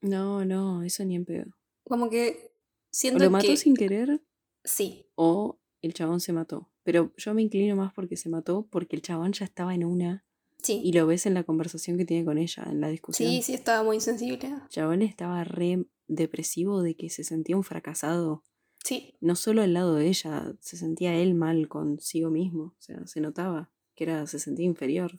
[0.00, 1.46] No, no, eso ni en pedo.
[1.84, 2.54] Como que.
[2.90, 3.56] Siento lo mató que.
[3.56, 4.20] sin querer
[4.64, 5.06] Sí.
[5.14, 6.70] o el chabón se mató.
[6.82, 10.24] Pero yo me inclino más porque se mató, porque el chabón ya estaba en una
[10.62, 10.80] Sí.
[10.82, 13.30] y lo ves en la conversación que tiene con ella, en la discusión.
[13.30, 14.38] Sí, sí, estaba muy sensible.
[14.48, 18.44] El chabón estaba re depresivo de que se sentía un fracasado.
[18.84, 19.16] Sí.
[19.20, 22.74] No solo al lado de ella, se sentía él mal consigo mismo.
[22.78, 25.12] O sea, se notaba que era, se sentía inferior.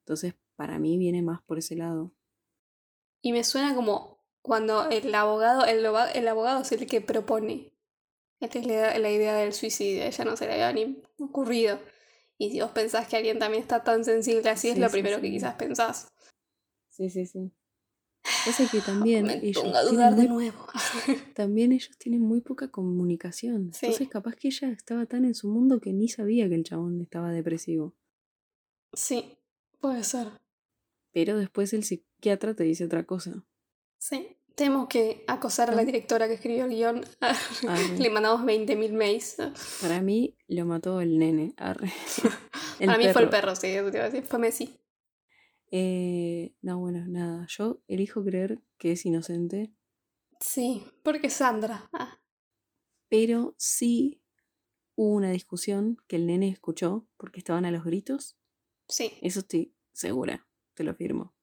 [0.00, 2.12] Entonces, para mí viene más por ese lado.
[3.20, 5.84] Y me suena como cuando el abogado, el,
[6.14, 7.72] el abogado es el que propone.
[8.40, 11.78] Esta es la, la idea del suicidio, ella no se le había ni ocurrido.
[12.38, 15.20] Y si vos pensás que alguien también está tan sensible así, es lo sí, primero
[15.20, 16.08] que quizás pensás.
[16.88, 17.52] Sí, sí, sí.
[18.46, 20.66] Pasa que también me ellos pongo a dudar de muy- nuevo.
[21.34, 23.72] también ellos tienen muy poca comunicación.
[23.72, 23.86] Sí.
[23.86, 27.00] Entonces capaz que ella estaba tan en su mundo que ni sabía que el chabón
[27.00, 27.94] estaba depresivo.
[28.94, 29.38] sí,
[29.80, 30.28] puede ser.
[31.12, 33.44] Pero después el psiquiatra te dice otra cosa.
[33.98, 34.34] Sí.
[34.54, 35.84] Tenemos que acosar a la Ah.
[35.84, 37.04] directora que escribió el guion.
[37.20, 37.98] Arre.
[37.98, 39.36] Le mandamos 20.000 mails.
[39.80, 41.54] Para mí lo mató el nene.
[41.56, 41.92] Arre.
[42.84, 44.24] Para mí fue el perro, sí, eso te iba a decir.
[44.28, 44.76] Fue Messi.
[45.70, 47.46] Eh, no, bueno, nada.
[47.48, 49.72] Yo elijo creer que es inocente
[50.40, 51.88] Sí, porque Sandra.
[51.92, 52.20] Ah,
[53.08, 54.22] Pero sí
[54.96, 58.38] hubo una discusión que el nene escuchó porque estaban a los gritos.
[58.88, 59.12] sí.
[59.22, 61.34] Eso estoy segura, te lo afirmo.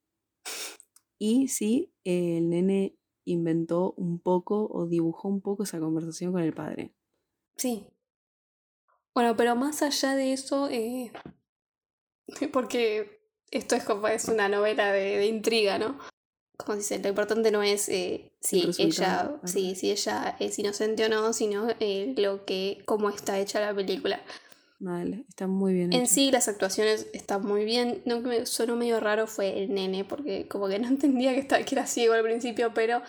[1.19, 6.53] Y sí, el nene inventó un poco o dibujó un poco esa conversación con el
[6.53, 6.93] padre.
[7.57, 7.87] Sí.
[9.13, 11.11] Bueno, pero más allá de eso, eh,
[12.51, 13.14] porque
[13.51, 15.97] esto es como es una novela de, de intriga, ¿no?
[16.57, 21.09] Como dice, lo importante no es eh, si ella, sí, si ella es inocente o
[21.09, 24.21] no, sino eh, lo que, cómo está hecha la película.
[24.79, 28.01] Mal, está muy bien En sí, las actuaciones están muy bien.
[28.05, 31.39] Lo que me sonó medio raro fue el nene, porque como que no entendía que,
[31.39, 33.01] estaba, que era ciego al principio, pero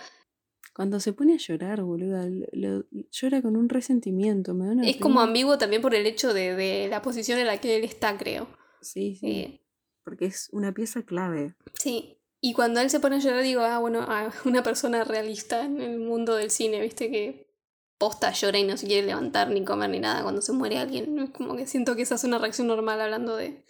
[0.75, 4.55] Cuando se pone a llorar, boluda, lo- lo- llora con un resentimiento.
[4.55, 7.47] Me da una es como ambiguo también por el hecho de, de la posición en
[7.47, 8.49] la que él está, creo.
[8.81, 9.27] Sí, sí.
[9.29, 9.61] Eh,
[10.07, 11.57] Porque es una pieza clave.
[11.75, 15.65] Sí, y cuando él se pone a llorar digo, ah, bueno, ah, una persona realista
[15.65, 17.53] en el mundo del cine, viste que
[17.99, 21.19] posta llora y no se quiere levantar ni comer ni nada cuando se muere alguien.
[21.19, 23.65] Es como que siento que esa es una reacción normal hablando de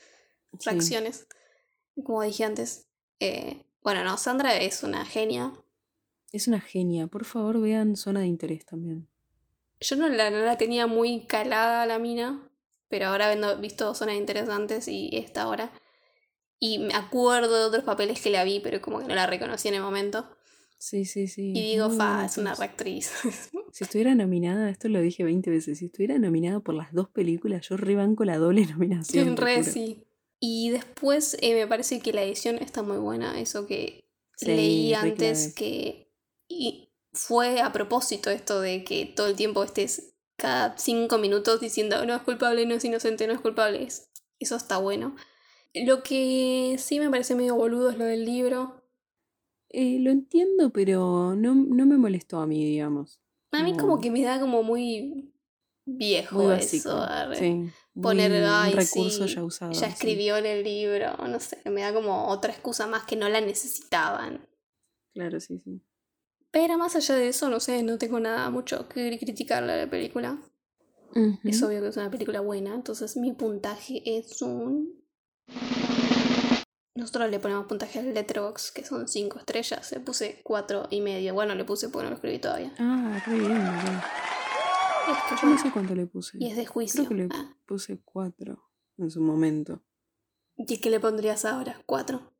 [0.58, 0.68] Sí.
[0.70, 1.26] reacciones.
[2.04, 2.86] Como dije antes.
[3.18, 5.52] Eh, bueno, no, Sandra es una genia.
[6.32, 7.06] Es una genia.
[7.06, 9.08] Por favor, vean Zona de Interés también.
[9.80, 12.50] Yo no la, no la tenía muy calada la mina,
[12.88, 15.72] pero ahora habiendo visto zonas interesantes y esta ahora.
[16.58, 19.68] Y me acuerdo de otros papeles que la vi, pero como que no la reconocí
[19.68, 20.26] en el momento.
[20.78, 21.52] Sí, sí, sí.
[21.54, 23.12] Y digo, muy fa, es una actriz.
[23.22, 23.50] reactriz.
[23.72, 27.68] Si estuviera nominada, esto lo dije 20 veces, si estuviera nominada por las dos películas,
[27.68, 29.36] yo rebanco la doble nominación.
[29.36, 30.04] Re, sí.
[30.40, 33.38] Y después eh, me parece que la edición está muy buena.
[33.40, 34.04] Eso que
[34.38, 36.10] Sí, leí antes que
[36.48, 42.04] y fue a propósito esto de que todo el tiempo estés cada cinco minutos diciendo
[42.04, 43.82] no es culpable, no es inocente, no es culpable.
[43.82, 45.16] Es- Eso está bueno.
[45.84, 48.82] Lo que sí me parece medio boludo es lo del libro.
[49.68, 53.20] Eh, lo entiendo, pero no, no me molestó a mí, digamos.
[53.52, 53.78] A mí No.
[53.78, 55.32] como que me da como muy
[55.84, 57.06] viejo Muy eso.
[57.34, 57.68] Sí.
[58.00, 59.72] Poner, "Ay, recurso sí, ya usado.
[59.72, 59.84] ya sí.
[59.86, 63.40] escribió en el libro, no sé, me da como otra excusa más que no la
[63.40, 64.46] necesitaban.
[65.14, 65.80] Claro, sí, sí.
[66.50, 69.90] Pero más allá de eso, no sé, no tengo nada mucho que criticarle a la
[69.90, 70.38] película.
[71.44, 75.02] Es obvio que es una película buena, entonces mi puntaje es un...
[76.94, 79.92] Nosotros le ponemos puntaje al Letterboxd, que son 5 estrellas.
[79.92, 81.34] Le puse cuatro y medio.
[81.34, 82.72] Bueno, le puse porque no lo escribí todavía.
[82.78, 84.00] Ah, re bien, boludo.
[85.08, 86.38] Es que Yo no yo- sé cuánto le puse.
[86.40, 87.04] Y es de juicio.
[87.04, 88.62] Creo que le Ah, puse cuatro
[88.98, 89.82] en su momento.
[90.56, 91.80] ¿Y qué le pondrías ahora?
[91.84, 92.32] ¿Cuatro?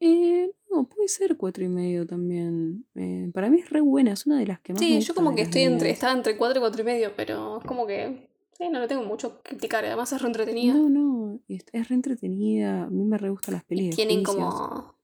[0.00, 2.86] Eh, no, puede ser cuatro y medio también.
[2.94, 4.98] Eh, para mí es re buena, es una de las que más me Sí, yo
[4.98, 7.86] gusta como que estoy entre, estaba entre 4 y 4 y medio, pero es como
[7.86, 8.28] que
[8.58, 10.74] sí, no le tengo mucho que criticar, además es re entretenida.
[10.74, 12.84] No, no, es, es re entretenida.
[12.84, 14.96] A mí me re gustan las de tienen como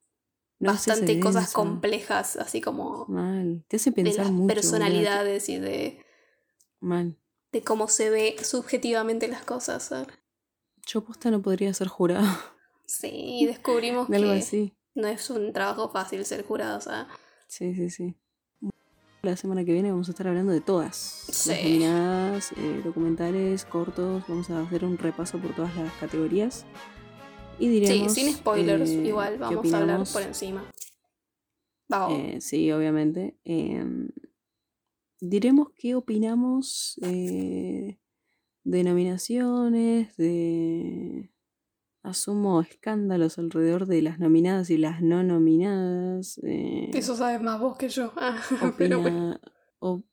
[0.59, 3.65] No bastante cosas complejas, así como Mal.
[3.69, 4.43] Te hace de pensar las mucho.
[4.43, 4.55] boluda.
[4.55, 6.05] personalidades y de,
[6.81, 7.17] Mal.
[7.53, 9.83] de cómo se ve subjetivamente las cosas.
[9.85, 10.09] ¿sabes?
[10.87, 12.27] Yo posta no podría ser jurado
[12.87, 14.75] Sí, descubrimos de algo que así.
[14.95, 17.07] no es un trabajo fácil ser jurado, o sea,
[17.47, 18.17] Sí, sí, sí.
[19.23, 20.97] La semana que viene vamos a estar hablando de todas.
[20.97, 21.51] Sí.
[21.51, 24.25] Las nominadas, eh, documentales, cortos.
[24.27, 26.65] Vamos a hacer un repaso por todas las categorías.
[27.59, 28.15] Y sí, diremos.
[28.15, 30.65] sin spoilers, eh, igual vamos a hablar por encima.
[31.89, 32.19] Vamos.
[32.19, 33.37] Eh, sí, obviamente.
[33.45, 34.09] Em,
[35.21, 37.99] diremos qué opinamos de
[38.65, 41.31] nominaciones, de.
[42.03, 46.39] Asumo escándalos alrededor de las nominadas y las no nominadas.
[46.43, 48.13] eh, Eso sabes más vos que yo.
[48.17, 48.41] Ah,
[48.79, 49.31] pero bueno.
[49.33, 49.41] opina-
[49.81, 50.07] op-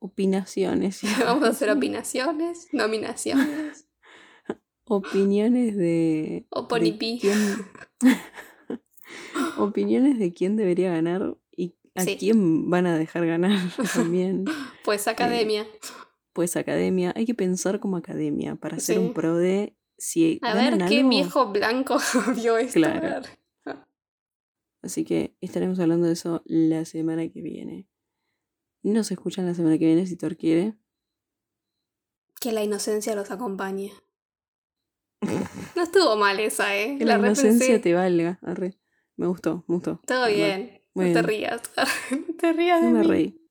[0.00, 1.00] opinaciones.
[1.24, 3.86] Vamos a hacer opinaciones, nominaciones.
[4.84, 6.46] Opiniones de.
[6.50, 7.64] O de quién-
[9.58, 12.16] opiniones de quién debería ganar y a Sí.
[12.18, 13.56] quién van a dejar ganar
[13.94, 14.44] también.
[14.84, 15.64] Pues academia.
[16.32, 18.96] Pues academia, hay que pensar como academia para Sí.
[18.96, 21.98] un pro de si A ver qué algo, viejo blanco
[22.34, 22.74] vio esto.
[22.80, 23.06] Claro.
[23.06, 23.40] a ver.
[24.82, 27.86] Así que estaremos hablando de eso la semana que viene.
[28.82, 30.74] Nos escuchan la semana que viene si Thor quiere.
[32.40, 33.92] Que la inocencia los acompañe.
[35.76, 36.96] No estuvo mal esa, ¿eh?
[36.98, 38.38] Que la, inocencia te valga.
[38.42, 38.78] Arre.
[39.16, 40.00] Me gustó, me gustó.
[40.06, 40.34] Todo Arre.
[40.34, 40.80] bien.
[40.94, 41.62] No te rías.
[42.10, 43.06] no te rías No de me mí.
[43.06, 43.48] reí.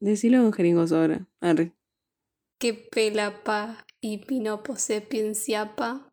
[0.00, 1.28] Decilo en jeringoso ahora.
[1.40, 1.72] Arre.
[2.58, 6.12] Que pelapa y pinopo sapienciapa.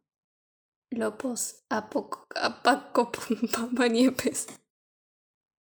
[0.92, 3.12] Lopos apoco apaco.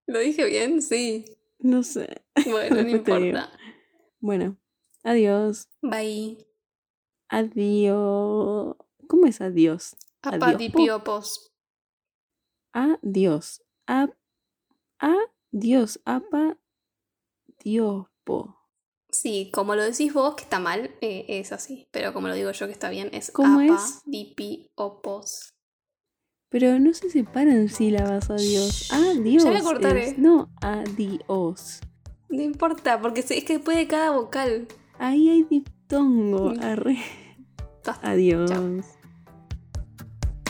[0.07, 0.81] ¿Lo dije bien?
[0.81, 1.25] Sí.
[1.59, 2.23] No sé.
[2.49, 3.51] Bueno, no importa.
[4.21, 4.57] Bueno.
[5.03, 5.69] Adiós.
[5.83, 6.47] Bye.
[7.29, 8.77] Adiós.
[9.09, 9.97] ¿Cómo es adiós?
[10.23, 10.43] Adiós.
[10.43, 11.53] Apadipiopos.
[12.73, 13.63] Adiós.
[13.87, 14.09] A.
[15.01, 15.15] A.
[15.51, 16.59] Dios, apa,
[17.65, 18.58] Diospo.
[19.11, 21.89] Sí, como lo decís vos, que está mal, eh, es así.
[21.91, 24.03] Pero como lo digo yo, que está bien, es ¿Cómo apa, es?
[24.05, 25.55] dipi, opos.
[26.51, 28.91] Pero no se separan sílabas a Dios.
[28.93, 29.45] Adiós.
[29.45, 30.19] Ya voy a cortar, es-.
[30.19, 31.81] No, adiós.
[32.29, 34.67] No importa, porque es que después de cada vocal.
[34.99, 36.55] Ahí hay diptongo.
[36.55, 36.63] Mm.
[36.63, 36.99] Arre.
[38.03, 38.51] Adiós.
[38.51, 38.81] Chao.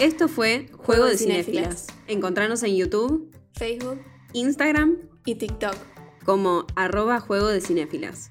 [0.01, 1.87] Esto fue Juego, Juego de de Cinéfilas.
[1.87, 1.87] Cinéfilas.
[2.09, 4.01] Encontrarnos en YouTube, Facebook
[4.33, 5.75] Instagram, y TikTok.
[6.25, 8.31] como arroba Juego de Cinéfilas.